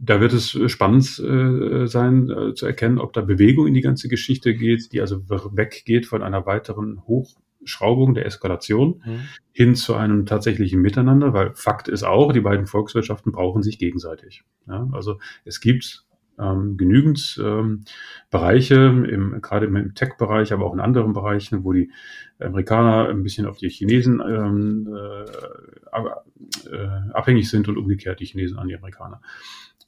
da 0.00 0.20
wird 0.20 0.32
es 0.32 0.58
spannend 0.70 1.18
äh, 1.18 1.86
sein 1.86 2.30
äh, 2.30 2.54
zu 2.54 2.66
erkennen, 2.66 2.98
ob 2.98 3.12
da 3.12 3.20
Bewegung 3.20 3.66
in 3.66 3.74
die 3.74 3.82
ganze 3.82 4.08
Geschichte 4.08 4.54
geht, 4.54 4.92
die 4.92 5.00
also 5.00 5.28
weggeht 5.28 6.06
von 6.06 6.22
einer 6.22 6.46
weiteren 6.46 7.02
Hochschraubung 7.06 8.14
der 8.14 8.24
Eskalation 8.24 9.02
mhm. 9.04 9.20
hin 9.52 9.74
zu 9.74 9.94
einem 9.94 10.24
tatsächlichen 10.24 10.80
Miteinander, 10.80 11.34
weil 11.34 11.54
Fakt 11.54 11.88
ist 11.88 12.02
auch, 12.02 12.32
die 12.32 12.40
beiden 12.40 12.66
Volkswirtschaften 12.66 13.30
brauchen 13.30 13.62
sich 13.62 13.78
gegenseitig. 13.78 14.42
Ja, 14.66 14.88
also 14.92 15.18
es 15.44 15.60
gibt 15.60 16.06
ähm, 16.38 16.76
genügend 16.78 17.38
ähm, 17.44 17.84
Bereiche, 18.30 18.76
im, 18.76 19.40
gerade 19.42 19.66
im 19.66 19.94
Tech-Bereich, 19.94 20.52
aber 20.52 20.64
auch 20.64 20.72
in 20.72 20.80
anderen 20.80 21.12
Bereichen, 21.12 21.64
wo 21.64 21.72
die 21.72 21.90
Amerikaner 22.40 23.08
ein 23.08 23.22
bisschen 23.22 23.46
auf 23.46 23.58
die 23.58 23.68
Chinesen 23.68 24.20
ähm, 24.20 24.88
äh, 24.92 25.24
äh, 26.68 26.88
abhängig 27.12 27.48
sind 27.50 27.68
und 27.68 27.76
umgekehrt 27.76 28.20
die 28.20 28.26
Chinesen 28.26 28.58
an 28.58 28.68
die 28.68 28.76
Amerikaner. 28.76 29.20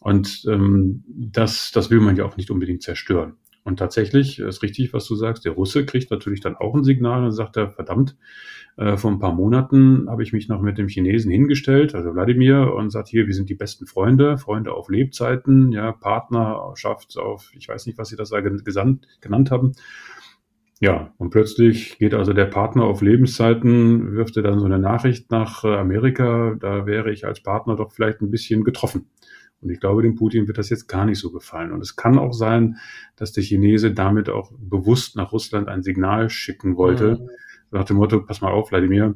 Und 0.01 0.45
ähm, 0.49 1.05
das, 1.07 1.71
das 1.73 1.91
will 1.91 2.01
man 2.01 2.17
ja 2.17 2.25
auch 2.25 2.37
nicht 2.37 2.51
unbedingt 2.51 2.83
zerstören. 2.83 3.35
Und 3.65 3.79
tatsächlich 3.79 4.41
ist 4.41 4.63
richtig, 4.63 4.93
was 4.93 5.07
du 5.07 5.15
sagst. 5.15 5.45
Der 5.45 5.53
Russe 5.53 5.87
kriegt 5.87 6.11
natürlich 6.11 6.41
dann 6.41 6.57
auch 6.57 6.75
ein 6.75 6.83
Signal 6.83 7.25
und 7.25 7.31
sagt 7.31 7.57
er, 7.57 7.71
verdammt, 7.71 8.17
äh, 8.77 8.97
vor 8.97 9.13
ein 9.13 9.21
paar 9.21 9.33
Monaten 9.33 10.09
habe 10.11 10.25
ich 10.25 10.33
mich 10.33 10.49
noch 10.49 10.61
mit 10.61 10.79
dem 10.79 10.89
Chinesen 10.89 11.31
hingestellt, 11.31 11.95
also 11.95 12.13
Wladimir, 12.13 12.75
und 12.75 12.91
sagt 12.91 13.09
hier, 13.09 13.27
wir 13.27 13.35
sind 13.35 13.49
die 13.51 13.55
besten 13.55 13.87
Freunde, 13.87 14.39
Freunde 14.39 14.73
auf 14.73 14.89
Lebzeiten, 14.89 15.71
ja, 15.71 15.93
Partnerschaft 15.93 17.17
auf, 17.19 17.53
ich 17.55 17.69
weiß 17.69 17.87
nicht, 17.87 17.99
was 17.99 18.09
sie 18.09 18.17
das 18.17 18.31
da 18.31 18.41
genannt 18.41 19.51
haben. 19.53 19.73
Ja, 20.83 21.15
und 21.17 21.31
plötzlich 21.31 21.97
geht 21.99 22.13
also 22.13 22.33
der 22.33 22.47
Partner 22.47 22.83
auf 22.83 23.03
Lebenszeiten, 23.03 24.17
wirft 24.17 24.37
er 24.37 24.43
dann 24.43 24.59
so 24.59 24.65
eine 24.65 24.81
Nachricht 24.81 25.31
nach 25.31 25.63
äh, 25.63 25.77
Amerika, 25.77 26.57
da 26.59 26.87
wäre 26.87 27.13
ich 27.13 27.25
als 27.25 27.41
Partner 27.41 27.77
doch 27.77 27.93
vielleicht 27.93 28.21
ein 28.21 28.33
bisschen 28.33 28.65
getroffen. 28.65 29.07
Und 29.61 29.71
ich 29.71 29.79
glaube, 29.79 30.03
dem 30.03 30.17
Putin 30.17 30.49
wird 30.49 30.59
das 30.59 30.71
jetzt 30.71 30.89
gar 30.89 31.07
nicht 31.07 31.21
so 31.21 31.31
gefallen. 31.31 31.71
Und 31.71 31.83
es 31.83 31.95
kann 31.95 32.19
auch 32.19 32.33
sein, 32.33 32.79
dass 33.15 33.31
der 33.31 33.45
Chinese 33.45 33.93
damit 33.93 34.29
auch 34.29 34.51
bewusst 34.59 35.15
nach 35.15 35.31
Russland 35.31 35.69
ein 35.69 35.85
Signal 35.85 36.29
schicken 36.31 36.77
wollte, 36.77 37.13
mhm. 37.13 37.29
nach 37.71 37.85
dem 37.85 37.99
Motto, 37.99 38.21
pass 38.21 38.41
mal 38.41 38.51
auf, 38.51 38.73
Wladimir, 38.73 39.15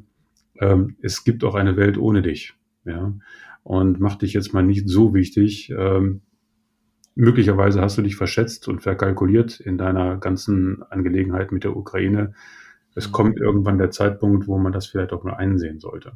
ähm, 0.60 0.94
es 1.02 1.24
gibt 1.24 1.42
auch 1.42 1.56
eine 1.56 1.76
Welt 1.76 1.98
ohne 1.98 2.22
dich. 2.22 2.54
Ja? 2.84 3.12
Und 3.64 3.98
mach 3.98 4.14
dich 4.14 4.34
jetzt 4.34 4.54
mal 4.54 4.62
nicht 4.62 4.88
so 4.88 5.14
wichtig. 5.14 5.74
Ähm, 5.76 6.20
möglicherweise 7.16 7.80
hast 7.80 7.98
du 7.98 8.02
dich 8.02 8.14
verschätzt 8.14 8.68
und 8.68 8.82
verkalkuliert 8.82 9.58
in 9.58 9.78
deiner 9.78 10.18
ganzen 10.18 10.82
Angelegenheit 10.90 11.50
mit 11.50 11.64
der 11.64 11.76
Ukraine. 11.76 12.34
Es 12.94 13.08
mhm. 13.08 13.12
kommt 13.12 13.40
irgendwann 13.40 13.78
der 13.78 13.90
Zeitpunkt, 13.90 14.46
wo 14.46 14.58
man 14.58 14.72
das 14.72 14.86
vielleicht 14.86 15.12
auch 15.12 15.24
mal 15.24 15.34
einsehen 15.34 15.80
sollte. 15.80 16.12